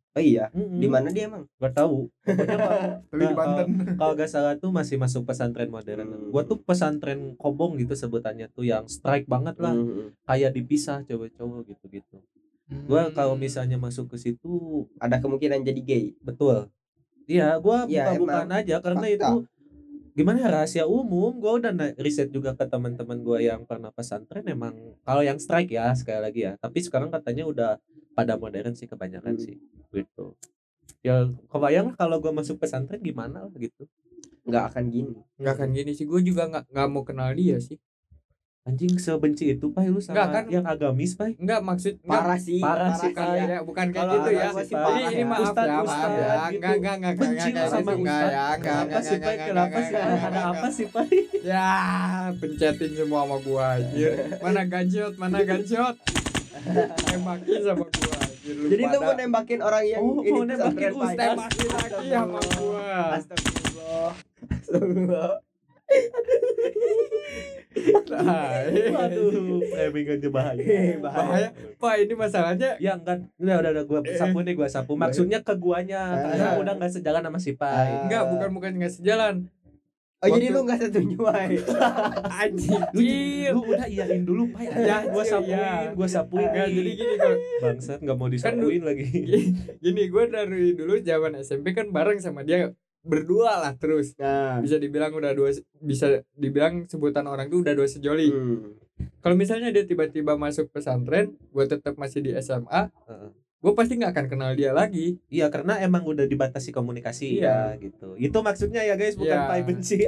oh 0.09 0.23
iya 0.23 0.49
Mm-mm. 0.49 0.75
di 0.75 0.87
mana 0.87 1.07
dia 1.07 1.29
emang 1.29 1.45
Gak 1.55 1.77
tahu. 1.77 2.09
Pokoknya 2.19 2.57
kalau 2.57 2.79
tapi 3.07 3.13
di 3.13 3.23
Nah, 3.23 3.33
Banten 3.33 3.67
kalau 3.93 4.13
gak 4.13 4.25
salah 4.27 4.53
tuh 4.55 4.71
masih 4.71 4.97
masuk 4.97 5.23
pesantren 5.23 5.69
modern. 5.69 6.09
Hmm. 6.09 6.27
Gua 6.27 6.41
tuh 6.41 6.57
pesantren 6.59 7.19
kobong 7.35 7.77
gitu 7.77 7.93
sebutannya 7.93 8.49
tuh 8.49 8.65
yang 8.65 8.85
strike 8.87 9.25
banget 9.25 9.55
lah. 9.57 9.71
Hmm. 9.71 10.17
Kayak 10.23 10.51
dipisah 10.51 11.01
cowok-cowok 11.03 11.69
gitu-gitu. 11.69 12.17
Gua 12.83 13.07
kalau 13.11 13.33
misalnya 13.35 13.77
masuk 13.77 14.09
ke 14.09 14.17
situ 14.19 14.49
ada 14.97 15.17
kemungkinan 15.17 15.61
jadi 15.61 15.79
gay 15.79 16.05
Betul. 16.19 16.73
Iya, 17.23 17.55
gua 17.57 17.85
Ya, 17.85 18.09
buka-bukaan 18.09 18.49
aja 18.49 18.75
karena 18.79 19.05
fakta. 19.05 19.13
itu 19.13 19.33
gimana 20.17 20.37
ya, 20.43 20.49
rahasia 20.49 20.85
umum. 20.89 21.31
Gua 21.37 21.61
udah 21.61 21.71
riset 22.01 22.29
juga 22.33 22.51
ke 22.57 22.65
teman-teman 22.67 23.17
gua 23.21 23.37
yang 23.39 23.61
pernah 23.69 23.93
pesantren 23.93 24.43
emang 24.49 24.73
kalau 25.07 25.21
yang 25.21 25.37
strike 25.37 25.71
ya 25.71 25.93
sekali 25.93 26.19
lagi 26.25 26.41
ya. 26.49 26.53
Tapi 26.57 26.79
sekarang 26.85 27.09
katanya 27.13 27.43
udah 27.45 27.71
pada 28.17 28.33
modern 28.41 28.73
sih 28.73 28.89
kebanyakan 28.89 29.37
Hmm. 29.37 29.43
sih. 29.45 29.55
Gitu. 29.93 30.25
Ya 31.05 31.29
kebayang 31.51 31.93
kalau 31.99 32.17
gua 32.23 32.33
masuk 32.35 32.57
pesantren 32.61 33.01
gimana 33.03 33.45
lah 33.47 33.53
gitu. 33.57 33.85
nggak 34.47 34.65
akan 34.73 34.85
gini 34.89 35.19
nggak 35.37 35.53
akan 35.59 35.69
gini 35.75 35.91
sih 35.93 36.07
gue 36.09 36.21
juga 36.23 36.47
nggak 36.47 36.71
nggak 36.71 36.87
mau 36.87 37.03
kenal 37.05 37.29
dia 37.35 37.59
sih 37.59 37.77
Anjing 38.67 38.93
sebenci 38.97 39.47
itu 39.49 39.71
Pai 39.71 39.87
lu 39.87 39.97
sama 39.97 40.11
Nggak, 40.13 40.27
kan- 40.29 40.47
yang 40.49 40.65
agamis 40.65 41.15
Pai. 41.15 41.33
nggak 41.33 41.61
maksud 41.61 41.93
parah 42.03 42.35
sih 42.37 42.59
parah 42.59 42.91
sih, 42.91 43.09
bukan 43.09 43.25
ya. 43.31 43.43
ya 43.47 43.59
bukan 43.63 43.85
kayak 43.89 44.07
gitu 44.11 44.29
ya 44.29 44.47
sih 44.51 44.67
ini 44.67 44.75
parah 44.75 44.99
ini 45.07 45.15
ya. 45.15 45.25
maaf 45.25 45.39
Ustadz, 45.41 45.63
ya 45.63 45.77
maaf 45.79 45.87
ya 45.87 46.27
gitu. 46.51 46.59
nggak 46.59 46.75
nggak 46.75 46.95
nggak 46.97 47.13
Benci 47.15 47.47
nggak 47.47 47.63
lu 47.63 47.71
sama 47.71 47.87
ya 47.87 47.95
nggak 47.95 48.19
Kenapa 48.59 48.83
nggak 48.83 49.01
sih 49.01 49.15
nggak 49.15 49.35
Kenapa 49.39 49.67
nggak 49.71 49.81
sih 49.81 49.93
nggak, 49.95 50.03
Ada 50.03 50.27
nggak, 50.27 50.45
apa 50.51 50.67
sih 50.69 50.85
Pai? 50.85 51.07
ya 51.41 51.69
pencetin 52.35 52.91
semua 52.93 53.19
sama 53.23 53.35
gua 53.39 53.65
anjir 53.73 54.11
mana 54.37 54.61
ganciot 54.65 55.13
mana 55.15 55.37
ganciot 55.41 55.95
tembakin 57.05 57.59
sama 57.63 57.85
gua 57.87 58.15
anjir 58.19 58.53
lu 58.53 58.65
jadi 58.67 58.83
lu 58.85 58.97
mau 58.99 59.13
nembakin 59.13 59.59
orang 59.61 59.83
yang 59.85 60.01
Oh, 60.01 60.19
ini 60.19 60.31
mau 60.33 60.43
nembakin 60.43 60.89
Pak. 60.89 60.99
ustaz. 61.01 61.27
tembakin 61.31 61.67
lagi 61.71 62.05
sama 62.09 62.39
gua 62.51 62.91
Astagfirullah 63.15 64.11
Astagfirullah 64.51 65.31
Nah, 68.07 68.65
Waduh, 68.89 69.61
framing 69.63 70.07
aja 70.09 70.27
bahaya. 70.27 70.97
bahaya 70.97 71.49
pak 71.75 71.93
ini 71.99 72.13
masalahnya 72.15 72.73
Ya 72.77 72.97
enggak, 72.97 73.29
udah 73.37 73.55
udah, 73.59 73.71
udah 73.71 73.83
gua 73.85 73.99
sapu 74.11 74.41
nih 74.41 74.53
gua 74.53 74.65
sapu. 74.67 74.93
Maksudnya 74.95 75.39
ke 75.39 75.53
guanya 75.53 76.17
karena 76.17 76.47
Ah. 76.47 76.57
udah 76.57 76.73
nggak 76.73 76.91
sejalan 76.91 77.21
sama 77.21 77.37
si 77.37 77.53
Pai. 77.53 78.01
enggak 78.03 78.23
bukan 78.27 78.49
bukan 78.51 78.71
nggak 78.75 78.93
sejalan 78.93 79.45
oh 80.17 80.27
jadi 80.27 80.49
Waktu- 80.49 80.55
lu 80.57 80.65
nggak 80.65 80.79
setuju 80.81 81.19
ay 81.29 81.53
anjing 82.41 82.81
Lu, 82.89 83.01
lu 83.53 83.61
udah 83.69 83.85
iyain 83.85 84.23
dulu 84.25 84.49
Pai. 84.49 84.65
Ya, 84.65 85.05
gua 85.05 85.21
iya. 85.21 85.29
sapuin, 85.29 85.87
gua 85.93 86.07
sapuin. 86.09 86.47
Enggak, 86.47 86.65
nih. 86.65 86.73
jadi 86.73 86.91
gini 86.91 87.13
kalau 87.15 87.37
bangsat 87.61 87.99
nggak 88.01 88.17
mau 88.17 88.27
disapuin 88.27 88.81
lagi. 88.81 89.05
gini 89.85 90.01
gue 90.03 90.23
dari 90.27 90.63
dulu 90.73 90.97
zaman 90.99 91.37
SMP 91.37 91.71
kan 91.71 91.87
bareng 91.87 92.17
sama 92.17 92.41
dia 92.41 92.73
berdua 93.07 93.63
lah 93.63 93.73
terus 93.73 94.11
nah 94.19 94.59
bisa 94.59 94.75
dibilang 94.75 95.15
udah 95.15 95.31
dua 95.31 95.49
bisa 95.79 96.19
dibilang 96.35 96.83
sebutan 96.85 97.23
orang 97.25 97.47
tuh 97.47 97.63
udah 97.63 97.73
dua 97.73 97.87
sejoli 97.87 98.27
hmm. 98.29 98.99
kalau 99.23 99.39
misalnya 99.39 99.71
dia 99.71 99.87
tiba-tiba 99.87 100.35
masuk 100.35 100.67
pesantren 100.69 101.33
gue 101.39 101.65
tetap 101.65 101.95
masih 101.95 102.19
di 102.19 102.35
SMA 102.37 102.91
Heeh. 103.07 103.29
gue 103.57 103.71
pasti 103.73 103.97
nggak 103.97 104.11
akan 104.13 104.25
kenal 104.27 104.51
dia 104.53 104.75
lagi 104.75 105.17
Iya, 105.27 105.47
karena 105.49 105.79
emang 105.79 106.05
udah 106.05 106.27
dibatasi 106.27 106.69
komunikasi 106.69 107.41
Iya. 107.41 107.73
ya 107.73 107.81
gitu. 107.81 108.13
Itu 108.15 108.45
maksudnya 108.45 108.85
ya 108.85 108.93
guys, 108.93 109.17
bukan. 109.17 109.33
Pai 109.49 109.65
benci. 109.65 110.05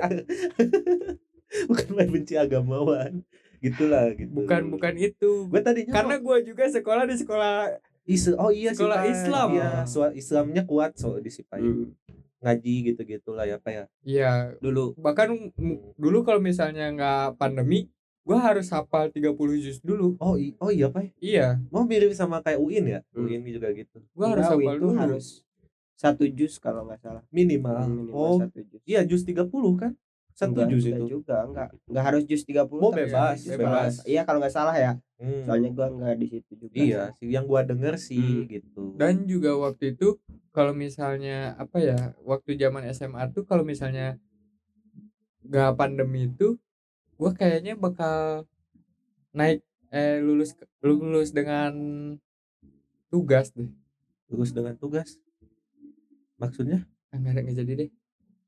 bukan 1.69 1.87
Pai 1.97 2.07
benci 2.07 2.37
agamawan. 2.37 3.25
Gitulah 3.59 4.13
gitu. 4.15 4.31
bukan 4.31 4.71
bukan 4.71 4.93
itu 4.95 5.49
Gue 5.49 5.59
tadinya 5.65 5.91
karena 5.91 6.15
gue 6.21 6.37
juga 6.47 6.69
sekolah 6.69 7.03
di 7.09 7.15
sekolah 7.19 7.55
Is 8.09 8.25
oh 8.33 8.49
iya 8.49 8.73
sih, 8.73 8.81
Sekolah. 8.81 9.05
Islam. 9.05 9.49
Sua- 9.85 10.13
Islamnya 10.17 10.65
kuat 10.65 10.97
so 10.97 11.21
di. 11.21 11.29
Hmm. 11.29 11.93
Ngaji 12.39 12.73
gitu-gitulah 12.87 13.43
ya, 13.43 13.57
Pak 13.57 13.71
ya. 13.71 13.83
ya 14.01 14.31
Dulu 14.57 14.95
bahkan 14.95 15.27
dulu 15.95 16.23
kalau 16.23 16.39
misalnya 16.39 16.87
nggak 16.89 17.35
pandemi 17.35 17.91
gue 18.21 18.37
harus 18.37 18.69
hafal 18.69 19.09
30 19.09 19.35
juz 19.57 19.79
dulu 19.79 20.15
Oh, 20.17 20.35
i- 20.35 20.55
oh 20.57 20.69
iya, 20.69 20.87
Pai. 20.87 21.11
iya 21.17 21.59
Mau 21.67 21.83
mirip 21.83 22.13
sama 22.13 22.39
kayak 22.39 22.57
UIN 22.57 22.85
ya? 22.87 22.99
Hmm. 23.09 23.25
UIN 23.25 23.41
juga 23.43 23.67
gitu. 23.71 23.99
gue 23.99 24.25
harus 24.25 24.45
hafal 24.45 24.61
itu 24.71 24.79
dulu 24.79 24.95
harus 24.95 25.25
satu 25.93 26.23
jus 26.25 26.55
kalau 26.57 26.85
nggak 26.85 27.01
salah 27.01 27.23
Minimal. 27.27 27.75
minimal 27.85 28.15
oh, 28.15 28.37
satu 28.39 28.59
jus 28.61 28.81
iya 28.85 29.03
jus 29.03 29.23
30 29.23 29.43
kan? 29.75 29.91
Satu 30.31 30.55
Enggak, 30.55 30.71
enggak 30.71 30.95
itu. 30.95 31.07
juga 31.11 31.35
enggak 31.43 31.67
enggak 31.85 32.03
harus 32.05 32.23
jus 32.23 32.43
30 32.45 32.71
Oh, 32.71 32.87
tapi 32.87 33.03
bebas, 33.03 33.35
jus 33.37 33.51
bebas. 33.51 33.67
kalau- 33.99 34.07
iya 34.07 34.21
kalau 34.23 34.39
nggak 34.39 34.53
salah 34.53 34.71
ya 34.73 34.91
Hmm. 35.19 35.43
soalnya 35.43 35.69
gua 35.75 35.87
enggak 35.91 36.15
di 36.15 36.27
situ 36.31 36.51
juga 36.55 36.75
Iya, 36.79 37.01
sih 37.19 37.27
yang 37.27 37.45
gua 37.45 37.61
denger 37.67 37.95
sih 37.99 38.47
Hmm. 38.47 38.47
gitu. 38.47 38.83
dan 38.95 39.27
juga 39.27 39.51
waktu 39.59 39.93
itu 39.93 40.15
kalau 40.55 40.71
misalnya 40.73 41.53
apa 41.59 41.77
ya 41.83 41.97
waktu 42.23 42.55
zaman 42.55 42.87
SMA 42.89 43.27
tuh 43.35 43.43
kalau 43.43 43.67
misalnya 43.67 44.15
gak 45.49 45.75
pandemi 45.79 46.27
itu 46.31 46.55
gue 47.19 47.31
kayaknya 47.35 47.75
bakal 47.75 48.47
naik 49.35 49.59
eh 49.91 50.23
lulus 50.23 50.55
lulus 50.79 51.35
dengan 51.35 51.73
tugas 53.11 53.51
deh 53.57 53.67
lulus 54.29 54.53
dengan 54.53 54.77
tugas. 54.77 55.17
Maksudnya? 56.37 56.85
Ah, 57.09 57.17
nggak 57.17 57.33
ada 57.33 57.41
nggak 57.41 57.57
jadi 57.65 57.73
deh 57.83 57.89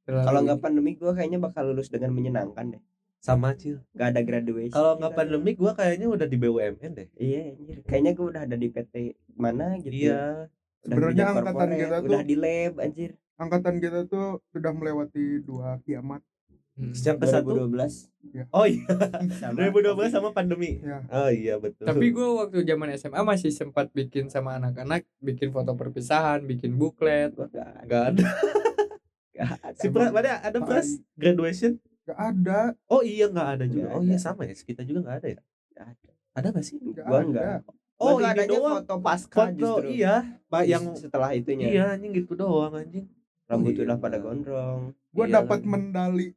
Kalau 0.06 0.40
nggak 0.46 0.62
pandemi 0.62 0.94
gue 0.96 1.12
kayaknya 1.12 1.42
bakal 1.42 1.74
lulus 1.74 1.90
dengan 1.90 2.14
menyenangkan 2.14 2.78
deh. 2.78 2.84
Sama 3.22 3.54
cil 3.54 3.78
Gak 3.94 4.12
ada 4.12 4.22
graduation. 4.22 4.74
kalau 4.74 4.98
nggak 4.98 5.14
pandemi 5.14 5.54
gua 5.54 5.72
kayaknya 5.72 6.10
udah 6.10 6.26
di 6.26 6.36
BUMN 6.36 6.92
deh 6.92 7.08
Iya, 7.16 7.54
anjir. 7.54 7.78
kayaknya 7.86 8.12
gue 8.12 8.26
udah 8.28 8.42
ada 8.44 8.56
di 8.56 8.68
PT 8.68 8.94
mana 9.36 9.78
gitu. 9.78 9.94
iya 9.96 10.50
Udah 10.82 10.98
Sebenarnya 10.98 11.24
angkatan 11.32 11.70
kita 11.72 11.96
tuh- 11.96 12.08
udah 12.08 12.22
di 12.24 12.36
lab 12.36 12.74
anjir. 12.78 13.12
angkatan 13.36 13.76
kita 13.78 14.00
tuh 14.06 14.28
sudah 14.48 14.72
melewati 14.72 15.26
dua 15.40 15.78
kiamat 15.80 16.26
Hmm. 16.72 16.96
yang 16.96 17.20
ke 17.20 17.28
satu 17.28 17.68
2012 17.68 18.08
oh 18.50 18.64
iya 18.64 18.88
sama 19.44 19.60
2012 19.68 20.08
sama 20.10 20.30
pandemi 20.32 20.80
ya 20.80 21.04
oh 21.06 21.28
iya 21.30 21.60
betul 21.60 21.84
Tapi 21.84 22.06
gue 22.10 22.24
waktu 22.34 22.64
zaman 22.64 22.88
SMA 22.96 23.22
masih 23.22 23.52
sempat 23.52 23.92
bikin 23.92 24.32
sama 24.32 24.56
anak-anak, 24.56 25.04
bikin 25.20 25.52
foto 25.52 25.76
perpisahan, 25.76 26.42
bikin 26.42 26.74
buklet. 26.74 27.36
Gak 27.36 27.52
ada. 27.52 27.76
nggak 27.84 28.04
ada 28.08 28.24
Gak 29.36 29.50
ada. 29.60 29.76
si 29.76 29.88
Pras 29.90 30.10
ada 30.12 30.32
ada 30.40 30.60
Pras 30.60 30.88
graduation 31.14 31.76
gak 32.12 32.20
ada 32.22 32.60
oh 32.86 33.02
iya 33.02 33.26
nggak 33.28 33.50
ada 33.50 33.66
juga 33.66 33.82
Nggak 33.84 33.96
oh 33.96 34.04
iya 34.04 34.14
ada. 34.14 34.24
sama 34.24 34.42
ya 34.44 34.54
kita 34.54 34.82
juga 34.82 35.00
nggak 35.02 35.18
ada 35.18 35.28
ya 35.28 35.42
Nggak 35.72 35.88
ada. 35.88 36.10
ada 36.34 36.48
nggak 36.50 36.66
sih 36.66 36.76
gak 36.78 37.06
Gua 37.06 37.16
ada 37.16 37.26
enggak. 37.26 37.60
oh 37.98 38.08
Gua 38.08 38.12
tuh 38.12 38.20
ini 38.20 38.30
adanya 38.30 38.50
doang 38.52 38.76
foto 38.78 38.96
pasca 39.00 39.36
foto 39.38 39.54
justru. 39.54 39.88
iya 39.90 40.16
pak 40.46 40.64
yang 40.66 40.84
setelah 40.94 41.30
itunya. 41.32 41.68
iya 41.68 41.84
anjing 41.92 42.12
gitu 42.14 42.34
doang 42.34 42.74
anjing 42.74 43.06
Rambut 43.44 43.74
iya. 43.74 43.84
udah 43.84 43.98
pada 43.98 44.16
gondrong. 44.16 44.82
gue 45.10 45.26
Iya 45.26 45.34
dapat 45.38 45.60
lagi. 45.60 45.68
medali 45.68 46.28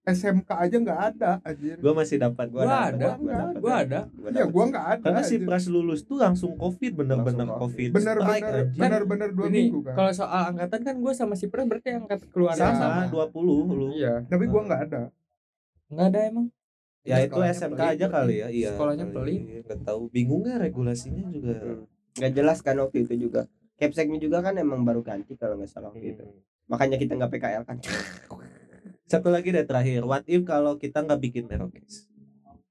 SMK 0.00 0.48
aja 0.48 0.76
nggak 0.76 1.00
ada 1.12 1.30
anjir 1.42 1.76
gua 1.76 1.92
masih 1.92 2.16
dapat 2.16 2.46
Gua 2.48 2.62
dapet, 2.62 2.88
ada, 2.94 3.08
gua 3.12 3.30
dapet. 3.36 3.58
gua 3.58 3.74
ada. 3.76 4.00
Gua 4.08 4.28
ya 4.32 4.44
gue 4.46 4.64
nggak 4.66 4.86
ada 4.88 5.02
karena 5.04 5.22
si. 5.22 5.36
Pras 5.38 5.64
lulus 5.66 6.00
tuh 6.00 6.16
langsung 6.16 6.54
covid 6.54 6.92
bener-bener 6.94 7.44
covid 7.52 7.60
COVID. 7.60 7.90
bener 7.92 8.16
Strike, 8.16 8.40
bener 8.40 8.54
anjing. 8.56 8.80
bener 8.80 9.02
bener 9.04 9.28
dua 9.30 9.46
ini 9.46 9.60
minggu 9.60 9.80
kan 9.82 9.94
kalau 9.94 10.12
soal 10.14 10.42
angkatan 10.48 10.80
kan 10.80 10.94
gue 10.96 11.12
sama 11.12 11.34
si 11.34 11.46
Pras 11.46 11.66
berarti 11.68 11.90
angkat 11.92 12.20
keluarga 12.28 12.70
sama, 12.70 13.04
sama. 13.04 13.28
20 13.28 13.76
lu 13.76 13.86
Iya, 13.92 14.14
tapi 14.24 14.44
gue 14.46 14.60
nggak 14.62 14.80
ada 14.88 15.02
nggak 15.90 16.06
ada 16.08 16.20
emang. 16.24 16.46
ya 17.02 17.16
itu 17.18 17.34
SMK 17.34 17.74
pelit 17.74 17.92
aja 17.96 18.06
kali 18.08 18.34
ya 18.36 18.48
iya 18.48 18.70
Sekolahnya 18.70 19.06
kali. 19.06 19.14
pelit. 19.16 19.40
nggak 19.64 19.80
tahu 19.82 20.00
bingungnya 20.08 20.54
regulasinya 20.56 21.24
juga 21.28 21.54
Hmm. 21.56 21.84
Nggak 22.12 22.32
jelas 22.34 22.58
kan 22.60 22.76
waktu 22.76 22.96
itu 23.02 23.14
juga. 23.20 23.46
Capseknya 23.74 24.18
juga 24.18 24.38
kan 24.40 24.54
emang 24.54 24.82
baru 24.82 25.00
ganti 25.00 25.32
kalau 25.34 25.56
nggak 25.56 25.70
salah 25.70 25.88
waktu 25.88 26.12
itu. 26.12 26.22
Hmm. 26.22 26.40
Makanya 26.66 26.96
kita 26.96 27.12
nggak 27.14 27.32
PKL 27.32 27.64
kan. 27.64 27.76
satu 29.10 29.26
lagi 29.26 29.50
deh 29.50 29.66
terakhir 29.66 30.04
what 30.04 30.22
if 30.24 30.42
kalau 30.44 30.76
kita 30.76 31.02
nggak 31.02 31.18
bikin 31.20 31.44
merokes 31.44 32.06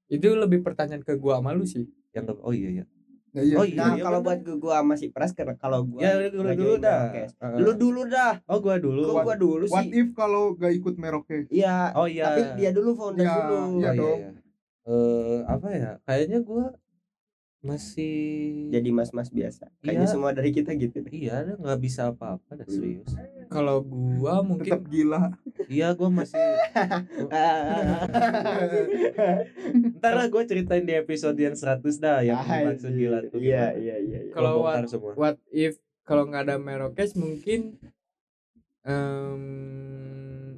Itu 0.06 0.32
lebih 0.34 0.64
pertanyaan 0.64 1.04
ke 1.04 1.14
gua 1.14 1.36
sama 1.38 1.52
lu 1.52 1.62
sih. 1.64 1.84
yang 2.10 2.24
nggak- 2.24 2.40
oh 2.40 2.50
iya 2.50 2.68
iya 2.72 2.84
ya, 3.30 3.40
iya 3.40 3.54
Oh, 3.54 3.64
iya. 3.64 3.76
Nah, 3.76 3.94
kalau 3.96 4.20
buat 4.20 4.38
gua, 4.40 4.56
gua 4.56 4.76
Pras 5.08 5.30
karena 5.30 5.54
kalau 5.54 5.82
gua 5.82 6.00
ya 6.00 6.10
dulu 6.26 6.50
dulu 6.50 6.74
dah 6.76 7.00
Merokes. 7.08 7.30
Heeh. 7.36 7.58
Lu 7.58 7.72
dulu 7.74 8.00
dah. 8.06 8.32
oh 8.44 8.58
gua 8.58 8.76
dulu 8.76 9.02
Kok 9.04 9.16
gua 9.22 9.36
dulu 9.36 9.64
what 9.66 9.84
sih? 9.84 9.90
if 9.96 10.08
kalau 10.12 10.42
gak 10.54 10.72
ikut 10.72 10.94
merokes 10.96 11.46
Iya. 11.48 11.94
oh 11.94 12.06
iya 12.06 12.26
Tapi 12.28 12.42
dia 12.56 12.70
dulu 12.70 12.90
founder 12.92 13.22
Iya, 13.22 13.34
dulu. 13.36 13.58
iya 13.76 13.90
Oh, 13.90 13.94
dong. 13.96 14.20
Eh, 14.82 15.38
apa 15.44 15.68
ya 15.70 15.90
kayaknya 16.02 16.38
gua 16.40 16.64
masih 17.60 18.72
Jadi 18.72 18.88
mas-mas 18.88 19.28
biasa. 19.28 19.68
Kayaknya 19.84 20.08
Iya. 20.08 20.12
semua 20.12 20.32
dari 20.32 20.48
kita 20.48 20.72
gitu 20.72 20.96
deh. 20.98 21.12
iya 21.12 21.44
nggak 21.44 21.76
bisa 21.76 22.08
apa-apa 22.08 22.56
dah 22.56 22.64
serius 22.64 23.12
Kalau 23.52 23.84
gua 23.84 24.40
mungkin 24.40 24.64
tetap 24.64 24.88
gila 24.88 25.36
iya 25.68 25.92
gua 25.92 26.08
masih 26.08 26.40
ntar 30.00 30.12
lah 30.16 30.26
gua 30.28 30.42
ceritain 30.44 30.82
di 30.82 30.94
episode 30.94 31.36
yang 31.36 31.52
100 31.52 31.82
dah 31.98 32.20
yang 32.22 32.40
dimaksud 32.40 32.92
gila 32.92 33.18
tuh 33.28 33.38
Iya, 33.38 33.76
gimana. 33.76 33.76
iya, 33.76 33.96
iya. 33.98 34.00
iya. 34.00 34.18
Gua 34.24 34.32
Kalau 34.32 34.52
what, 34.62 34.82
semua 34.88 35.12
what 35.16 35.36
if 35.52 35.76
kalau 36.02 36.26
nggak 36.26 36.42
ada 36.48 36.56
Merokes 36.56 37.14
mungkin 37.14 37.76
em, 38.82 39.42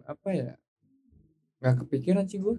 apa 0.04 0.28
ya? 0.30 0.50
Nggak 1.58 1.74
kepikiran 1.82 2.24
sih 2.26 2.38
gua. 2.38 2.56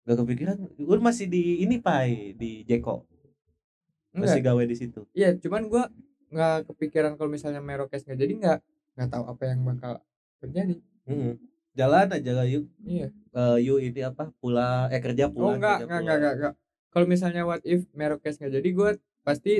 Gak 0.00 0.16
kepikiran 0.24 0.56
Gue 0.74 0.96
masih 0.96 1.28
di 1.28 1.60
ini 1.60 1.76
pai 1.76 2.32
Di 2.32 2.64
Jeko 2.64 3.04
Masih 4.14 4.42
gawe 4.42 4.62
di 4.66 4.76
situ 4.76 5.06
Iya, 5.14 5.38
cuman 5.38 5.70
gua 5.70 5.84
nggak 6.30 6.70
kepikiran 6.70 7.18
kalau 7.18 7.30
misalnya 7.30 7.58
Merokes 7.62 8.06
nggak 8.06 8.18
jadi 8.18 8.32
nggak 8.38 8.58
nggak 8.98 9.08
tahu 9.10 9.24
apa 9.26 9.42
yang 9.50 9.60
bakal 9.66 9.92
terjadi. 10.38 10.76
Mm-mm. 11.10 11.34
Jalan 11.74 12.06
aja 12.10 12.32
lah 12.34 12.46
yuk 12.46 12.66
Iya. 12.82 13.08
Eh, 13.30 13.56
Yuk 13.62 13.78
ini 13.78 14.00
apa 14.02 14.34
Pula 14.42 14.90
Eh 14.90 14.98
kerja 14.98 15.30
Oh 15.30 15.34
pulang 15.34 15.58
enggak, 15.58 15.78
kerja 15.78 15.86
enggak, 15.86 16.00
pulang. 16.02 16.02
enggak, 16.02 16.18
enggak, 16.18 16.34
enggak. 16.34 16.54
Kalau 16.90 17.06
misalnya 17.06 17.42
what 17.46 17.62
if 17.62 17.86
Merokes 17.94 18.36
nggak 18.42 18.52
jadi 18.58 18.68
gue 18.74 18.90
pasti 19.22 19.52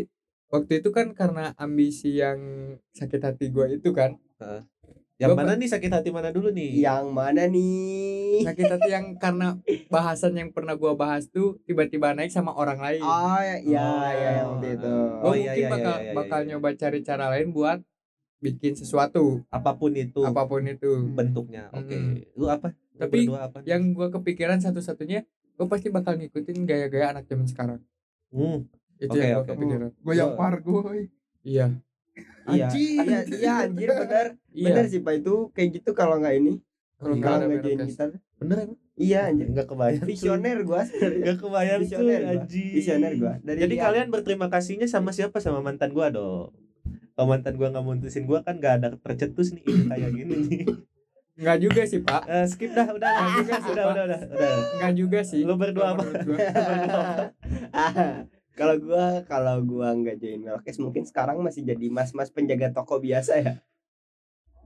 waktu 0.50 0.82
itu 0.82 0.90
kan 0.90 1.14
karena 1.14 1.54
ambisi 1.54 2.18
yang 2.18 2.38
sakit 2.90 3.20
hati 3.22 3.54
gue 3.54 3.78
itu 3.78 3.90
kan 3.94 4.18
Yang 5.20 5.30
Gua 5.30 5.38
mana 5.38 5.52
nih 5.54 5.68
sakit 5.68 5.90
hati 5.92 6.08
mana 6.08 6.32
dulu 6.32 6.48
nih 6.48 6.80
Yang 6.80 7.04
mana 7.12 7.44
nih? 7.44 8.40
sakit 8.40 8.66
hati 8.66 8.88
yang 8.88 9.06
karena 9.14 9.60
bahasan 9.86 10.32
yang 10.32 10.48
pernah 10.48 10.72
gue 10.72 10.92
bahas 10.94 11.28
tuh 11.28 11.60
tiba-tiba 11.62 12.10
naik 12.10 12.28
sama 12.28 12.50
orang 12.50 12.80
lain. 12.80 13.00
Oh, 13.00 13.36
ya, 13.38 13.60
ya, 13.60 13.84
Oh. 13.84 14.00
ya, 14.08 14.30
yang 14.34 14.48
waktu 14.50 14.68
itu. 14.72 14.94
gue 14.96 15.20
Oh, 15.20 15.34
iya, 15.34 15.44
mungkin 15.46 15.60
iya, 15.60 15.68
bakal 15.68 15.94
iya, 15.94 16.00
iya, 16.02 16.12
bakal 16.16 16.40
iya. 16.40 16.48
nyoba 16.48 16.68
cari 16.74 16.98
cara 17.00 17.24
lain 17.28 17.48
buat 17.50 17.78
bikin 18.40 18.72
sesuatu 18.72 19.44
Apa 19.48 19.76
pun 19.76 19.92
itu 19.92 20.24
apa 20.24 20.48
pun 20.48 20.64
itu. 20.64 21.12
bentuknya 21.12 21.68
Oke 21.70 21.92
Mm-mm. 21.92 22.24
Lu 22.34 22.48
apa 22.48 22.72
Lu 22.72 22.98
Tapi 22.98 23.28
berdua 23.28 23.40
apa? 23.46 23.58
Yang 23.62 23.82
gue 23.92 24.08
kepikiran 24.10 24.58
satu-satunya 24.58 25.28
gue 25.28 25.66
pasti 25.68 25.88
bakal 25.88 26.16
ngikutin 26.16 26.64
gaya-gaya 26.64 27.12
anak 27.12 27.28
zaman 27.28 27.44
sekarang. 27.44 27.80
Hmm, 28.30 28.64
Itu 28.96 29.12
Oke, 29.12 29.20
yang 29.20 29.32
gue 29.34 29.42
oke. 29.42 29.52
kepikiran. 29.52 29.90
yang 30.08 30.32
Gua- 30.32 30.38
par 30.38 30.54
gue 30.58 31.12
Iya. 31.42 31.66
Iya, 32.50 32.68
iya, 32.72 33.18
iya, 33.26 33.52
anjir 33.64 33.88
bener. 33.88 34.26
Iya. 34.50 34.66
Bener 34.70 34.84
sih 34.86 35.00
Pak 35.00 35.14
itu 35.18 35.34
kayak 35.50 35.68
gitu 35.80 35.90
kalau 35.92 36.18
nggak 36.18 36.34
ini. 36.36 36.52
Kalau 36.96 37.14
nggak 37.16 37.48
Merokes. 37.48 37.94
kita. 37.94 38.04
Bener 38.36 38.56
emang 38.64 38.78
Iya, 39.00 39.20
anjir. 39.32 39.46
Nggak 39.48 39.66
kebayang 39.66 40.04
Visioner 40.04 40.58
gua. 40.60 40.82
Nggak 40.84 41.36
kebayang 41.40 41.80
Visioner 41.80 42.20
gua. 42.20 42.32
anjing. 42.36 42.72
Visioner 42.76 43.12
gua. 43.16 43.32
Dari 43.40 43.58
Jadi 43.58 43.74
lihat. 43.74 43.84
kalian 43.88 44.08
berterima 44.10 44.46
kasihnya 44.46 44.86
sama 44.86 45.10
siapa 45.10 45.40
sama 45.40 45.60
mantan 45.60 45.90
gua 45.90 46.12
dong 46.12 46.52
kalau 47.16 47.36
mantan 47.36 47.52
gua 47.54 47.68
nggak 47.68 47.84
mutusin 47.84 48.24
gua 48.24 48.40
kan 48.40 48.56
nggak 48.56 48.74
ada 48.80 48.88
tercetus 48.96 49.52
nih 49.52 49.60
ide 49.62 49.84
kayak 49.88 50.10
gini 50.16 50.34
nih 50.40 50.62
Nggak 51.36 51.58
juga 51.58 51.82
sih 51.84 52.00
pak. 52.00 52.22
Eh, 52.28 52.44
skip 52.48 52.72
dah 52.72 52.88
udah 52.88 53.10
Nggak 53.12 53.32
juga 53.40 53.54
sih, 53.56 53.70
udah, 53.72 53.84
udah 53.88 54.04
udah 54.04 54.20
udah 54.28 54.52
Nggak 54.76 54.92
juga 54.92 55.20
sih. 55.24 55.40
Lu 55.40 55.54
berdua 55.56 55.86
apa? 55.92 56.00
Menurut 56.00 56.24
gua. 56.24 56.38
kalau 58.60 58.76
gua 58.76 59.04
kalau 59.24 59.56
gua 59.64 59.88
nggak 59.96 60.20
join 60.20 60.44
Merokes 60.44 60.76
mungkin 60.76 61.08
sekarang 61.08 61.40
masih 61.40 61.64
jadi 61.64 61.86
mas-mas 61.88 62.28
penjaga 62.28 62.68
toko 62.68 63.00
biasa 63.00 63.40
ya. 63.40 63.54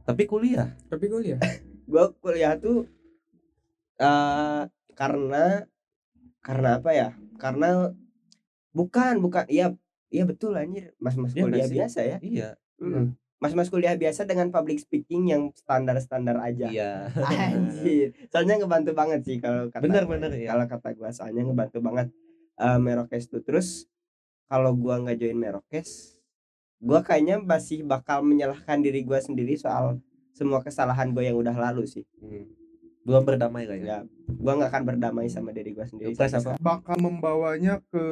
tapi 0.02 0.26
kuliah 0.26 0.74
Tapi 0.90 1.04
gue 1.06 1.20
lihat. 1.30 1.40
Gua 1.88 2.10
kuliah 2.18 2.58
tuh 2.58 2.90
eh 4.02 4.62
karena 4.98 5.62
karena 6.42 6.68
apa 6.82 6.90
ya? 6.90 7.08
Karena 7.38 7.94
bukan 8.74 9.22
bukan 9.22 9.44
iya 9.46 9.70
iya 10.10 10.24
betul 10.26 10.58
anjir 10.58 10.90
mas-mas 10.98 11.30
nggak 11.30 11.46
kuliah 11.46 11.68
biasa 11.70 12.00
ya. 12.02 12.18
iya 12.18 12.50
Mm. 12.74 13.14
Mas-mas 13.38 13.70
kuliah 13.70 13.94
biasa 13.94 14.26
dengan 14.26 14.50
public 14.50 14.82
speaking 14.82 15.30
yang 15.30 15.52
standar-standar 15.54 16.34
aja. 16.42 16.66
iya 16.66 17.06
Anjir. 17.54 18.10
Soalnya 18.32 18.58
ngebantu 18.58 18.90
banget 18.98 19.20
sih 19.22 19.38
kalau 19.38 19.70
kata 19.70 19.84
Bener, 19.84 20.02
gua. 20.08 20.18
bener, 20.18 20.30
iya. 20.34 20.48
Kalau 20.50 20.66
kata 20.66 20.88
gua 20.98 21.10
soalnya 21.14 21.46
ngebantu 21.46 21.78
banget 21.78 22.08
eh, 22.56 22.78
Merokes 22.78 23.26
tuh. 23.26 23.40
Terus 23.40 23.86
kalau 24.44 24.72
gua 24.72 24.98
nggak 24.98 25.16
join 25.16 25.34
Merokes, 25.34 26.14
gua 26.78 27.00
kayaknya 27.00 27.38
masih 27.38 27.82
bakal 27.82 28.20
menyalahkan 28.20 28.78
diri 28.78 29.02
gua 29.02 29.18
sendiri 29.18 29.54
soal 29.54 29.98
semua 30.30 30.60
kesalahan 30.60 31.10
gua 31.10 31.22
yang 31.22 31.36
udah 31.36 31.54
lalu 31.54 31.84
sih. 31.84 32.04
Hmm. 32.18 32.46
belum 33.04 33.20
berdamai 33.22 33.68
kayaknya 33.68 33.84
Ya, 33.84 33.98
gua 34.32 34.56
nggak 34.56 34.70
akan 34.70 34.84
berdamai 34.86 35.28
sama 35.28 35.52
diri 35.52 35.70
gua 35.70 35.84
sendiri. 35.84 36.16
Sampai 36.16 36.40
apa? 36.40 36.56
bakal 36.56 36.96
membawanya 36.96 37.84
ke 37.86 38.04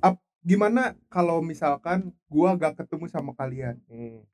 ap, 0.00 0.16
gimana 0.40 0.96
kalau 1.06 1.42
misalkan 1.42 2.08
gua 2.26 2.56
gak 2.56 2.80
ketemu 2.80 3.04
sama 3.06 3.32
kalian 3.34 3.76
Hmm. 3.84 4.24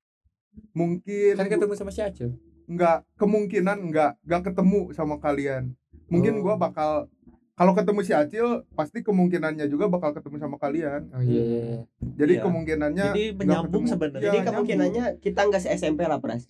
mungkin 0.71 1.35
Kan 1.35 1.51
ketemu 1.51 1.75
sama 1.75 1.91
si 1.91 2.01
Acil. 2.01 2.39
nggak 2.65 3.03
kemungkinan 3.19 3.91
nggak 3.91 4.13
nggak 4.23 4.43
ketemu 4.47 4.95
sama 4.95 5.19
kalian 5.19 5.75
mungkin 6.07 6.39
Oh. 6.39 6.41
gua 6.41 6.55
bakal 6.57 7.11
kalau 7.55 7.73
ketemu 7.73 8.01
si 8.01 8.13
Acil 8.13 8.47
pasti 8.73 8.99
kemungkinannya 9.01 9.67
juga 9.67 9.87
bakal 9.87 10.11
ketemu 10.11 10.37
sama 10.37 10.57
kalian 10.57 11.07
Oh 11.09 11.23
iya 11.23 11.39
iya. 11.41 11.61
iya. 11.65 11.81
jadi 12.15 12.33
Iya. 12.33 12.43
kemungkinannya 12.43 13.07
Jadi 13.09 13.25
menyambung 13.33 13.85
sebenarnya. 13.85 14.19
Iya, 14.19 14.25
Jadi 14.25 14.37
nyambung. 14.37 14.49
kemungkinannya 14.51 15.05
kita 15.19 15.41
nggak 15.45 15.61
se 15.61 15.69
SMP 15.73 16.01
lah 16.03 16.19
Pras. 16.19 16.45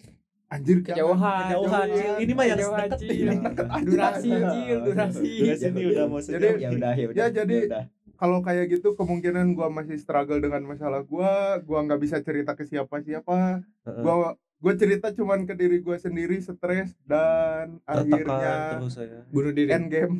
anjir 0.47 0.81
Kejauhan. 0.81 1.51
Kejauhan. 1.51 1.87
Ini 2.17 2.33
mah 2.33 2.47
yang 2.47 2.59
Kejauhan, 2.59 2.87
deket 2.87 3.67
aja. 3.67 3.83
Durasi, 3.83 4.31
Cil, 4.31 4.79
durasi. 4.83 5.31
Durasi 5.41 5.65
ini 5.67 5.83
udah 5.91 6.05
mau 6.07 6.21
Jadi- 6.21 6.47
Ya 6.55 6.69
udah 6.71 6.93
ya 6.95 7.05
udah. 7.05 7.17
Ya, 7.17 7.27
jadi- 7.29 7.67
udah. 7.67 7.85
kalau 8.15 8.39
kayak 8.41 8.65
gitu 8.71 8.95
kemungkinan 8.95 9.53
gua 9.53 9.69
masih 9.69 9.99
struggle 9.99 10.39
dengan 10.39 10.63
masalah 10.63 11.03
gua 11.03 11.33
gua 11.61 11.83
nggak 11.83 11.99
bisa 11.99 12.17
cerita 12.19 12.55
ke 12.55 12.63
siapa-siapa 12.63 13.67
gua 13.99 14.39
gua 14.57 14.75
cerita 14.75 15.11
cuman 15.11 15.43
ke 15.43 15.53
diri 15.53 15.79
gua 15.79 15.97
sendiri 15.97 16.39
stres 16.39 16.95
dan 17.03 17.79
tertekan 17.83 18.07
akhirnya 18.25 18.53
terus 18.75 18.93
saya 18.93 19.21
Bunuh 19.29 19.51
diri. 19.51 19.69
end 19.69 19.87
game 19.89 20.15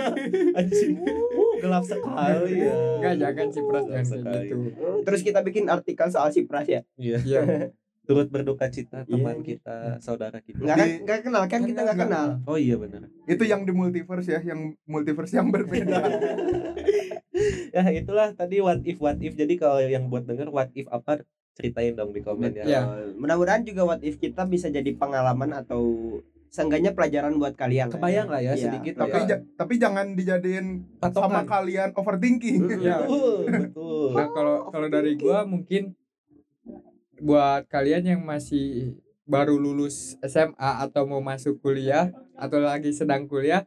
anjing 0.58 0.94
uh, 0.98 1.54
gelap 1.58 1.82
sekali 1.82 2.54
ya 2.60 2.74
Enggak 2.96 3.14
jangan 3.18 3.46
sih 3.48 3.62
Pras 3.62 3.82
Gelap 3.82 3.92
jangan 3.94 4.06
sekali. 4.06 4.46
gitu. 4.46 4.56
Terus 5.02 5.20
kita 5.22 5.40
bikin 5.40 5.64
artikel 5.66 6.06
soal 6.06 6.28
si 6.28 6.44
Pras 6.44 6.66
ya. 6.66 6.82
iya 6.96 7.18
Iya. 7.20 7.42
turut 8.02 8.26
berduka 8.26 8.66
cita 8.66 9.02
Iya, 9.02 9.12
teman 9.12 9.36
gitu. 9.38 9.62
kita 9.62 9.76
saudara 10.00 10.38
kita 10.40 10.58
nggak 10.58 10.74
kan 10.74 10.88
nggak 11.00 11.20
kenal 11.22 11.42
kan 11.46 11.60
kita 11.62 11.80
nggak 11.80 11.94
Nggak. 11.94 12.08
kenal 12.08 12.26
oh 12.44 12.58
iya 12.58 12.74
benar 12.74 13.06
itu 13.24 13.44
yang 13.44 13.62
di 13.62 13.70
multiverse 13.70 14.26
ya 14.28 14.40
yang 14.42 14.60
multiverse 14.84 15.30
yang 15.30 15.46
berbeda 15.48 15.94
ya 17.70 17.82
itulah 17.92 18.28
tadi 18.32 18.58
what 18.58 18.82
if 18.82 18.98
what 18.98 19.14
if 19.16 19.32
jadi 19.32 19.54
kalau 19.54 19.78
yang 19.80 20.06
buat 20.06 20.26
denger 20.26 20.48
what 20.48 20.74
if 20.74 20.86
apa 20.88 21.22
ceritain 21.60 21.92
dong 21.92 22.10
di 22.10 22.20
komen 22.20 22.50
ya 22.50 22.64
Ya. 22.64 22.82
Mudah-mudahan 23.14 23.60
juga 23.62 23.84
what 23.84 24.00
if 24.00 24.16
kita 24.16 24.42
bisa 24.44 24.66
jadi 24.66 24.88
pengalaman 24.92 25.52
atau 25.54 26.16
seenggaknya 26.48 26.90
pelajaran 26.90 27.36
buat 27.36 27.54
kalian 27.54 27.88
kebayang 27.88 28.26
lah 28.26 28.40
ya 28.40 28.52
Iya, 28.52 28.64
sedikit 28.66 28.98
tapi 28.98 29.18
ya. 29.20 29.26
ja- 29.30 29.44
tapi 29.54 29.76
jangan 29.76 30.06
dijadiin 30.12 30.66
patokan 30.98 31.30
sama 31.30 31.40
kalian 31.46 31.92
overthinking. 31.92 32.60
Ya. 32.80 32.98
betul 32.98 33.46
betul 33.46 34.08
Nah, 34.10 34.26
kalau 34.28 34.56
kalau 34.66 34.88
dari 34.88 35.14
gua 35.14 35.44
mungkin 35.44 35.94
buat 37.20 37.68
kalian 37.68 38.02
yang 38.08 38.20
masih 38.24 38.96
baru 39.24 39.54
lulus 39.54 40.16
SMA 40.22 40.56
atau 40.80 41.04
mau 41.04 41.20
masuk 41.20 41.60
kuliah 41.60 42.10
atau 42.34 42.58
lagi 42.58 42.90
sedang 42.90 43.28
kuliah, 43.28 43.62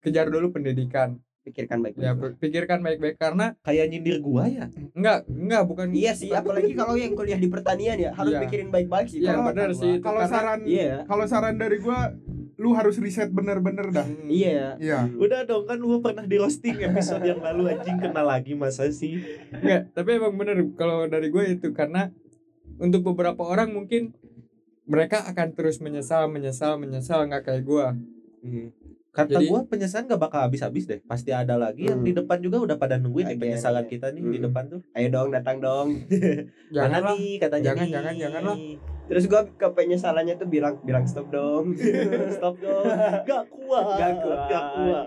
kejar 0.00 0.28
dulu 0.28 0.50
pendidikan. 0.50 1.16
Pikirkan 1.42 1.78
baik-baik 1.78 2.04
Ya, 2.04 2.12
pikirkan 2.38 2.78
baik-baik 2.80 3.16
karena 3.16 3.58
kayak 3.60 3.86
nyindir 3.86 4.18
gua 4.18 4.46
ya 4.46 4.70
enggak 4.92 5.26
enggak 5.26 5.62
bukan 5.64 5.86
iya 5.90 6.12
sih 6.12 6.30
apalagi 6.30 6.72
kalau 6.72 6.94
yang 6.94 7.12
kuliah 7.12 7.36
di 7.36 7.46
pertanian 7.46 7.96
ya 7.96 8.10
harus 8.12 8.32
Iya. 8.32 8.40
pikirin 8.42 8.68
baik-baik 8.68 9.06
sih 9.06 9.18
Iya, 9.18 9.28
kalau 9.32 9.42
benar 9.48 9.70
sih. 9.72 9.92
gua. 9.92 10.04
kalau 10.04 10.20
saran 10.24 10.60
iya 10.64 11.02
kalau 11.04 11.24
saran 11.24 11.56
dari 11.56 11.78
gua 11.78 12.14
lu 12.54 12.70
harus 12.72 12.94
riset 12.96 13.26
bener-bener 13.28 13.90
dah 13.90 14.06
Hmm. 14.06 14.28
iya 14.28 14.78
iya 14.78 14.98
udah 15.08 15.42
dong 15.42 15.66
kan 15.66 15.76
lu 15.76 15.98
pernah 15.98 16.22
di 16.22 16.36
roasting 16.36 16.78
episode 16.80 17.22
yang 17.22 17.40
lalu 17.40 17.70
anjing 17.70 17.98
kenal 17.98 18.22
lagi 18.24 18.54
masa 18.54 18.86
sih 18.88 19.18
Enggak, 19.50 19.90
tapi 19.92 20.14
emang 20.14 20.32
bener 20.32 20.62
kalau 20.72 21.04
dari 21.04 21.26
gue 21.26 21.42
itu 21.50 21.70
karena 21.70 22.14
untuk 22.78 23.02
beberapa 23.04 23.42
orang 23.42 23.70
mungkin 23.70 24.14
mereka 24.84 25.22
akan 25.24 25.54
terus 25.54 25.78
menyesal, 25.78 26.26
menyesal, 26.26 26.74
menyesal 26.74 27.22
nggak 27.24 27.44
kayak 27.44 27.62
gue. 27.62 27.86
Kata 29.12 29.36
Jadi- 29.36 29.44
gua 29.46 29.60
penyesalan 29.62 30.04
gak 30.06 30.18
bakal 30.18 30.40
habis-habis 30.42 30.84
deh. 30.84 31.00
Pasti 31.02 31.30
ada 31.30 31.54
lagi 31.54 31.84
yang 31.84 32.00
Hmm. 32.00 32.08
di 32.08 32.12
depan 32.12 32.40
juga 32.40 32.56
udah 32.58 32.76
pada 32.76 32.96
nungguin 32.96 33.28
nih 33.28 33.38
penyesalan 33.38 33.84
kita 33.84 34.08
nih 34.10 34.24
di 34.24 34.38
Hmm. 34.40 34.46
depan 34.48 34.64
tuh. 34.66 34.80
Ayo 34.90 35.08
dong 35.08 35.28
datang 35.28 35.56
dong. 35.58 35.88
Jangan 36.70 36.88
mana 36.90 36.98
lah. 36.98 37.12
nih 37.12 37.32
katanya 37.38 37.64
Jangan, 37.70 37.84
nih. 37.84 37.92
jangan, 37.92 38.14
jangan 38.16 38.42
lah. 38.42 38.56
terus 39.04 39.24
gua 39.26 39.42
ke 39.46 39.68
penyesalannya 39.68 40.34
tuh 40.34 40.48
bilang 40.48 40.74
bilang 40.80 41.04
stop 41.04 41.28
dong. 41.28 41.76
Stop 42.34 42.56
dong. 42.58 42.84
Gak 43.22 43.44
kuat. 43.46 43.84
Gak 43.94 44.12
kuat. 44.18 44.40
gak 44.50 44.64
kuat. 44.72 45.06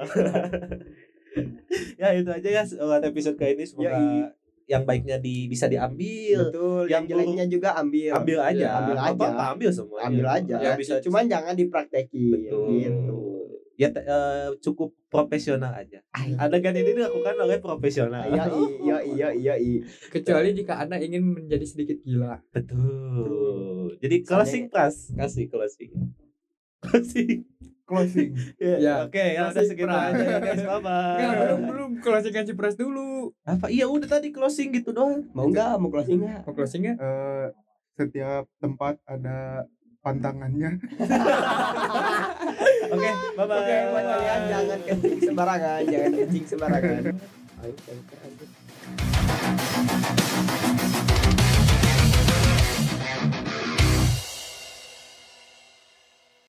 Ya 1.96 2.08
itu 2.14 2.30
aja 2.30 2.48
ya 2.48 2.64
buat 2.78 3.04
episode 3.04 3.36
kali 3.36 3.54
ini 3.54 3.66
semoga 3.66 3.92
Yoi. 3.92 4.24
yang 4.68 4.84
baiknya 4.84 5.18
di 5.18 5.46
bisa 5.46 5.66
diambil. 5.66 6.48
Betul 6.48 6.86
Yang 6.86 6.92
yang 6.92 7.04
jeleknya 7.10 7.46
juga 7.50 7.70
ambil. 7.74 8.12
ambil 8.14 8.38
aja. 8.40 8.54
Iya, 8.56 8.70
ambil 8.80 8.96
Apa- 8.96 9.10
aja. 9.10 9.26
apa, 9.28 9.44
ambil 9.52 9.70
semua 9.70 10.00
ambil 10.04 10.26
aja. 10.28 10.56
Ya 10.56 10.72
bisa 10.74 11.02
cuman 11.02 11.26
jangan 11.26 11.54
dipraktekin. 11.54 12.30
Betul. 12.32 12.70
Gitu 12.72 13.18
ya 13.76 13.92
eh, 13.92 14.50
cukup 14.60 14.96
profesional 15.08 15.72
aja. 15.72 16.00
Adegan 16.38 16.74
ini 16.74 16.96
dilakukan 16.96 17.36
oleh 17.38 17.60
profesional. 17.60 18.24
Iya 18.26 18.48
iya 18.82 18.98
iya 19.04 19.28
iya 19.32 19.54
iya. 19.56 19.82
Kecuali 20.08 20.52
jika 20.52 20.80
anda 20.80 20.96
ingin 20.98 21.24
menjadi 21.24 21.64
sedikit 21.64 22.00
gila. 22.02 22.40
betul. 22.50 23.96
Jadi 24.00 24.16
closing 24.24 24.66
plus 24.68 25.12
kasih 25.12 25.46
closing. 25.48 25.92
Closing. 26.82 27.44
Closing. 27.86 28.30
Ya, 28.58 28.76
Ya, 28.82 28.96
oke 29.06 29.14
ya 29.14 29.46
udah 29.46 29.54
closing 29.54 29.70
segitu 29.70 29.86
pras. 29.86 30.10
aja 30.10 30.24
ya 30.26 30.38
guys. 30.40 30.58
Bye 30.58 30.74
Enggak, 30.74 30.82
bye 30.82 31.38
belum 31.38 31.60
belum. 31.70 31.90
Closing 32.02 32.34
kan 32.34 32.44
Cipras 32.44 32.76
dulu. 32.76 33.30
apa? 33.46 33.66
Iya 33.70 33.86
udah 33.86 34.10
tadi 34.10 34.34
closing 34.34 34.74
gitu 34.74 34.90
doang. 34.90 35.30
Mau 35.32 35.46
nggak? 35.48 35.78
Mau 35.78 35.90
closing 35.90 36.18
nggak 36.18 36.42
Mau 36.44 36.54
closingnya? 36.54 36.94
Eh, 36.98 37.48
setiap 37.94 38.50
tempat 38.58 38.98
ada 39.06 39.70
pantangannya 40.06 40.78
oke 42.94 43.10
bye 43.34 43.46
bye 43.50 43.58
Oke, 43.58 43.76
buat 43.90 44.06
kalian 44.06 44.42
jangan 44.46 44.80
kencing 44.86 45.18
sembarangan, 45.26 45.82
jangan 45.90 46.12
kencing 46.14 46.46
sembarangan. 46.46 47.02
Ayo, 47.66 47.74
ayo, 47.90 48.02
ayo. 48.22 48.46